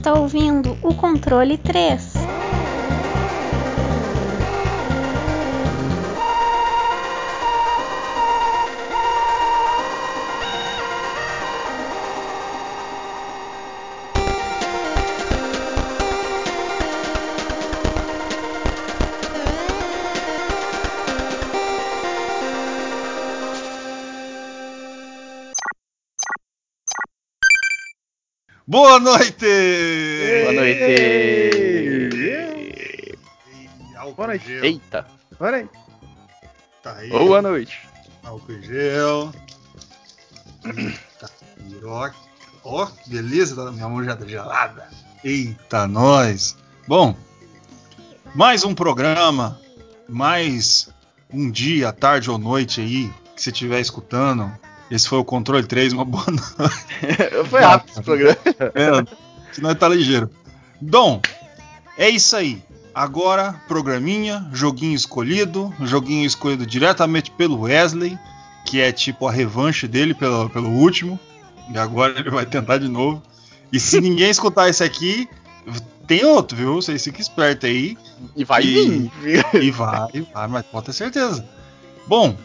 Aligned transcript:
Está 0.00 0.14
ouvindo 0.14 0.78
o 0.80 0.94
controle 0.94 1.58
3. 1.58 2.09
Boa 28.80 28.98
noite! 28.98 29.44
Boa 30.42 30.52
noite! 30.54 30.80
Boa 34.16 34.26
noite. 34.28 34.52
Eita! 34.52 35.06
Olha 35.38 35.56
aí. 35.58 35.68
Tá 36.82 36.96
aí. 36.96 37.10
Boa 37.10 37.42
noite! 37.42 37.78
Álcool 38.24 38.52
em 38.54 38.62
gel. 38.62 39.32
Tá 41.20 41.28
aí, 41.58 41.76
ó. 41.84 42.10
Ó, 42.64 42.86
que 42.86 43.10
beleza, 43.10 43.54
tá- 43.54 43.70
minha 43.70 43.86
mão 43.86 44.02
já 44.02 44.16
tá 44.16 44.24
gelada. 44.24 44.88
Eita, 45.22 45.86
nós! 45.86 46.56
Bom, 46.88 47.14
mais 48.34 48.64
um 48.64 48.74
programa, 48.74 49.60
mais 50.08 50.88
um 51.30 51.50
dia, 51.50 51.92
tarde 51.92 52.30
ou 52.30 52.38
noite 52.38 52.80
aí, 52.80 53.12
que 53.36 53.42
você 53.42 53.50
estiver 53.50 53.80
escutando. 53.80 54.50
Esse 54.90 55.08
foi 55.08 55.18
o 55.18 55.24
Controle 55.24 55.66
3, 55.66 55.92
uma 55.92 56.04
boa 56.04 56.24
noite. 56.30 56.46
Foi 57.48 57.60
rápido 57.60 57.90
esse 57.92 58.02
programa. 58.02 58.36
É, 58.74 59.16
senão 59.52 59.74
tá 59.74 59.88
ligeiro. 59.88 60.28
Dom, 60.80 61.20
é 61.96 62.08
isso 62.08 62.34
aí. 62.36 62.62
Agora, 62.92 63.54
programinha, 63.68 64.48
joguinho 64.52 64.94
escolhido, 64.96 65.72
joguinho 65.82 66.26
escolhido 66.26 66.66
diretamente 66.66 67.30
pelo 67.30 67.60
Wesley, 67.62 68.18
que 68.66 68.80
é 68.80 68.90
tipo 68.90 69.28
a 69.28 69.32
revanche 69.32 69.86
dele 69.86 70.12
pelo, 70.12 70.50
pelo 70.50 70.68
último. 70.70 71.18
E 71.72 71.78
agora 71.78 72.18
ele 72.18 72.30
vai 72.30 72.44
tentar 72.44 72.78
de 72.78 72.88
novo. 72.88 73.22
E 73.72 73.78
se 73.78 74.00
ninguém 74.02 74.28
escutar 74.28 74.68
esse 74.68 74.82
aqui, 74.82 75.28
tem 76.06 76.24
outro, 76.24 76.56
viu? 76.56 76.74
Vocês 76.74 77.02
fiquem 77.04 77.20
espertos 77.20 77.70
aí. 77.70 77.96
E 78.34 78.42
vai 78.44 78.62
E- 78.64 79.10
vir. 79.22 79.46
E 79.62 79.70
vai, 79.70 80.26
vai, 80.34 80.48
mas 80.48 80.66
pode 80.66 80.86
ter 80.86 80.92
certeza. 80.94 81.46
Bom, 82.08 82.36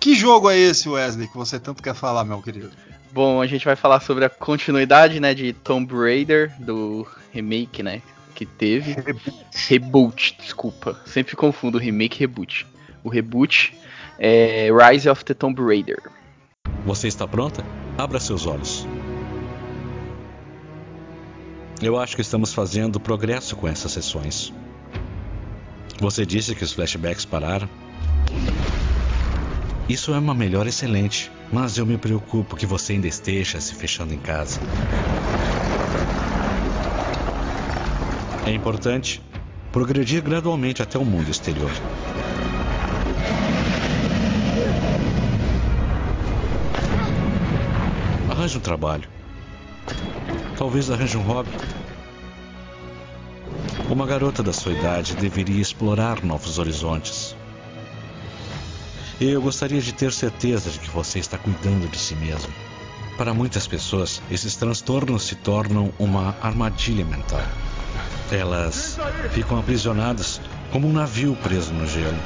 que 0.00 0.14
jogo 0.14 0.50
é 0.50 0.56
esse, 0.56 0.88
Wesley, 0.88 1.28
que 1.28 1.36
você 1.36 1.60
tanto 1.60 1.82
quer 1.82 1.94
falar, 1.94 2.24
meu 2.24 2.40
querido? 2.40 2.70
Bom, 3.12 3.42
a 3.42 3.46
gente 3.46 3.64
vai 3.64 3.76
falar 3.76 4.00
sobre 4.00 4.24
a 4.24 4.30
continuidade, 4.30 5.20
né, 5.20 5.34
de 5.34 5.52
Tomb 5.52 5.92
Raider, 5.94 6.52
do 6.58 7.06
remake, 7.32 7.82
né, 7.82 8.00
que 8.34 8.46
teve. 8.46 8.96
Reboot, 9.68 10.36
desculpa. 10.40 10.98
Sempre 11.04 11.36
confundo 11.36 11.76
remake 11.76 12.16
e 12.16 12.20
reboot. 12.20 12.66
O 13.04 13.08
reboot 13.08 13.76
é 14.18 14.70
Rise 14.70 15.08
of 15.08 15.24
the 15.24 15.34
Tomb 15.34 15.60
Raider. 15.62 16.00
Você 16.86 17.08
está 17.08 17.28
pronta? 17.28 17.64
Abra 17.98 18.18
seus 18.18 18.46
olhos. 18.46 18.86
Eu 21.82 21.98
acho 21.98 22.14
que 22.14 22.22
estamos 22.22 22.52
fazendo 22.52 23.00
progresso 23.00 23.56
com 23.56 23.66
essas 23.66 23.92
sessões. 23.92 24.52
Você 25.98 26.24
disse 26.24 26.54
que 26.54 26.64
os 26.64 26.72
flashbacks 26.72 27.24
pararam. 27.24 27.68
Isso 29.90 30.14
é 30.14 30.18
uma 30.20 30.32
melhora 30.32 30.68
excelente, 30.68 31.32
mas 31.52 31.76
eu 31.76 31.84
me 31.84 31.98
preocupo 31.98 32.54
que 32.54 32.64
você 32.64 32.92
ainda 32.92 33.08
esteja 33.08 33.60
se 33.60 33.74
fechando 33.74 34.14
em 34.14 34.18
casa. 34.18 34.60
É 38.46 38.52
importante 38.52 39.20
progredir 39.72 40.22
gradualmente 40.22 40.80
até 40.80 40.96
o 40.96 41.04
mundo 41.04 41.28
exterior. 41.28 41.72
Arranje 48.30 48.58
um 48.58 48.60
trabalho. 48.60 49.08
Talvez 50.56 50.88
arranje 50.88 51.16
um 51.16 51.22
hobby. 51.22 51.50
Uma 53.88 54.06
garota 54.06 54.40
da 54.40 54.52
sua 54.52 54.70
idade 54.70 55.16
deveria 55.16 55.60
explorar 55.60 56.22
novos 56.22 56.60
horizontes. 56.60 57.39
Eu 59.20 59.42
gostaria 59.42 59.82
de 59.82 59.92
ter 59.92 60.14
certeza 60.14 60.70
de 60.70 60.78
que 60.78 60.88
você 60.88 61.18
está 61.18 61.36
cuidando 61.36 61.86
de 61.90 61.98
si 61.98 62.14
mesmo. 62.14 62.50
Para 63.18 63.34
muitas 63.34 63.66
pessoas, 63.66 64.22
esses 64.30 64.56
transtornos 64.56 65.24
se 65.24 65.34
tornam 65.34 65.92
uma 65.98 66.34
armadilha 66.40 67.04
mental. 67.04 67.42
Elas 68.32 68.96
ficam 69.32 69.58
aprisionadas 69.58 70.40
como 70.72 70.88
um 70.88 70.92
navio 70.92 71.36
preso 71.36 71.70
no 71.74 71.86
gelo. 71.86 72.16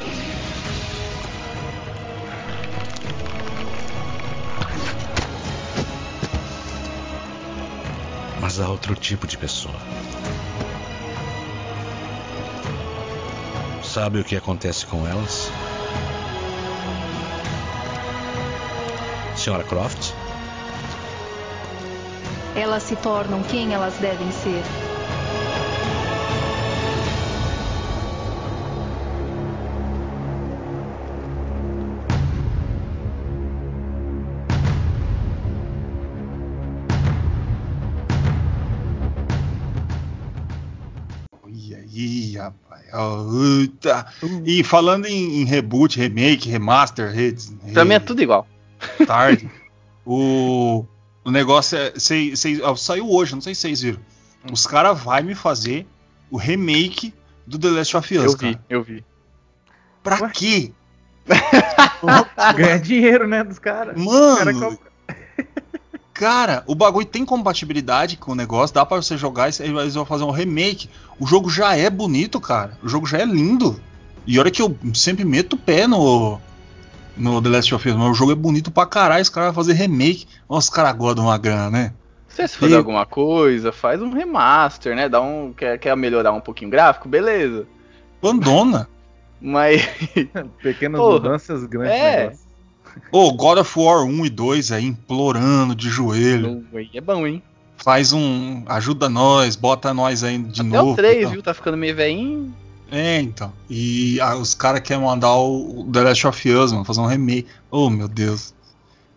Mas 8.40 8.60
há 8.60 8.68
outro 8.68 8.94
tipo 8.94 9.26
de 9.26 9.36
pessoa. 9.36 9.74
Sabe 13.82 14.20
o 14.20 14.24
que 14.24 14.36
acontece 14.36 14.86
com 14.86 15.04
elas? 15.08 15.50
Senhora 19.44 19.62
Croft? 19.64 20.14
Elas 22.56 22.82
se 22.82 22.96
tornam 22.96 23.42
quem 23.42 23.74
elas 23.74 23.92
devem 23.98 24.32
ser. 24.32 24.62
E 41.52 41.74
aí, 41.74 42.36
rapaz. 42.38 42.82
Eita. 43.60 44.06
E 44.46 44.64
falando 44.64 45.04
em, 45.04 45.42
em 45.42 45.44
reboot, 45.44 45.98
remake, 45.98 46.48
remaster, 46.48 47.12
redes. 47.12 47.54
Pra 47.74 47.84
mim 47.84 47.92
é 47.92 47.98
tudo 47.98 48.22
igual. 48.22 48.48
Tarde. 49.06 49.50
o, 50.04 50.84
o 51.24 51.30
negócio 51.30 51.76
é. 51.78 51.92
Cês- 51.98 52.60
ó, 52.62 52.74
saiu 52.76 53.10
hoje, 53.10 53.34
não 53.34 53.40
sei 53.40 53.54
se 53.54 53.62
vocês 53.62 53.80
viram. 53.82 54.00
Os 54.52 54.66
caras 54.66 55.00
vão 55.00 55.22
me 55.22 55.34
fazer 55.34 55.86
o 56.30 56.36
remake 56.36 57.14
do 57.46 57.58
The 57.58 57.68
Last 57.70 57.96
of 57.96 58.18
Us. 58.18 58.24
Eu 58.24 58.30
vi, 58.32 58.38
cara. 58.54 58.64
eu 58.68 58.82
vi. 58.82 59.04
Pra 60.02 60.20
Ué? 60.22 60.30
quê? 60.34 60.72
Ganha 62.56 62.78
dinheiro, 62.78 63.26
né, 63.26 63.42
dos 63.42 63.58
caras. 63.58 63.96
Mano, 63.96 64.36
cara 64.38 64.52
compra- 64.54 64.94
Cara, 66.12 66.62
o 66.68 66.74
bagulho 66.76 67.06
tem 67.06 67.24
compatibilidade 67.24 68.16
com 68.16 68.32
o 68.32 68.34
negócio, 68.36 68.72
dá 68.72 68.86
pra 68.86 68.98
você 68.98 69.16
jogar 69.16 69.48
e 69.50 69.62
eles 69.62 69.94
vão 69.94 70.04
fazer 70.06 70.22
um 70.22 70.30
remake. 70.30 70.88
O 71.18 71.26
jogo 71.26 71.50
já 71.50 71.74
é 71.76 71.90
bonito, 71.90 72.40
cara. 72.40 72.78
O 72.84 72.88
jogo 72.88 73.04
já 73.04 73.18
é 73.18 73.24
lindo. 73.24 73.80
E 74.24 74.38
olha 74.38 74.50
que 74.50 74.62
eu 74.62 74.76
sempre 74.94 75.24
meto 75.24 75.54
o 75.54 75.58
pé 75.58 75.88
no, 75.88 76.40
no 77.16 77.40
The 77.40 77.48
Last 77.48 77.74
of 77.74 77.88
Us, 77.88 77.94
mas 77.96 78.10
o 78.10 78.14
jogo 78.14 78.32
é 78.32 78.34
bonito 78.34 78.70
pra 78.70 78.86
caralho. 78.86 79.22
Os 79.22 79.28
caras 79.28 79.54
vão 79.54 79.64
fazer 79.64 79.74
remake. 79.74 80.26
Nossa, 80.48 80.68
os 80.68 80.74
caras 80.74 80.96
gostam 80.96 81.24
de 81.24 81.28
uma 81.30 81.38
grana, 81.38 81.70
né? 81.70 81.92
Se 82.28 82.46
você 82.48 82.58
fazer 82.58 82.72
E- 82.74 82.76
alguma 82.76 83.06
coisa, 83.06 83.70
faz 83.70 84.02
um 84.02 84.10
remaster, 84.12 84.96
né? 84.96 85.08
Dá 85.08 85.20
um, 85.20 85.52
quer, 85.52 85.78
quer 85.78 85.96
melhorar 85.96 86.32
um 86.32 86.40
pouquinho 86.40 86.68
o 86.68 86.72
gráfico? 86.72 87.08
Beleza. 87.08 87.66
Abandona. 88.20 88.88
Mas 89.40 89.86
Pequenas 90.62 91.00
Porra. 91.00 91.12
mudanças, 91.14 91.64
grandes 91.64 91.92
É. 91.92 92.16
negócios. 92.22 92.44
Ô, 93.10 93.32
God 93.32 93.58
of 93.58 93.78
War 93.78 94.04
1 94.04 94.26
e 94.26 94.30
2 94.30 94.72
aí, 94.72 94.84
implorando 94.86 95.74
de 95.74 95.88
joelho. 95.88 96.64
é 96.94 97.00
bom, 97.00 97.26
hein? 97.26 97.42
Faz 97.76 98.12
um. 98.12 98.62
Ajuda 98.66 99.08
nós, 99.08 99.56
bota 99.56 99.92
nós 99.92 100.22
aí 100.22 100.38
de 100.38 100.60
Até 100.60 100.70
novo. 100.70 100.92
o 100.92 100.96
3, 100.96 101.18
então. 101.18 101.30
viu? 101.32 101.42
Tá 101.42 101.52
ficando 101.52 101.76
meio 101.76 101.94
velhinho. 101.94 102.54
É, 102.94 103.20
então. 103.20 103.52
E 103.68 104.20
ah, 104.20 104.36
os 104.36 104.54
caras 104.54 104.80
querem 104.80 105.02
mandar 105.02 105.34
o, 105.34 105.84
The 105.92 106.00
Last 106.00 106.26
of 106.28 106.48
Us, 106.48 106.70
mano, 106.70 106.84
fazer 106.84 107.00
um 107.00 107.06
remake. 107.06 107.48
Oh, 107.68 107.90
meu 107.90 108.06
Deus. 108.06 108.54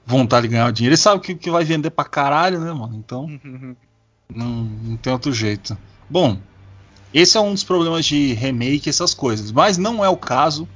Vontade 0.03 0.47
de 0.47 0.53
ganhar 0.53 0.68
o 0.68 0.71
dinheiro. 0.71 0.94
Ele 0.94 0.97
sabe 0.97 1.21
que, 1.21 1.35
que 1.35 1.51
vai 1.51 1.63
vender 1.63 1.91
pra 1.91 2.03
caralho, 2.03 2.59
né, 2.59 2.74
mano? 2.74 2.95
Então, 2.95 3.27
não, 4.33 4.47
não 4.47 4.97
tem 4.97 5.13
outro 5.13 5.31
jeito. 5.31 5.77
Bom, 6.09 6.39
esse 7.13 7.38
é 7.38 7.39
um 7.39 7.53
dos 7.53 7.63
problemas 7.63 8.06
de 8.06 8.33
remake, 8.33 8.89
essas 8.89 9.13
coisas. 9.13 9.51
Mas 9.51 9.77
não 9.77 10.03
é 10.03 10.09
o 10.09 10.18
caso 10.18 10.68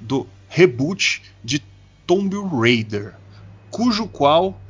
do 0.00 0.26
reboot 0.48 1.22
de 1.44 1.62
Tomb 2.04 2.34
Raider. 2.58 3.14
Cujo 3.70 4.08
qual, 4.08 4.60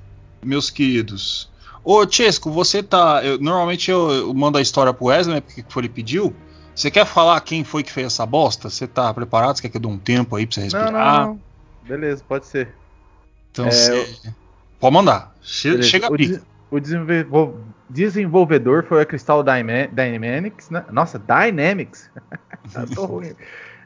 meus 0.45 0.69
queridos. 0.69 1.49
Ô, 1.83 2.07
Chesco, 2.07 2.51
você 2.51 2.83
tá. 2.83 3.25
eu- 3.25 3.39
normalmente 3.41 3.91
eu, 3.91 4.11
eu 4.11 4.35
mando 4.35 4.59
a 4.59 4.61
história 4.61 4.93
pro 4.93 5.07
Wesley, 5.07 5.37
né? 5.37 5.41
Porque 5.41 5.65
foi 5.67 5.83
ele 5.85 5.89
pediu. 5.89 6.35
Você 6.75 6.91
quer 6.91 7.05
falar 7.05 7.41
quem 7.41 7.63
foi 7.65 7.83
que 7.83 7.93
fez 7.93 8.07
essa 8.07 8.25
bosta? 8.25 8.71
Você 8.71 8.87
tá 8.87 9.13
preparado? 9.13 9.57
Você 9.57 9.63
quer 9.63 9.69
que 9.71 9.77
eu 9.77 9.81
dê 9.81 9.89
um 9.89 9.99
tempo 9.99 10.37
aí 10.37 10.47
pra 10.47 10.55
você 10.55 10.61
Não, 10.61 10.65
respirar? 10.81 10.93
não, 11.21 11.27
não. 11.27 11.41
Beleza, 11.83 12.25
pode 12.27 12.47
ser. 12.47 12.75
Então 13.53 13.67
É, 13.67 13.71
você. 13.71 14.33
Pode 14.79 14.95
mandar. 14.95 15.35
Che- 15.43 15.71
Beleza. 15.71 15.89
Chega 15.89 16.07
a 16.07 16.11
o, 16.11 16.17
pique. 16.17 16.37
de- 16.37 16.43
O 16.71 16.81
desenvol- 16.81 17.59
desenvolvedor 17.89 18.85
foi 18.85 19.03
a 19.03 19.05
Crystal 19.07 19.43
Dynamics, 19.43 20.71
né? 20.71 20.85
Nossa, 20.91 21.19
Dynamics. 21.19 22.09
Eu 22.75 22.87
tô 22.95 23.05
ruim. 23.07 23.33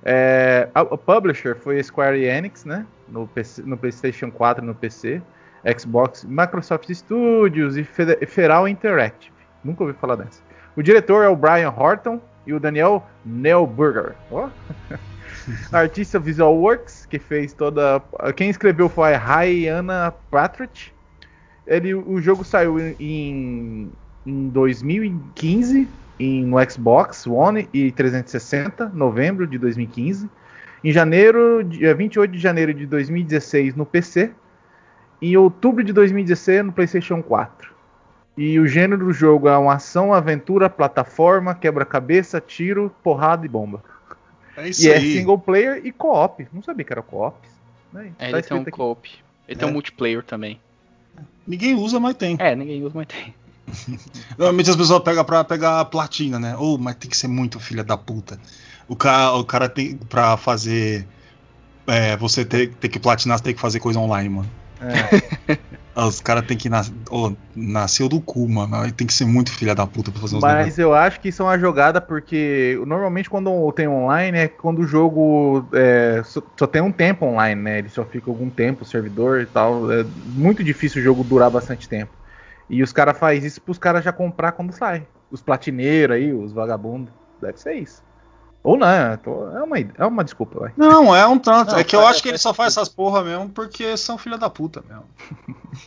É, 0.05 0.69
o 0.91 0.99
publisher 0.99 1.57
foi 1.57 1.81
a 1.81 1.83
Square 1.83 2.23
Enix, 2.23 2.65
né? 2.67 2.87
No, 3.09 3.27
PC 3.27 3.63
no 3.63 3.77
PlayStation 3.77 4.31
4 4.31 4.63
e 4.63 4.67
no 4.67 4.75
PC, 4.75 5.23
Xbox, 5.79 6.25
Microsoft 6.25 6.91
Studios 6.93 7.77
e 7.79 7.85
Feral 7.85 8.69
Interactive. 8.69 9.33
Nunca 9.65 9.83
ouvi 9.83 9.95
falar 9.99 10.17
dessa. 10.17 10.43
O 10.77 10.83
diretor 10.83 11.25
é 11.25 11.29
o 11.29 11.35
Brian 11.37 11.71
Horton 11.71 12.21
e 12.46 12.52
o 12.52 12.61
Daniel 12.61 13.06
Neuburger. 13.25 14.14
Ó. 14.31 14.49
Artista 15.73 16.19
Visual 16.19 16.56
Works, 16.56 17.06
que 17.06 17.19
fez 17.19 17.52
toda. 17.52 18.02
Quem 18.37 18.49
escreveu 18.50 18.88
foi 18.88 19.14
a 19.14 19.19
Rayana 19.19 20.12
Patridge. 20.31 20.93
Ele, 21.67 21.94
o 21.94 22.20
jogo 22.20 22.44
saiu 22.44 22.79
em, 22.79 23.91
em 24.26 24.49
2015 24.49 25.88
em, 26.20 26.44
no 26.44 26.70
Xbox 26.70 27.26
One 27.26 27.69
e 27.73 27.91
360, 27.91 28.90
novembro 28.90 29.47
de 29.47 29.58
2015. 29.58 30.29
Em 30.82 30.93
janeiro, 30.93 31.64
dia 31.64 31.94
28 31.94 32.31
de 32.31 32.38
janeiro 32.38 32.75
de 32.75 32.87
2016 32.87 33.75
no 33.75 33.87
PC. 33.87 34.31
Em 35.23 35.37
outubro 35.37 35.82
de 35.82 35.93
2016 35.93 36.67
no 36.67 36.73
PlayStation 36.73 37.23
4. 37.23 37.74
E 38.37 38.59
o 38.59 38.67
gênero 38.67 39.05
do 39.07 39.13
jogo 39.13 39.49
é 39.49 39.57
uma 39.57 39.75
ação, 39.75 40.13
aventura, 40.13 40.69
plataforma, 40.69 41.55
quebra-cabeça, 41.55 42.41
tiro, 42.41 42.93
porrada 43.03 43.47
e 43.47 43.49
bomba. 43.49 43.83
É 44.57 44.69
isso 44.69 44.87
E 44.87 44.91
é 44.91 44.97
aí. 44.97 45.13
single 45.19 45.39
player 45.39 45.81
e 45.85 45.93
co-op. 45.93 46.47
Não 46.53 46.63
sabia 46.63 46.85
que 46.85 46.93
era 46.93 47.03
co-op. 47.03 47.37
Né? 47.93 48.13
É, 48.19 48.31
Tá 48.31 48.39
ele 48.39 48.43
tem 48.47 48.57
um 48.57 48.65
co-op. 48.65 49.09
Ele 49.49 49.59
tem 49.59 49.69
É. 49.69 49.71
um 49.71 49.75
multiplayer 49.75 50.23
também. 50.25 50.61
Ninguém 51.47 51.75
usa, 51.75 52.01
mas 52.01 52.17
tem. 52.17 52.37
É, 52.41 52.57
ninguém 52.57 52.83
usa, 52.83 52.93
mas 52.97 53.07
tem. 53.07 53.35
Normalmente 54.37 54.71
as 54.71 54.77
pessoas 54.77 55.03
pegam 55.03 55.25
pra 55.25 55.45
pegar 55.45 55.81
a 55.81 55.85
platina, 55.85 56.39
né? 56.39 56.57
Ou, 56.57 56.77
mas 56.77 56.97
tem 56.97 57.09
que 57.11 57.17
ser 57.17 57.29
muito 57.29 57.61
filha 57.61 57.85
da 57.85 57.97
puta. 57.97 58.39
O 58.89 58.97
cara, 58.97 59.33
o 59.35 59.45
cara 59.45 59.69
tem 59.69 59.97
pra 59.97 60.37
fazer. 60.37 61.07
É, 61.87 62.17
você 62.17 62.45
ter, 62.45 62.75
ter 62.75 62.89
que 62.89 62.99
platinar, 62.99 63.39
você 63.39 63.45
tem 63.45 63.55
que 63.55 63.61
fazer 63.61 63.79
coisa 63.79 63.99
online, 64.01 64.29
mano. 64.29 64.51
É. 64.81 65.59
Os 65.97 66.21
caras 66.21 66.44
tem 66.44 66.56
que 66.56 66.69
nas, 66.69 66.93
ô, 67.09 67.32
nasceu 67.55 68.09
do 68.09 68.21
cu, 68.21 68.49
mano. 68.49 68.91
Tem 68.93 69.06
que 69.06 69.15
ser 69.15 69.25
muito 69.25 69.53
filha 69.53 69.75
da 69.76 69.87
puta 69.87 70.11
pra 70.11 70.21
fazer 70.21 70.37
uns 70.37 70.43
negócios. 70.43 70.67
Mas 70.67 70.79
eu 70.79 70.93
acho 70.93 71.21
que 71.21 71.29
isso 71.29 71.43
é 71.43 71.44
uma 71.44 71.59
jogada 71.59 72.00
porque 72.00 72.76
normalmente 72.85 73.31
quando 73.31 73.71
tem 73.73 73.87
online 73.87 74.37
é 74.37 74.49
quando 74.49 74.81
o 74.81 74.87
jogo 74.87 75.65
é, 75.73 76.21
só, 76.25 76.43
só 76.59 76.67
tem 76.67 76.82
um 76.82 76.91
tempo 76.91 77.25
online, 77.25 77.61
né? 77.61 77.79
Ele 77.79 77.88
só 77.88 78.05
fica 78.05 78.29
algum 78.29 78.50
tempo, 78.50 78.82
o 78.82 78.87
servidor 78.87 79.41
e 79.43 79.47
tal. 79.47 79.93
É 79.93 80.05
muito 80.35 80.65
difícil 80.65 81.00
o 81.00 81.05
jogo 81.05 81.23
durar 81.23 81.49
bastante 81.49 81.88
tempo. 81.88 82.11
E 82.69 82.82
os 82.82 82.93
caras 82.93 83.17
fazem 83.17 83.47
isso 83.47 83.61
pros 83.61 83.79
caras 83.79 84.03
já 84.03 84.12
comprar 84.12 84.53
quando 84.53 84.73
sai. 84.73 85.06
Os 85.31 85.41
platineiros 85.41 86.17
aí, 86.17 86.32
os 86.32 86.53
vagabundos. 86.53 87.15
Deve 87.41 87.61
ser 87.61 87.75
isso. 87.75 88.03
Ou 88.64 88.78
não, 88.78 88.87
é 88.88 89.16
tô- 89.19 89.50
é 89.50 89.62
uma, 89.62 89.78
é 89.78 90.06
uma 90.06 90.25
desculpa, 90.25 90.58
vai. 90.58 90.72
Não, 90.76 91.14
é 91.14 91.26
um 91.26 91.38
tanto. 91.38 91.72
Não, 91.72 91.78
é 91.78 91.84
que 91.84 91.94
eu 91.94 92.00
faz- 92.00 92.14
acho 92.14 92.22
que 92.22 92.31
ele 92.31 92.38
só 92.38 92.52
faz 92.55 92.72
essas 92.72 92.88
porra 92.88 93.22
mesmo 93.22 93.50
porque 93.50 93.94
são 93.96 94.16
filha 94.16 94.38
da 94.38 94.49
puta 94.49 94.82
mesmo. 94.88 95.05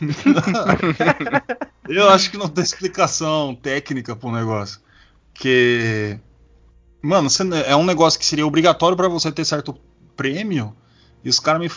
eu 1.88 2.08
acho 2.10 2.30
que 2.30 2.36
não 2.36 2.48
tem 2.48 2.62
explicação 2.62 3.54
técnica 3.54 4.14
pro 4.14 4.30
negócio. 4.30 4.80
Que. 5.34 6.18
Mano, 7.02 7.28
você- 7.30 7.44
é 7.66 7.76
um 7.76 7.84
negócio 7.84 8.18
que 8.18 8.26
seria 8.26 8.46
obrigatório 8.46 8.96
pra 8.96 9.08
você 9.08 9.30
ter 9.30 9.44
certo 9.44 9.74
prêmio. 10.16 10.74
E 11.24 11.28
os 11.28 11.40
caras 11.40 11.60
me 11.60 11.68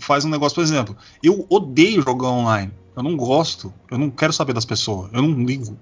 fazem 0.00 0.28
um 0.28 0.32
negócio, 0.32 0.54
por 0.54 0.64
exemplo, 0.64 0.96
eu 1.22 1.46
odeio 1.50 2.00
jogar 2.02 2.28
online. 2.28 2.72
Eu 2.96 3.02
não 3.02 3.16
gosto. 3.16 3.72
Eu 3.90 3.98
não 3.98 4.10
quero 4.10 4.32
saber 4.32 4.54
das 4.54 4.64
pessoas. 4.64 5.10
Eu 5.12 5.20
não 5.22 5.44
ligo. 5.44 5.76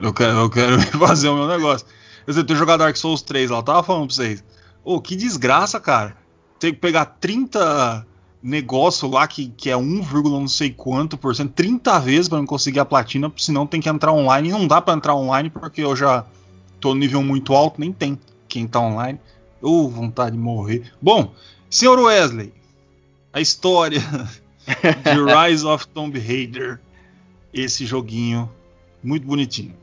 Eu 0.00 0.12
quero, 0.12 0.38
eu 0.38 0.50
quero 0.50 0.80
fazer 0.98 1.28
o 1.28 1.34
meu 1.36 1.46
negócio. 1.46 1.86
Eu 2.26 2.44
tenho 2.44 2.58
jogado 2.58 2.80
Dark 2.80 2.96
Souls 2.96 3.22
3 3.22 3.50
lá, 3.50 3.58
eu 3.58 3.62
tava 3.62 3.82
falando 3.82 4.06
pra 4.06 4.14
vocês. 4.14 4.44
Ô, 4.84 5.00
que 5.00 5.16
desgraça, 5.16 5.78
cara. 5.80 6.16
Tem 6.58 6.72
que 6.72 6.80
pegar 6.80 7.04
30 7.04 8.06
negócio 8.44 9.08
lá 9.08 9.26
que, 9.26 9.48
que 9.48 9.70
é 9.70 9.76
1, 9.76 10.02
não 10.24 10.46
sei 10.46 10.70
quanto 10.70 11.16
por 11.16 11.34
cento, 11.34 11.54
30 11.54 11.98
vezes 12.00 12.28
pra 12.28 12.36
não 12.36 12.44
conseguir 12.44 12.78
a 12.78 12.84
platina, 12.84 13.32
senão 13.38 13.66
tem 13.66 13.80
que 13.80 13.88
entrar 13.88 14.12
online. 14.12 14.50
E 14.50 14.52
não 14.52 14.66
dá 14.66 14.82
pra 14.82 14.92
entrar 14.92 15.14
online 15.14 15.48
porque 15.48 15.82
eu 15.82 15.96
já 15.96 16.26
tô 16.78 16.92
no 16.92 17.00
nível 17.00 17.22
muito 17.22 17.54
alto, 17.54 17.80
nem 17.80 17.90
tem 17.90 18.18
quem 18.46 18.66
tá 18.66 18.78
online. 18.80 19.18
Ô, 19.62 19.88
vontade 19.88 20.36
de 20.36 20.42
morrer. 20.42 20.92
Bom, 21.00 21.32
senhor 21.70 21.98
Wesley, 21.98 22.52
a 23.32 23.40
história 23.40 24.00
de 24.66 25.48
Rise 25.48 25.64
of 25.64 25.88
Tomb 25.88 26.18
Raider. 26.18 26.80
Esse 27.52 27.86
joguinho 27.86 28.50
muito 29.02 29.26
bonitinho. 29.26 29.74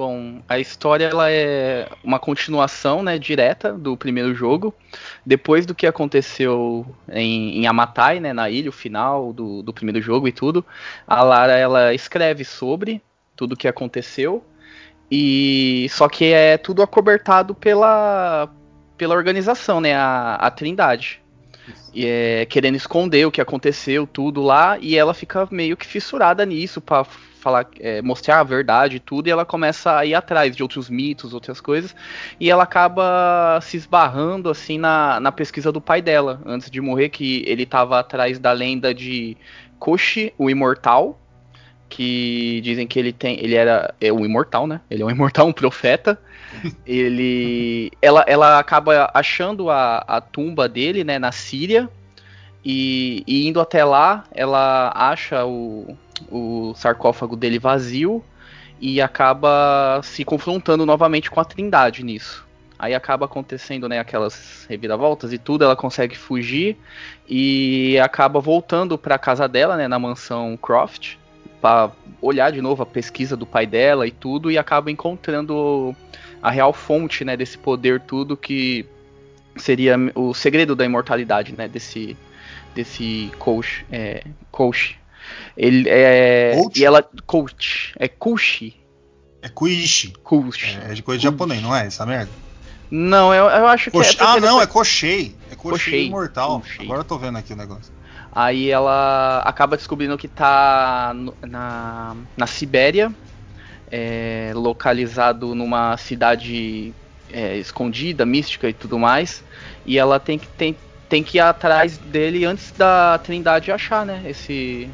Bom, 0.00 0.40
a 0.48 0.58
história 0.58 1.04
ela 1.04 1.30
é 1.30 1.86
uma 2.02 2.18
continuação, 2.18 3.02
né, 3.02 3.18
direta 3.18 3.74
do 3.74 3.98
primeiro 3.98 4.34
jogo. 4.34 4.74
Depois 5.26 5.66
do 5.66 5.74
que 5.74 5.86
aconteceu 5.86 6.86
em, 7.06 7.58
em 7.58 7.66
Amatai, 7.66 8.18
né, 8.18 8.32
na 8.32 8.48
ilha, 8.48 8.70
o 8.70 8.72
final 8.72 9.30
do, 9.30 9.60
do 9.60 9.74
primeiro 9.74 10.00
jogo 10.00 10.26
e 10.26 10.32
tudo, 10.32 10.64
a 11.06 11.22
Lara 11.22 11.52
ela 11.52 11.92
escreve 11.92 12.46
sobre 12.46 13.02
tudo 13.36 13.52
o 13.52 13.56
que 13.58 13.68
aconteceu 13.68 14.42
e 15.10 15.86
só 15.90 16.08
que 16.08 16.32
é 16.32 16.56
tudo 16.56 16.80
acobertado 16.80 17.54
pela 17.54 18.48
pela 18.96 19.14
organização, 19.14 19.82
né, 19.82 19.94
a, 19.94 20.36
a 20.36 20.50
Trindade. 20.50 21.22
É, 21.94 22.46
querendo 22.46 22.76
esconder 22.76 23.26
o 23.26 23.30
que 23.30 23.40
aconteceu, 23.40 24.06
tudo 24.06 24.42
lá, 24.42 24.78
e 24.80 24.96
ela 24.96 25.12
fica 25.12 25.48
meio 25.50 25.76
que 25.76 25.86
fissurada 25.86 26.46
nisso 26.46 26.80
pra 26.80 27.04
falar, 27.04 27.66
é, 27.80 28.00
mostrar 28.02 28.40
a 28.40 28.44
verdade 28.44 28.96
e 28.96 29.00
tudo, 29.00 29.26
e 29.26 29.30
ela 29.30 29.44
começa 29.44 29.96
a 29.98 30.04
ir 30.04 30.14
atrás 30.14 30.54
de 30.54 30.62
outros 30.62 30.88
mitos, 30.88 31.34
outras 31.34 31.60
coisas, 31.60 31.96
e 32.38 32.50
ela 32.50 32.62
acaba 32.62 33.58
se 33.62 33.76
esbarrando 33.76 34.48
assim 34.50 34.78
na, 34.78 35.18
na 35.18 35.32
pesquisa 35.32 35.72
do 35.72 35.80
pai 35.80 36.00
dela, 36.00 36.40
antes 36.44 36.70
de 36.70 36.80
morrer, 36.80 37.08
que 37.08 37.42
ele 37.46 37.64
estava 37.64 37.98
atrás 37.98 38.38
da 38.38 38.52
lenda 38.52 38.94
de 38.94 39.36
Koshi, 39.78 40.32
o 40.38 40.50
imortal, 40.50 41.18
que 41.88 42.60
dizem 42.62 42.86
que 42.86 42.98
ele 42.98 43.12
tem, 43.12 43.38
ele 43.42 43.56
era 43.56 43.92
é 44.00 44.12
um 44.12 44.24
imortal, 44.24 44.66
né? 44.66 44.80
Ele 44.88 45.02
é 45.02 45.04
um 45.04 45.10
imortal, 45.10 45.48
um 45.48 45.52
profeta. 45.52 46.18
Ele, 46.86 47.90
ela, 48.02 48.24
ela 48.26 48.58
acaba 48.58 49.10
achando 49.14 49.70
a, 49.70 49.98
a 49.98 50.20
tumba 50.20 50.68
dele, 50.68 51.04
né, 51.04 51.18
na 51.18 51.32
Síria, 51.32 51.88
e, 52.64 53.22
e 53.26 53.48
indo 53.48 53.60
até 53.60 53.84
lá, 53.84 54.24
ela 54.32 54.92
acha 54.94 55.44
o, 55.46 55.96
o 56.30 56.74
sarcófago 56.74 57.36
dele 57.36 57.58
vazio 57.58 58.22
e 58.80 59.00
acaba 59.00 60.00
se 60.02 60.24
confrontando 60.24 60.84
novamente 60.84 61.30
com 61.30 61.40
a 61.40 61.44
Trindade 61.44 62.02
nisso. 62.02 62.46
Aí 62.78 62.94
acaba 62.94 63.26
acontecendo, 63.26 63.88
né, 63.88 63.98
aquelas 63.98 64.64
reviravoltas 64.68 65.34
e 65.34 65.38
tudo, 65.38 65.64
ela 65.64 65.76
consegue 65.76 66.16
fugir 66.16 66.78
e 67.28 67.98
acaba 67.98 68.40
voltando 68.40 68.96
para 68.96 69.18
casa 69.18 69.46
dela, 69.46 69.76
né, 69.76 69.86
na 69.86 69.98
mansão 69.98 70.56
Croft, 70.56 71.18
para 71.60 71.90
olhar 72.22 72.50
de 72.50 72.62
novo 72.62 72.82
a 72.82 72.86
pesquisa 72.86 73.36
do 73.36 73.44
pai 73.44 73.66
dela 73.66 74.06
e 74.06 74.10
tudo 74.10 74.50
e 74.50 74.56
acaba 74.56 74.90
encontrando 74.90 75.94
a 76.42 76.50
real 76.50 76.72
fonte, 76.72 77.24
né, 77.24 77.36
desse 77.36 77.58
poder 77.58 78.00
tudo 78.00 78.36
que 78.36 78.84
seria 79.56 79.96
o 80.14 80.32
segredo 80.32 80.74
da 80.76 80.84
imortalidade, 80.84 81.54
né, 81.56 81.68
desse 81.68 82.16
desse 82.74 83.30
coach, 83.38 83.84
é, 83.90 84.22
coach. 84.50 84.96
Ele 85.56 85.88
é 85.88 86.52
Coach? 86.56 86.80
e 86.80 86.84
ela 86.84 87.02
coach, 87.26 87.92
é 87.98 88.08
Kushi, 88.08 88.74
É 89.42 89.48
Kuishi. 89.48 90.12
Kushi. 90.22 90.78
É 90.88 90.94
de 90.94 91.02
coisa 91.02 91.18
de 91.18 91.24
japonês, 91.24 91.60
não 91.62 91.74
é 91.74 91.86
essa 91.86 92.06
merda? 92.06 92.30
Não, 92.90 93.32
eu, 93.34 93.44
eu 93.46 93.66
acho 93.66 93.84
que 93.90 93.96
Koshi- 93.96 94.16
é 94.20 94.24
ah, 94.24 94.40
não, 94.40 94.54
foi- 94.56 94.64
é 94.64 94.66
Koshei. 94.66 95.36
É 95.50 95.54
Koshei. 95.56 96.06
Imortal. 96.06 96.60
Koshei. 96.60 96.84
Agora 96.86 97.00
eu 97.00 97.04
tô 97.04 97.18
vendo 97.18 97.38
aqui 97.38 97.52
o 97.52 97.56
negócio. 97.56 97.92
Aí 98.32 98.70
ela 98.70 99.40
acaba 99.44 99.76
descobrindo 99.76 100.16
que 100.18 100.28
tá 100.28 101.12
na, 101.42 102.16
na 102.36 102.46
Sibéria, 102.46 103.12
é, 103.90 104.52
localizado 104.54 105.54
numa 105.54 105.96
cidade 105.96 106.92
é, 107.32 107.56
escondida, 107.56 108.24
mística 108.24 108.68
e 108.68 108.72
tudo 108.72 108.98
mais. 108.98 109.42
E 109.84 109.98
ela 109.98 110.20
tem 110.20 110.38
que, 110.38 110.46
tem, 110.48 110.76
tem 111.08 111.22
que 111.22 111.38
ir 111.38 111.40
atrás 111.40 111.98
dele 111.98 112.44
antes 112.44 112.72
da 112.72 113.18
Trindade 113.18 113.72
achar, 113.72 114.04
né? 114.06 114.22
Esse, 114.24 114.88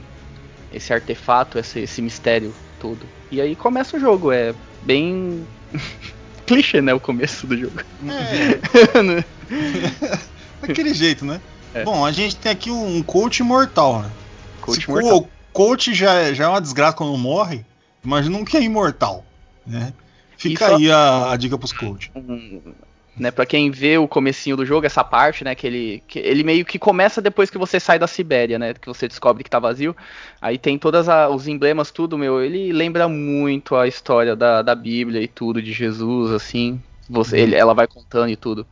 esse 0.72 0.92
artefato, 0.92 1.58
esse, 1.58 1.80
esse 1.80 2.00
mistério 2.00 2.54
todo. 2.80 3.06
E 3.30 3.40
aí 3.40 3.56
começa 3.56 3.96
o 3.96 4.00
jogo, 4.00 4.32
é 4.32 4.54
bem 4.82 5.46
clichê, 6.46 6.80
né? 6.80 6.94
O 6.94 7.00
começo 7.00 7.46
do 7.46 7.56
jogo. 7.56 7.80
É, 8.08 9.24
daquele 10.66 10.94
jeito, 10.94 11.24
né? 11.24 11.40
É. 11.74 11.84
Bom, 11.84 12.04
a 12.04 12.12
gente 12.12 12.36
tem 12.36 12.52
aqui 12.52 12.70
um 12.70 13.02
coach 13.02 13.40
imortal, 13.40 14.02
né? 14.02 14.10
Coach 14.60 14.80
Se 14.80 14.88
mortal. 14.88 15.18
o 15.18 15.28
coach 15.52 15.92
já 15.92 16.32
já 16.32 16.44
é 16.44 16.48
uma 16.48 16.60
desgraça 16.60 16.96
quando 16.96 17.16
morre, 17.18 17.64
um 18.06 18.44
que 18.44 18.56
é 18.56 18.62
imortal, 18.62 19.24
né? 19.66 19.92
Fica 20.36 20.76
aí 20.76 20.90
a, 20.90 21.32
a 21.32 21.36
dica 21.36 21.56
pros 21.58 21.72
coach. 21.72 22.10
né? 23.16 23.30
Para 23.30 23.46
quem 23.46 23.70
vê 23.70 23.96
o 23.96 24.06
comecinho 24.06 24.56
do 24.56 24.66
jogo, 24.66 24.86
essa 24.86 25.02
parte, 25.02 25.42
né? 25.42 25.54
Que 25.54 25.66
ele, 25.66 26.02
que 26.06 26.18
ele 26.18 26.44
meio 26.44 26.64
que 26.64 26.78
começa 26.78 27.22
depois 27.22 27.48
que 27.48 27.56
você 27.56 27.80
sai 27.80 27.98
da 27.98 28.06
Sibéria, 28.06 28.58
né? 28.58 28.74
Que 28.74 28.86
você 28.86 29.08
descobre 29.08 29.42
que 29.42 29.50
tá 29.50 29.58
vazio. 29.58 29.96
Aí 30.40 30.58
tem 30.58 30.78
todos 30.78 31.06
os 31.30 31.48
emblemas, 31.48 31.90
tudo, 31.90 32.18
meu. 32.18 32.42
Ele 32.42 32.72
lembra 32.72 33.08
muito 33.08 33.74
a 33.74 33.88
história 33.88 34.36
da, 34.36 34.60
da 34.60 34.74
Bíblia 34.74 35.22
e 35.22 35.28
tudo, 35.28 35.62
de 35.62 35.72
Jesus, 35.72 36.30
assim. 36.32 36.80
Você, 37.08 37.38
ele, 37.38 37.54
ela 37.54 37.72
vai 37.72 37.86
contando 37.86 38.30
e 38.30 38.36
tudo. 38.36 38.66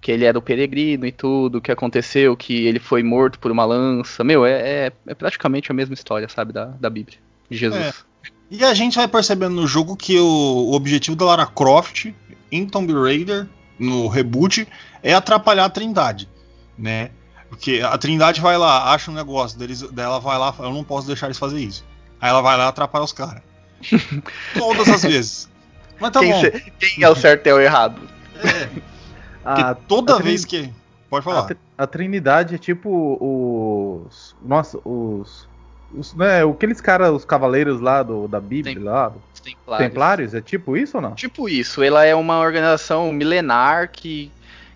Que 0.00 0.10
ele 0.10 0.24
era 0.24 0.38
o 0.38 0.42
peregrino 0.42 1.06
e 1.06 1.12
tudo, 1.12 1.58
o 1.58 1.60
que 1.60 1.72
aconteceu, 1.72 2.36
que 2.36 2.66
ele 2.66 2.78
foi 2.78 3.02
morto 3.02 3.38
por 3.38 3.50
uma 3.50 3.64
lança. 3.64 4.24
Meu, 4.24 4.44
é, 4.44 4.86
é, 4.86 4.92
é 5.06 5.14
praticamente 5.14 5.70
a 5.70 5.74
mesma 5.74 5.94
história, 5.94 6.28
sabe, 6.28 6.52
da, 6.52 6.66
da 6.66 6.90
Bíblia, 6.90 7.18
de 7.48 7.56
Jesus. 7.56 7.80
É. 7.80 8.13
E 8.50 8.62
a 8.64 8.74
gente 8.74 8.96
vai 8.96 9.08
percebendo 9.08 9.54
no 9.54 9.66
jogo 9.66 9.96
que 9.96 10.18
o, 10.18 10.24
o 10.26 10.74
objetivo 10.74 11.16
da 11.16 11.24
Lara 11.24 11.46
Croft 11.46 12.12
em 12.52 12.66
Tomb 12.66 12.92
Raider 12.92 13.48
no 13.78 14.06
reboot 14.08 14.68
é 15.02 15.12
atrapalhar 15.14 15.64
a 15.64 15.70
Trindade, 15.70 16.28
né? 16.78 17.10
Porque 17.48 17.80
a 17.84 17.96
Trindade 17.98 18.40
vai 18.40 18.56
lá, 18.58 18.92
acha 18.92 19.10
um 19.10 19.14
negócio 19.14 19.58
deles, 19.58 19.82
dela 19.90 20.18
vai 20.20 20.38
lá, 20.38 20.54
eu 20.58 20.72
não 20.72 20.84
posso 20.84 21.06
deixar 21.06 21.26
eles 21.26 21.38
fazer 21.38 21.58
isso. 21.60 21.84
Aí 22.20 22.30
ela 22.30 22.40
vai 22.42 22.56
lá 22.56 22.64
e 22.64 22.68
atrapalha 22.68 23.04
os 23.04 23.12
caras. 23.12 23.42
Todas 24.54 24.88
as 24.88 25.02
vezes. 25.02 25.48
Mas 26.00 26.10
tá 26.10 26.20
quem, 26.20 26.32
bom. 26.32 26.40
se- 26.40 26.72
quem 26.78 27.04
é 27.04 27.08
o 27.08 27.14
certo 27.14 27.46
e 27.46 27.50
é 27.50 27.54
o 27.54 27.60
errado? 27.60 28.00
É, 28.42 28.68
A, 29.44 29.74
toda 29.74 30.14
a 30.14 30.16
Trin- 30.16 30.24
vez 30.26 30.44
que. 30.44 30.72
Pode 31.10 31.20
a, 31.20 31.22
falar. 31.22 31.56
A 31.76 31.86
Trindade 31.86 32.54
é 32.54 32.58
tipo 32.58 33.18
os. 34.08 34.34
Nossa, 34.42 34.78
os. 34.88 35.46
Os 35.96 36.14
né, 36.14 36.44
aqueles 36.44 36.80
caras, 36.80 37.10
os 37.12 37.24
cavaleiros 37.24 37.80
lá 37.80 38.02
do, 38.02 38.26
da 38.28 38.40
Bíblia, 38.40 38.74
Tem- 38.74 38.82
lá, 38.84 39.12
Os 39.32 39.40
Templários. 39.40 39.88
Templários? 39.88 40.34
É 40.34 40.40
tipo 40.40 40.76
isso 40.76 40.96
ou 40.96 41.02
não? 41.02 41.14
Tipo 41.14 41.48
isso, 41.48 41.82
ela 41.82 42.04
é 42.04 42.14
uma 42.14 42.40
organização 42.40 43.12
milenar 43.12 43.90
que, 43.90 44.30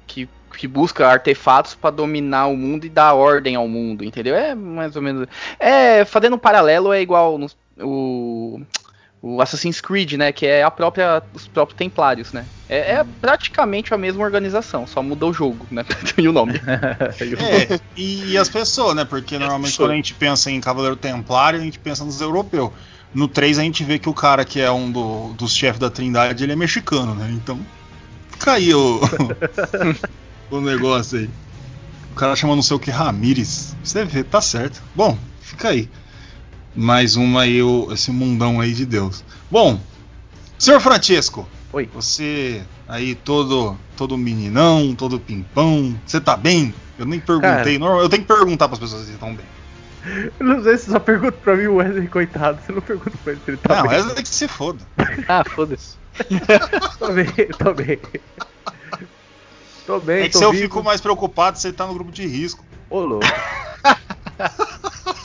que, 0.07 0.29
que 0.57 0.69
busca 0.69 1.07
artefatos 1.07 1.75
para 1.75 1.91
dominar 1.91 2.47
o 2.47 2.57
mundo 2.57 2.85
e 2.85 2.89
dar 2.89 3.15
ordem 3.15 3.57
ao 3.57 3.67
mundo, 3.69 4.05
entendeu? 4.05 4.35
É 4.35 4.55
mais 4.55 4.97
ou 4.97 5.03
menos. 5.03 5.27
É, 5.59 6.05
fazendo 6.05 6.37
um 6.37 6.39
paralelo, 6.39 6.93
é 6.93 7.01
igual 7.01 7.39
no, 7.39 7.47
o, 7.81 8.61
o 9.21 9.41
Assassin's 9.43 9.81
Creed, 9.81 10.13
né? 10.15 10.33
Que 10.33 10.47
é 10.47 10.63
a 10.63 10.71
própria, 10.71 11.23
os 11.35 11.49
próprios 11.49 11.77
Templários, 11.77 12.33
né? 12.33 12.47
É, 12.69 12.95
é 12.97 13.05
praticamente 13.05 13.93
a 13.95 13.99
mesma 13.99 14.23
organização, 14.23 14.87
só 14.87 15.03
muda 15.03 15.27
o 15.27 15.33
jogo, 15.33 15.67
né? 15.71 15.85
e 16.19 16.29
o 16.29 16.33
nome. 16.33 16.55
É, 17.41 17.81
e, 17.97 18.33
e 18.33 18.39
as 18.39 18.49
pessoas, 18.49 18.95
né? 18.95 19.05
Porque 19.05 19.39
normalmente 19.39 19.73
pessoas. 19.73 19.87
quando 19.87 19.93
a 19.93 19.97
gente 19.97 20.15
pensa 20.15 20.51
em 20.51 20.61
Cavaleiro 20.61 20.97
Templário, 20.97 21.59
a 21.61 21.63
gente 21.63 21.79
pensa 21.79 22.05
nos 22.05 22.21
europeus. 22.21 22.71
No 23.13 23.27
3 23.27 23.59
a 23.59 23.63
gente 23.63 23.83
vê 23.85 23.99
que 23.99 24.09
o 24.09 24.15
cara 24.15 24.45
que 24.45 24.61
é 24.61 24.71
um 24.71 24.91
do- 24.93 25.33
dos 25.35 25.55
chefes 25.55 25.79
da 25.81 25.91
Trindade, 25.91 26.45
ele 26.45 26.53
é 26.53 26.57
mexicano, 26.57 27.15
né? 27.15 27.31
Então, 27.33 27.59
fica 28.31 28.53
aí 28.53 28.75
o, 28.75 29.01
o 30.51 30.61
negócio 30.61 31.19
aí. 31.19 31.31
O 32.13 32.15
cara 32.15 32.37
chama 32.37 32.55
não 32.57 32.63
sei 32.63 32.77
o 32.77 32.81
que 32.81 32.91
Ramires. 32.91 33.77
Você 33.83 34.05
vê, 34.05 34.25
tá 34.25 34.41
certo. 34.41 34.83
Bom, 34.95 35.17
fica 35.41 35.69
aí. 35.69 35.89
Mais 36.81 37.17
uma 37.17 37.43
aí, 37.43 37.61
o- 37.61 37.93
esse 37.93 38.13
mundão 38.13 38.61
aí 38.61 38.73
de 38.73 38.87
Deus. 38.87 39.25
Bom, 39.51 39.81
senhor 40.57 40.79
Francesco, 40.81 41.49
Oi. 41.73 41.89
você 41.93 42.63
aí 42.87 43.17
todo 43.17 43.77
todo 43.97 44.17
meninão, 44.17 44.95
todo 44.95 45.19
pimpão, 45.19 45.99
você 46.07 46.21
tá 46.21 46.37
bem? 46.37 46.73
Eu 46.97 47.05
nem 47.05 47.19
perguntei, 47.19 47.79
normal- 47.81 48.03
eu 48.03 48.09
tenho 48.09 48.23
que 48.23 48.29
perguntar 48.33 48.69
pras 48.69 48.79
pessoas 48.79 49.07
se 49.07 49.13
estão 49.13 49.35
bem. 49.35 49.45
Eu 50.39 50.47
não 50.47 50.63
sei 50.63 50.79
se 50.79 50.85
você 50.85 50.93
só 50.93 51.01
pergunta 51.01 51.33
pra 51.33 51.57
mim 51.57 51.67
o 51.67 51.75
Wesley, 51.77 52.07
coitado. 52.07 52.61
Você 52.65 52.71
não 52.71 52.81
pergunta 52.81 53.19
pra 53.25 53.33
ele 53.33 53.41
se 53.45 53.51
ele 53.51 53.57
tá 53.57 53.83
Não, 53.83 53.89
bem. 53.89 53.99
essa 53.99 54.13
é 54.13 54.23
que 54.23 54.29
se 54.29 54.47
foda. 54.47 54.79
ah, 55.27 55.43
foda-se. 55.45 55.97
Tô 57.01 57.13
bem, 57.13 57.27
tô 57.59 57.75
bem. 57.75 57.99
Tô 59.85 59.99
bem, 60.01 60.23
É 60.25 60.29
que 60.29 60.39
se 60.39 60.45
eu 60.45 60.53
vivo. 60.53 60.63
fico 60.63 60.83
mais 60.85 61.01
preocupado, 61.01 61.59
você 61.59 61.73
tá 61.73 61.87
no 61.89 61.95
grupo 61.95 62.13
de 62.13 62.25
risco. 62.25 62.65
Ô, 62.89 63.01
louco. 63.01 63.27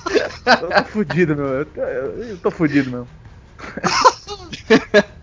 eu 0.45 0.69
tô 0.69 0.83
fudido, 0.85 1.35
meu. 1.35 1.45
Eu 1.45 1.65
tô, 1.65 1.81
eu 1.81 2.37
tô 2.37 2.51
fudido, 2.51 2.89
meu. 2.91 3.07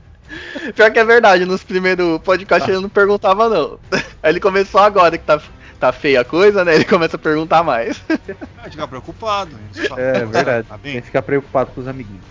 Pior 0.75 0.91
que 0.93 0.99
é 0.99 1.05
verdade, 1.05 1.45
nos 1.45 1.63
primeiros 1.63 2.21
podcasts 2.23 2.69
ele 2.69 2.81
não 2.81 2.89
perguntava, 2.89 3.49
não. 3.49 3.79
Aí 4.23 4.31
ele 4.31 4.41
começou 4.41 4.81
agora 4.81 5.19
que 5.19 5.25
tá, 5.25 5.41
tá 5.79 5.93
feia 5.93 6.21
a 6.21 6.25
coisa, 6.25 6.65
né? 6.65 6.75
Ele 6.75 6.85
começa 6.85 7.17
a 7.17 7.19
perguntar 7.19 7.63
mais. 7.63 8.01
Vai 8.57 8.71
ficar 8.71 8.87
preocupado. 8.87 9.51
É 9.97 10.25
verdade. 10.25 10.69
Tá 10.69 10.79
Tem 10.79 11.01
que 11.01 11.07
ficar 11.07 11.23
preocupado 11.23 11.71
com 11.73 11.81
os 11.81 11.89
amiguinhos. 11.89 12.23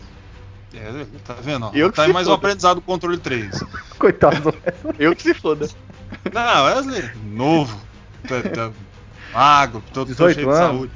É, 0.73 1.05
tá 1.25 1.35
vendo? 1.41 1.65
ó? 1.65 1.71
Eu 1.73 1.89
que 1.89 1.95
tá 1.95 2.03
aí 2.03 2.13
mais 2.13 2.27
um 2.27 2.31
foda. 2.31 2.39
aprendizado 2.39 2.75
do 2.75 2.81
controle 2.81 3.17
3. 3.17 3.63
Coitado 3.97 4.39
do 4.39 4.49
Wesley. 4.49 4.95
Eu 4.99 5.15
que 5.15 5.23
se 5.23 5.33
foda. 5.33 5.67
Não, 6.31 6.65
Wesley, 6.65 7.09
novo. 7.25 7.79
Tá, 8.27 8.41
tá 8.49 8.71
magro, 9.33 9.83
todo, 9.93 10.05
todo 10.05 10.07
18 10.07 10.35
cheio 10.35 10.47
de 10.47 10.53
anos. 10.53 10.89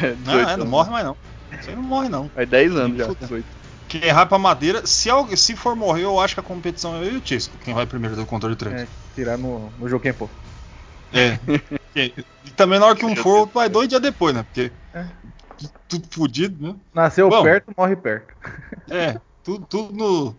Não, 0.24 0.32
18 0.32 0.48
é, 0.50 0.56
não 0.56 0.66
morre 0.66 0.90
mais 0.90 1.04
não. 1.04 1.16
Isso 1.52 1.70
aí 1.70 1.76
não 1.76 1.82
morre 1.82 2.08
não. 2.08 2.28
Faz 2.30 2.48
10 2.48 2.74
anos 2.76 2.98
já. 2.98 3.06
Puta. 3.06 3.24
18. 3.26 3.46
Quem 3.88 4.04
errar 4.04 4.26
pra 4.26 4.38
madeira, 4.38 4.86
se, 4.86 5.10
algu- 5.10 5.36
se 5.36 5.56
for 5.56 5.74
morrer, 5.74 6.04
eu 6.04 6.20
acho 6.20 6.34
que 6.34 6.40
a 6.40 6.44
competição 6.44 6.94
é 6.96 7.06
eu 7.08 7.14
e 7.14 7.16
o 7.16 7.20
Tisco. 7.20 7.58
Quem 7.58 7.74
vai 7.74 7.86
primeiro 7.86 8.14
do 8.14 8.24
controle 8.24 8.54
3. 8.54 8.82
É, 8.82 8.88
tirar 9.14 9.36
no, 9.36 9.70
no 9.72 9.88
jogo 9.88 10.02
quem 10.02 10.12
for. 10.12 10.30
É. 11.12 11.38
E 11.92 12.14
e 12.44 12.50
também 12.52 12.78
na 12.78 12.86
hora 12.86 12.94
que 12.94 13.04
um 13.04 13.16
for, 13.16 13.50
vai 13.52 13.68
dois 13.68 13.88
dias 13.88 14.00
depois, 14.00 14.32
né? 14.32 14.44
Porque 14.44 14.70
É. 14.94 15.04
tu- 15.58 15.72
tudo 15.88 16.08
fudido, 16.08 16.64
né? 16.64 16.76
Nasceu 16.94 17.28
Bom. 17.28 17.42
perto, 17.42 17.72
morre 17.76 17.96
perto. 17.96 18.32
É, 18.88 19.20
tudo, 19.42 19.66
tudo 19.66 19.92
no, 19.92 20.36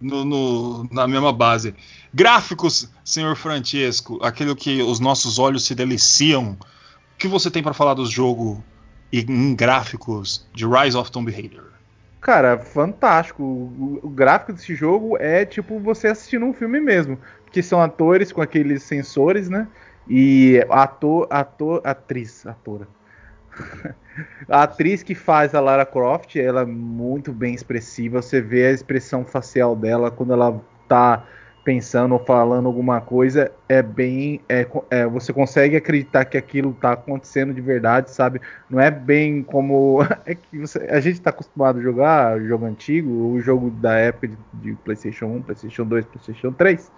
no- 0.00 0.24
no- 0.24 0.88
na 0.92 1.08
mesma 1.08 1.32
base. 1.32 1.74
Gráficos, 2.12 2.88
senhor 3.04 3.34
Francesco, 3.34 4.20
aquilo 4.22 4.54
que 4.54 4.82
os 4.82 5.00
nossos 5.00 5.40
olhos 5.40 5.64
se 5.64 5.74
deliciam. 5.74 6.52
O 6.52 7.18
que 7.18 7.26
você 7.26 7.50
tem 7.50 7.60
pra 7.62 7.74
falar 7.74 7.94
do 7.94 8.06
jogo 8.06 8.64
em, 9.12 9.54
gráficos 9.54 10.48
de 10.52 10.66
Rise 10.66 10.96
of 10.96 11.10
Tomb 11.10 11.30
Raider? 11.30 11.62
Cara, 12.20 12.58
fantástico. 12.58 13.42
O, 13.42 14.00
o 14.02 14.08
gráfico 14.08 14.52
desse 14.52 14.74
jogo 14.74 15.16
é 15.18 15.44
tipo 15.44 15.78
você 15.78 16.08
assistindo 16.08 16.44
um 16.46 16.52
filme 16.52 16.80
mesmo. 16.80 17.18
Porque 17.44 17.62
são 17.62 17.80
atores 17.80 18.32
com 18.32 18.40
aqueles 18.40 18.82
sensores, 18.82 19.48
né? 19.48 19.68
E 20.08 20.64
ator, 20.70 21.26
ator, 21.30 21.80
atriz, 21.84 22.46
atora. 22.46 22.88
A 24.48 24.62
atriz 24.62 25.02
que 25.02 25.14
faz 25.14 25.54
a 25.54 25.60
Lara 25.60 25.84
Croft, 25.84 26.36
ela 26.36 26.60
é 26.62 26.64
muito 26.64 27.32
bem 27.32 27.52
expressiva. 27.52 28.22
Você 28.22 28.40
vê 28.40 28.66
a 28.66 28.70
expressão 28.70 29.24
facial 29.24 29.74
dela 29.74 30.08
quando 30.10 30.32
ela 30.32 30.60
tá 30.88 31.26
pensando 31.64 32.12
ou 32.12 32.18
falando 32.24 32.66
alguma 32.66 33.00
coisa. 33.00 33.50
É 33.68 33.82
bem. 33.82 34.44
É, 34.48 34.66
é, 34.90 35.06
você 35.06 35.32
consegue 35.32 35.76
acreditar 35.76 36.24
que 36.26 36.36
aquilo 36.36 36.74
tá 36.74 36.92
acontecendo 36.92 37.54
de 37.54 37.60
verdade, 37.60 38.10
sabe? 38.10 38.40
Não 38.68 38.80
é 38.80 38.90
bem 38.90 39.42
como. 39.42 39.98
É 40.26 40.34
que 40.34 40.58
você- 40.58 40.86
a 40.90 41.00
gente 41.00 41.20
tá 41.20 41.30
acostumado 41.30 41.78
a 41.78 41.82
jogar 41.82 42.40
jogo 42.42 42.64
antigo, 42.66 43.10
o 43.32 43.40
jogo 43.40 43.70
da 43.70 43.94
época 43.96 44.28
de, 44.28 44.38
de 44.52 44.74
PlayStation 44.76 45.26
1, 45.26 45.42
PlayStation 45.42 45.84
2, 45.86 46.04
PlayStation 46.06 46.52
3. 46.52 46.92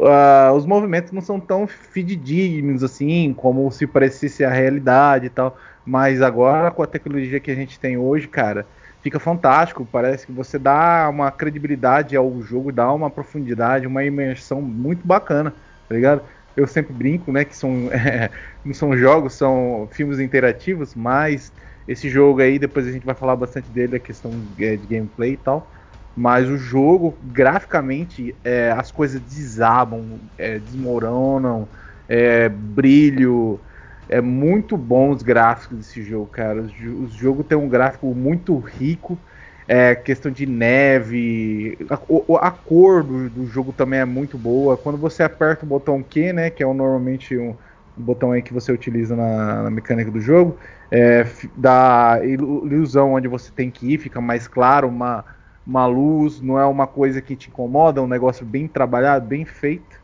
Ah, 0.00 0.52
os 0.54 0.66
movimentos 0.66 1.12
não 1.12 1.20
são 1.22 1.40
tão 1.40 1.66
fidedignos 1.66 2.82
assim, 2.82 3.32
como 3.34 3.70
se 3.70 3.86
parecesse 3.86 4.44
a 4.44 4.50
realidade 4.50 5.26
e 5.26 5.30
tal. 5.30 5.56
Mas 5.84 6.20
agora, 6.22 6.70
com 6.70 6.82
a 6.82 6.86
tecnologia 6.86 7.40
que 7.40 7.50
a 7.50 7.54
gente 7.54 7.78
tem 7.80 7.96
hoje, 7.96 8.28
cara, 8.28 8.68
fica 9.08 9.18
fantástico. 9.18 9.86
Parece 9.86 10.26
que 10.26 10.32
você 10.32 10.58
dá 10.58 11.08
uma 11.08 11.30
credibilidade 11.32 12.14
ao 12.16 12.40
jogo, 12.42 12.70
dá 12.70 12.92
uma 12.92 13.10
profundidade, 13.10 13.86
uma 13.86 14.04
imersão 14.04 14.60
muito 14.60 15.06
bacana, 15.06 15.52
tá 15.88 15.94
ligado? 15.94 16.22
Eu 16.54 16.66
sempre 16.66 16.92
brinco, 16.92 17.32
né, 17.32 17.44
que 17.44 17.56
são, 17.56 17.88
não 18.64 18.74
são 18.74 18.96
jogos, 18.96 19.34
são 19.34 19.88
filmes 19.92 20.20
interativos, 20.20 20.94
mas 20.94 21.52
esse 21.86 22.08
jogo 22.08 22.40
aí, 22.42 22.58
depois 22.58 22.86
a 22.86 22.92
gente 22.92 23.06
vai 23.06 23.14
falar 23.14 23.36
bastante 23.36 23.70
dele, 23.70 23.96
a 23.96 24.00
questão 24.00 24.46
é, 24.58 24.76
de 24.76 24.86
gameplay 24.86 25.32
e 25.32 25.36
tal. 25.38 25.72
Mas 26.14 26.48
o 26.48 26.58
jogo, 26.58 27.18
graficamente, 27.22 28.36
é, 28.44 28.72
as 28.72 28.90
coisas 28.90 29.20
desabam, 29.20 30.20
é, 30.36 30.58
desmoronam, 30.58 31.70
é, 32.08 32.48
brilho. 32.48 33.62
É 34.08 34.20
muito 34.20 34.76
bom 34.76 35.10
os 35.10 35.22
gráficos 35.22 35.78
desse 35.78 36.02
jogo, 36.02 36.28
cara. 36.30 36.62
O 36.62 36.66
jo- 36.68 37.00
o 37.02 37.08
jogo 37.08 37.44
tem 37.44 37.58
um 37.58 37.68
gráfico 37.68 38.14
muito 38.14 38.58
rico. 38.58 39.22
É, 39.66 39.94
questão 39.94 40.30
de 40.32 40.46
neve. 40.46 41.76
A, 41.90 42.46
a 42.48 42.50
cor 42.50 43.04
do, 43.04 43.28
do 43.28 43.46
jogo 43.46 43.72
também 43.72 44.00
é 44.00 44.04
muito 44.06 44.38
boa. 44.38 44.78
Quando 44.78 44.96
você 44.98 45.22
aperta 45.22 45.64
o 45.66 45.68
botão 45.68 46.02
Q, 46.02 46.32
né? 46.32 46.50
Que 46.50 46.62
é 46.62 46.66
normalmente 46.66 47.36
um, 47.36 47.50
um 47.96 48.02
botão 48.02 48.32
aí 48.32 48.42
que 48.42 48.52
você 48.54 48.72
utiliza 48.72 49.14
na, 49.14 49.64
na 49.64 49.70
mecânica 49.70 50.10
do 50.10 50.20
jogo, 50.20 50.58
é, 50.90 51.24
dá 51.54 52.18
ilu- 52.24 52.66
ilusão 52.66 53.12
onde 53.12 53.28
você 53.28 53.52
tem 53.52 53.70
que 53.70 53.92
ir, 53.94 53.98
fica 53.98 54.20
mais 54.22 54.48
claro, 54.48 54.88
uma, 54.88 55.22
uma 55.66 55.86
luz, 55.86 56.40
não 56.40 56.58
é 56.58 56.64
uma 56.66 56.86
coisa 56.86 57.20
que 57.20 57.36
te 57.36 57.50
incomoda, 57.50 58.00
é 58.00 58.02
um 58.02 58.06
negócio 58.08 58.46
bem 58.46 58.66
trabalhado, 58.68 59.26
bem 59.26 59.44
feito. 59.44 59.96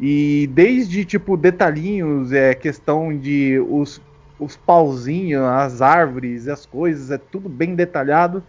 E 0.00 0.48
desde 0.52 1.04
tipo 1.04 1.36
detalhinhos, 1.36 2.32
é 2.32 2.54
questão 2.54 3.16
de 3.16 3.58
os, 3.68 4.00
os 4.38 4.56
pauzinhos, 4.56 5.42
as 5.42 5.80
árvores, 5.80 6.48
as 6.48 6.66
coisas, 6.66 7.10
é 7.10 7.18
tudo 7.18 7.48
bem 7.48 7.74
detalhado. 7.74 8.42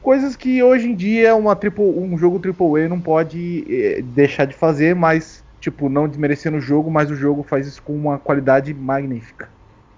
Coisas 0.00 0.36
que 0.36 0.62
hoje 0.62 0.86
em 0.88 0.94
dia 0.94 1.34
uma 1.34 1.56
triple, 1.56 1.84
um 1.84 2.16
jogo 2.16 2.40
AAA 2.42 2.88
não 2.88 3.00
pode 3.00 3.64
eh, 3.68 4.02
deixar 4.02 4.46
de 4.46 4.54
fazer, 4.54 4.94
mas 4.94 5.42
tipo, 5.60 5.88
não 5.88 6.06
desmerecendo 6.06 6.58
o 6.58 6.60
jogo, 6.60 6.90
mas 6.90 7.10
o 7.10 7.16
jogo 7.16 7.42
faz 7.42 7.66
isso 7.66 7.82
com 7.82 7.94
uma 7.94 8.18
qualidade 8.18 8.74
magnífica. 8.74 9.48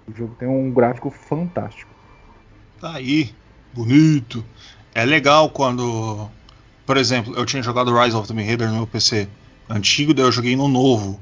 O 0.07 0.17
jogo 0.17 0.33
tem 0.39 0.47
um 0.47 0.71
gráfico 0.71 1.09
fantástico. 1.09 1.91
Tá 2.79 2.95
aí, 2.95 3.33
bonito. 3.73 4.45
É 4.95 5.03
legal 5.03 5.49
quando, 5.49 6.29
por 6.85 6.95
exemplo, 6.95 7.33
eu 7.35 7.45
tinha 7.45 7.61
jogado 7.61 7.93
Rise 7.93 8.15
of 8.15 8.25
the 8.25 8.33
Tomb 8.33 8.45
Raider 8.45 8.69
no 8.69 8.75
meu 8.75 8.87
PC 8.87 9.27
antigo, 9.69 10.13
daí 10.13 10.25
eu 10.25 10.31
joguei 10.31 10.55
no 10.55 10.67
novo. 10.67 11.19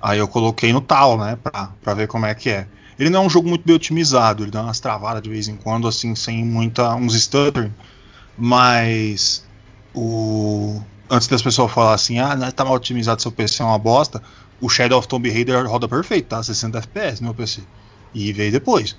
Aí 0.00 0.18
eu 0.18 0.28
coloquei 0.28 0.72
no 0.72 0.80
tal, 0.80 1.16
né, 1.18 1.36
pra, 1.42 1.70
pra 1.82 1.94
ver 1.94 2.06
como 2.08 2.26
é 2.26 2.34
que 2.34 2.50
é. 2.50 2.66
Ele 2.98 3.10
não 3.10 3.22
é 3.22 3.26
um 3.26 3.30
jogo 3.30 3.48
muito 3.48 3.64
bem 3.64 3.74
otimizado, 3.74 4.44
ele 4.44 4.50
dá 4.50 4.62
umas 4.62 4.78
travadas 4.78 5.22
de 5.22 5.30
vez 5.30 5.48
em 5.48 5.56
quando, 5.56 5.88
assim, 5.88 6.14
sem 6.14 6.44
muita. 6.44 6.94
uns 6.94 7.14
stuttering. 7.20 7.72
Mas 8.36 9.44
o. 9.94 10.80
Antes 11.08 11.28
das 11.28 11.42
pessoas 11.42 11.70
falarem 11.72 11.94
assim, 11.94 12.18
ah, 12.18 12.34
não 12.34 12.50
tá 12.50 12.64
mal 12.64 12.74
otimizado 12.74 13.20
seu 13.20 13.30
PC 13.30 13.62
é 13.62 13.66
uma 13.66 13.78
bosta, 13.78 14.22
o 14.60 14.68
Shadow 14.68 14.98
of 14.98 15.06
Tomb 15.06 15.30
Raider 15.30 15.66
roda 15.68 15.86
perfeito, 15.86 16.28
tá? 16.28 16.42
60 16.42 16.78
FPS 16.78 17.20
no 17.20 17.28
meu 17.28 17.34
PC. 17.34 17.62
E 18.14 18.32
veio 18.32 18.50
depois. 18.50 18.96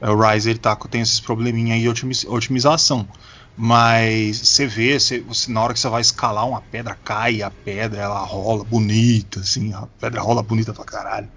É, 0.00 0.10
o 0.10 0.18
Rise 0.18 0.50
ele 0.50 0.58
tá, 0.58 0.76
tem 0.76 1.00
esses 1.00 1.20
probleminha 1.20 1.74
aí 1.74 1.82
de 1.82 2.26
otimização. 2.28 3.08
Mas 3.56 4.38
você 4.38 4.66
vê, 4.66 4.98
você, 4.98 5.24
na 5.48 5.62
hora 5.62 5.72
que 5.72 5.80
você 5.80 5.88
vai 5.88 6.02
escalar 6.02 6.46
uma 6.46 6.60
pedra, 6.60 6.94
cai 7.02 7.40
a 7.40 7.50
pedra, 7.50 8.02
ela 8.02 8.20
rola 8.20 8.62
bonita, 8.62 9.40
assim, 9.40 9.72
a 9.72 9.86
pedra 9.98 10.20
rola 10.20 10.42
bonita 10.42 10.74
pra 10.74 10.84
caralho. 10.84 11.28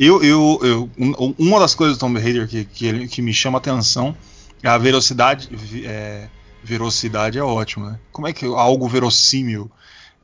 Eu, 0.00 0.22
eu, 0.22 0.60
eu 0.62 0.90
um, 0.98 1.34
uma 1.38 1.60
das 1.60 1.74
coisas 1.74 1.98
do 1.98 2.00
Tomb 2.00 2.18
Raider 2.18 2.48
que, 2.48 2.64
que, 2.64 3.06
que, 3.06 3.20
me 3.20 3.34
chama 3.34 3.58
atenção 3.58 4.16
é 4.62 4.68
a 4.68 4.78
velocidade. 4.78 5.50
É, 5.84 6.28
velocidade 6.64 7.38
é 7.38 7.42
ótimo, 7.42 7.86
né? 7.86 8.00
Como 8.10 8.26
é 8.26 8.32
que 8.32 8.46
algo 8.46 8.88
verossímil 8.88 9.70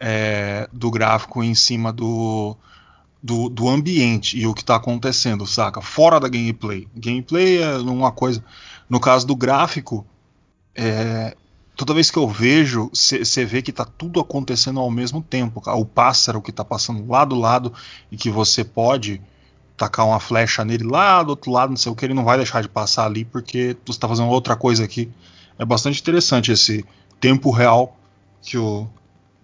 é, 0.00 0.66
do 0.72 0.90
gráfico 0.90 1.42
em 1.44 1.54
cima 1.54 1.92
do, 1.92 2.56
do, 3.22 3.50
do 3.50 3.68
ambiente 3.68 4.38
e 4.38 4.46
o 4.46 4.54
que 4.54 4.62
está 4.62 4.76
acontecendo, 4.76 5.46
saca? 5.46 5.82
Fora 5.82 6.18
da 6.18 6.28
gameplay. 6.28 6.88
Gameplay 6.96 7.62
é 7.62 7.76
uma 7.76 8.12
coisa. 8.12 8.42
No 8.88 8.98
caso 8.98 9.26
do 9.26 9.36
gráfico, 9.36 10.06
é, 10.78 11.36
toda 11.76 11.92
vez 11.92 12.08
que 12.08 12.16
eu 12.16 12.28
vejo, 12.28 12.88
você 12.92 13.44
vê 13.44 13.60
que 13.60 13.70
está 13.70 13.84
tudo 13.84 14.20
acontecendo 14.20 14.78
ao 14.78 14.88
mesmo 14.88 15.20
tempo. 15.20 15.60
O 15.66 15.84
pássaro 15.84 16.40
que 16.40 16.50
está 16.50 16.64
passando 16.64 17.04
lá 17.10 17.24
do 17.24 17.34
lado 17.34 17.72
e 18.12 18.16
que 18.16 18.30
você 18.30 18.62
pode 18.62 19.20
tacar 19.76 20.06
uma 20.06 20.20
flecha 20.20 20.64
nele 20.64 20.84
lá 20.84 21.22
do 21.22 21.30
outro 21.30 21.50
lado, 21.50 21.70
não 21.70 21.76
sei 21.76 21.90
o 21.90 21.96
que, 21.96 22.04
ele 22.04 22.14
não 22.14 22.24
vai 22.24 22.36
deixar 22.36 22.62
de 22.62 22.68
passar 22.68 23.06
ali 23.06 23.24
porque 23.24 23.76
tu 23.84 23.90
está 23.90 24.08
fazendo 24.08 24.28
outra 24.28 24.54
coisa 24.54 24.84
aqui. 24.84 25.10
É 25.58 25.64
bastante 25.64 26.00
interessante 26.00 26.52
esse 26.52 26.84
tempo 27.20 27.50
real 27.50 27.96
que 28.40 28.56
o, 28.56 28.88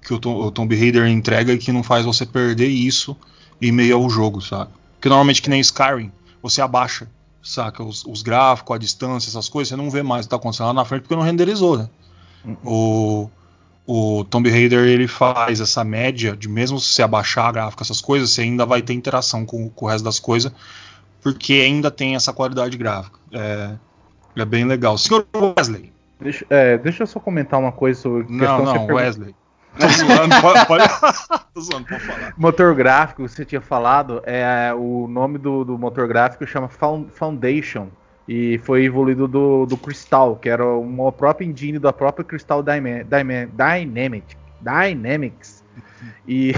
que 0.01 0.15
o, 0.15 0.19
Tom, 0.19 0.37
o 0.37 0.51
Tomb 0.53 0.75
Raider 0.77 1.07
entrega 1.09 1.53
e 1.53 1.59
que 1.59 1.73
não 1.73 1.83
faz 1.83 2.05
você 2.05 2.25
perder 2.25 2.69
isso 2.69 3.17
em 3.61 3.73
meio 3.73 3.97
ao 3.97 4.09
jogo, 4.09 4.41
sabe? 4.41 4.71
Porque 4.95 5.09
normalmente 5.09 5.43
que 5.43 5.51
nem 5.51 5.61
Skyrim, 5.61 6.13
você 6.41 6.61
abaixa, 6.63 7.09
saca? 7.45 7.85
Os, 7.85 8.05
os 8.05 8.23
gráficos, 8.23 8.75
a 8.75 8.79
distância, 8.79 9.29
essas 9.29 9.49
coisas, 9.49 9.69
você 9.69 9.77
não 9.77 9.91
vê 9.91 10.03
mais 10.03 10.25
o 10.25 10.29
que 10.29 10.31
tá 10.31 10.37
acontecendo 10.37 10.67
lá 10.69 10.73
na 10.73 10.85
frente 10.85 11.03
porque 11.03 11.15
não 11.15 11.23
renderizou, 11.23 11.79
né? 11.79 11.89
Uhum. 12.45 12.57
O, 12.65 13.31
o 13.87 14.25
Tomb 14.25 14.51
Raider 14.51 14.87
ele 14.87 15.07
faz 15.07 15.61
essa 15.61 15.85
média 15.85 16.37
de 16.37 16.49
mesmo 16.49 16.81
se 16.81 16.95
você 16.95 17.03
abaixar 17.03 17.47
a 17.47 17.53
gráfica, 17.53 17.83
essas 17.83 18.01
coisas, 18.01 18.31
você 18.31 18.43
ainda 18.43 18.65
vai 18.65 18.83
ter 18.83 18.95
interação 18.95 19.45
com, 19.45 19.69
com 19.69 19.87
o 19.87 19.89
resto 19.89 20.05
das 20.05 20.19
coisas, 20.19 20.51
porque 21.23 21.55
ainda 21.55 21.91
tem 21.91 22.15
essa 22.15 22.33
qualidade 22.33 22.77
gráfica. 22.77 23.19
É, 23.33 23.75
é 24.37 24.45
bem 24.45 24.65
legal. 24.65 24.97
Senhor 24.99 25.27
Wesley. 25.35 25.93
Deixa, 26.21 26.47
é, 26.49 26.79
deixa 26.79 27.03
eu 27.03 27.07
só 27.07 27.21
comentar 27.21 27.61
uma 27.61 27.73
coisa 27.73 28.01
sobre. 28.01 28.27
Não, 28.33 28.65
não, 28.65 28.87
Wesley. 28.87 29.35
Tô 29.79 29.89
zoando, 29.89 30.41
pode, 30.41 30.67
pode... 30.67 30.85
Tô 31.53 31.61
zoando, 31.61 31.87
pode 31.87 32.05
falar. 32.05 32.35
Motor 32.37 32.75
gráfico, 32.75 33.29
você 33.29 33.45
tinha 33.45 33.61
falado, 33.61 34.23
é 34.25 34.73
o 34.75 35.07
nome 35.09 35.39
do, 35.39 35.65
do 35.65 35.79
motor 35.79 36.07
gráfico 36.07 36.47
chama 36.47 36.69
Foundation 36.69 37.89
e 38.29 38.59
foi 38.59 38.85
evoluído 38.85 39.29
do, 39.29 39.67
do 39.67 39.77
Crystal, 39.77 40.37
que 40.37 40.49
era 40.49 40.65
uma 40.65 41.13
própria 41.13 41.45
engine 41.45 41.79
da 41.79 41.93
própria 41.93 42.25
Crystal 42.25 42.63
Dyma, 42.63 43.05
Dyma, 43.05 43.49
Dynamic, 43.53 44.37
Dynamics. 44.61 45.63
E 46.27 46.53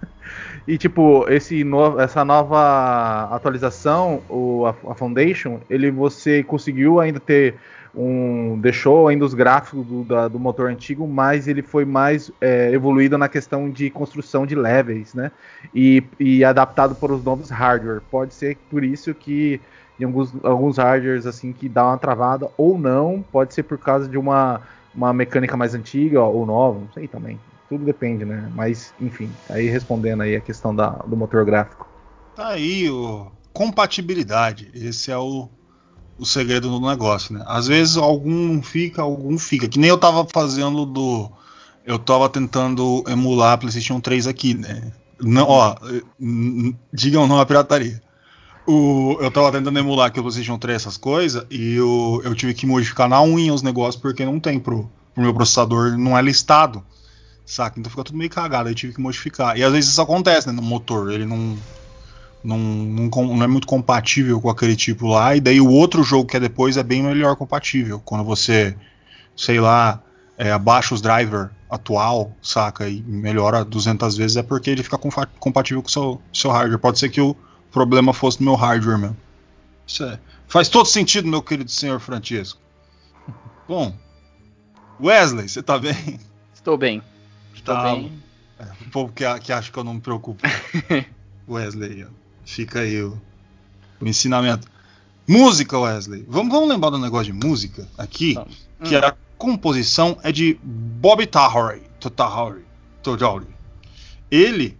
e 0.66 0.76
tipo, 0.76 1.24
esse 1.28 1.62
no, 1.62 2.00
essa 2.00 2.24
nova 2.24 3.28
atualização, 3.30 4.22
o, 4.28 4.66
a, 4.66 4.70
a 4.90 4.94
Foundation, 4.94 5.60
ele 5.70 5.90
você 5.90 6.42
conseguiu 6.42 6.98
ainda 6.98 7.20
ter 7.20 7.54
um, 7.96 8.58
deixou 8.60 9.08
ainda 9.08 9.24
os 9.24 9.32
gráficos 9.32 9.86
do, 9.86 10.04
da, 10.04 10.28
do 10.28 10.38
motor 10.38 10.70
antigo, 10.70 11.08
mas 11.08 11.48
ele 11.48 11.62
foi 11.62 11.84
mais 11.84 12.30
é, 12.40 12.70
evoluído 12.70 13.16
na 13.16 13.28
questão 13.28 13.70
de 13.70 13.88
construção 13.88 14.44
de 14.44 14.54
levels, 14.54 15.14
né? 15.14 15.32
E, 15.74 16.02
e, 16.20 16.44
adaptado 16.44 16.94
para 16.94 17.12
os 17.12 17.24
novos 17.24 17.48
hardware. 17.48 18.02
Pode 18.10 18.34
ser 18.34 18.58
por 18.70 18.84
isso 18.84 19.14
que 19.14 19.60
em 19.98 20.04
alguns, 20.04 20.32
alguns 20.44 20.76
hardwares 20.76 21.26
assim 21.26 21.52
que 21.52 21.68
dá 21.68 21.86
uma 21.86 21.96
travada 21.96 22.48
ou 22.58 22.78
não, 22.78 23.24
pode 23.32 23.54
ser 23.54 23.62
por 23.62 23.78
causa 23.78 24.06
de 24.06 24.18
uma, 24.18 24.60
uma 24.94 25.12
mecânica 25.12 25.56
mais 25.56 25.74
antiga 25.74 26.22
ou 26.22 26.44
nova, 26.44 26.80
não 26.80 26.92
sei 26.92 27.08
também. 27.08 27.40
Tudo 27.68 27.84
depende, 27.84 28.24
né? 28.24 28.48
Mas, 28.54 28.92
enfim, 29.00 29.30
aí 29.48 29.68
respondendo 29.68 30.22
aí 30.22 30.36
a 30.36 30.40
questão 30.40 30.74
da, 30.74 30.90
do 30.90 31.16
motor 31.16 31.44
gráfico. 31.44 31.88
Tá 32.36 32.48
aí, 32.48 32.88
o 32.90 33.32
compatibilidade. 33.56 34.70
Esse 34.74 35.10
é 35.10 35.16
o, 35.16 35.48
o 36.18 36.24
segredo 36.24 36.70
do 36.70 36.86
negócio, 36.86 37.34
né? 37.34 37.44
Às 37.46 37.66
vezes 37.66 37.96
algum 37.96 38.62
fica, 38.62 39.02
algum 39.02 39.38
fica. 39.38 39.68
Que 39.68 39.78
nem 39.78 39.90
eu 39.90 39.98
tava 39.98 40.26
fazendo 40.32 40.86
do. 40.86 41.30
Eu 41.84 41.98
tava 41.98 42.28
tentando 42.28 43.04
emular 43.06 43.52
a 43.52 43.58
PlayStation 43.58 44.00
3 44.00 44.26
aqui, 44.26 44.54
né? 44.54 44.92
Não, 45.20 45.46
ó, 45.48 45.76
digam 46.92 47.26
não 47.26 47.38
à 47.38 47.46
pirataria. 47.46 48.02
O, 48.66 49.16
eu 49.20 49.30
tava 49.30 49.52
tentando 49.52 49.78
emular 49.78 50.08
aqui 50.08 50.18
o 50.18 50.22
PlayStation 50.22 50.58
3 50.58 50.82
essas 50.82 50.96
coisas 50.96 51.46
e 51.48 51.74
eu, 51.74 52.20
eu 52.24 52.34
tive 52.34 52.52
que 52.52 52.66
modificar 52.66 53.08
na 53.08 53.22
unha 53.22 53.54
os 53.54 53.62
negócios 53.62 54.00
porque 54.00 54.24
não 54.24 54.40
tem 54.40 54.58
pro, 54.58 54.90
pro 55.14 55.22
meu 55.22 55.32
processador, 55.32 55.96
não 55.96 56.18
é 56.18 56.22
listado, 56.22 56.84
saca? 57.44 57.78
Então 57.78 57.88
fica 57.88 58.02
tudo 58.02 58.18
meio 58.18 58.28
cagado, 58.28 58.68
aí 58.68 58.74
tive 58.74 58.92
que 58.92 59.00
modificar. 59.00 59.56
E 59.56 59.62
às 59.62 59.72
vezes 59.72 59.90
isso 59.90 60.02
acontece, 60.02 60.48
né, 60.48 60.52
no 60.52 60.62
motor, 60.62 61.12
ele 61.12 61.24
não 61.24 61.56
não, 62.46 62.58
não, 62.58 63.08
não, 63.08 63.42
é 63.42 63.46
muito 63.48 63.66
compatível 63.66 64.40
com 64.40 64.48
aquele 64.48 64.76
tipo 64.76 65.08
lá, 65.08 65.34
e 65.34 65.40
daí 65.40 65.60
o 65.60 65.68
outro 65.68 66.02
jogo 66.04 66.28
que 66.28 66.36
é 66.36 66.40
depois 66.40 66.76
é 66.76 66.82
bem 66.82 67.02
melhor 67.02 67.34
compatível. 67.34 68.00
Quando 68.04 68.22
você, 68.22 68.76
sei 69.36 69.58
lá, 69.58 70.00
é, 70.38 70.52
abaixa 70.52 70.94
os 70.94 71.00
driver 71.00 71.50
atual, 71.68 72.32
saca, 72.40 72.88
e 72.88 73.02
melhora 73.02 73.64
200 73.64 74.16
vezes, 74.16 74.36
é 74.36 74.42
porque 74.42 74.70
ele 74.70 74.84
fica 74.84 74.96
compatível 75.40 75.82
com 75.82 75.88
o 75.88 75.90
seu, 75.90 76.22
seu 76.32 76.50
hardware. 76.52 76.78
Pode 76.78 77.00
ser 77.00 77.08
que 77.08 77.20
o 77.20 77.36
problema 77.72 78.14
fosse 78.14 78.38
no 78.40 78.52
meu 78.52 78.54
hardware 78.54 78.98
mesmo. 78.98 79.16
Isso 79.84 80.04
é, 80.04 80.18
faz 80.46 80.68
todo 80.68 80.86
sentido, 80.86 81.26
meu 81.26 81.42
querido 81.42 81.70
senhor 81.70 81.98
Francisco. 81.98 82.60
Bom, 83.66 83.92
Wesley, 85.00 85.48
você 85.48 85.62
tá 85.62 85.78
bem? 85.78 86.20
Estou 86.54 86.78
bem. 86.78 87.02
Estou 87.52 87.74
tá, 87.74 87.82
bem. 87.82 88.12
É, 88.58 88.64
o 88.86 88.90
povo 88.90 89.12
que, 89.12 89.24
que 89.40 89.52
acha 89.52 89.72
que 89.72 89.78
eu 89.78 89.84
não 89.84 89.94
me 89.94 90.00
preocupo. 90.00 90.40
Wesley, 91.48 92.04
ó. 92.04 92.25
Fica 92.46 92.80
aí 92.80 93.02
o, 93.02 93.20
o 94.00 94.06
ensinamento. 94.06 94.68
Música, 95.28 95.76
Wesley. 95.76 96.24
Vamos, 96.28 96.52
vamos 96.52 96.68
lembrar 96.68 96.90
do 96.90 96.98
negócio 96.98 97.32
de 97.32 97.46
música 97.46 97.86
aqui, 97.98 98.34
vamos. 98.34 98.68
que 98.84 98.96
hum. 98.96 99.00
a 99.04 99.14
composição 99.36 100.16
é 100.22 100.30
de 100.30 100.58
Bob 100.62 101.26
Tahori. 101.26 101.82
Tahori. 102.14 102.64
Ele, 104.30 104.78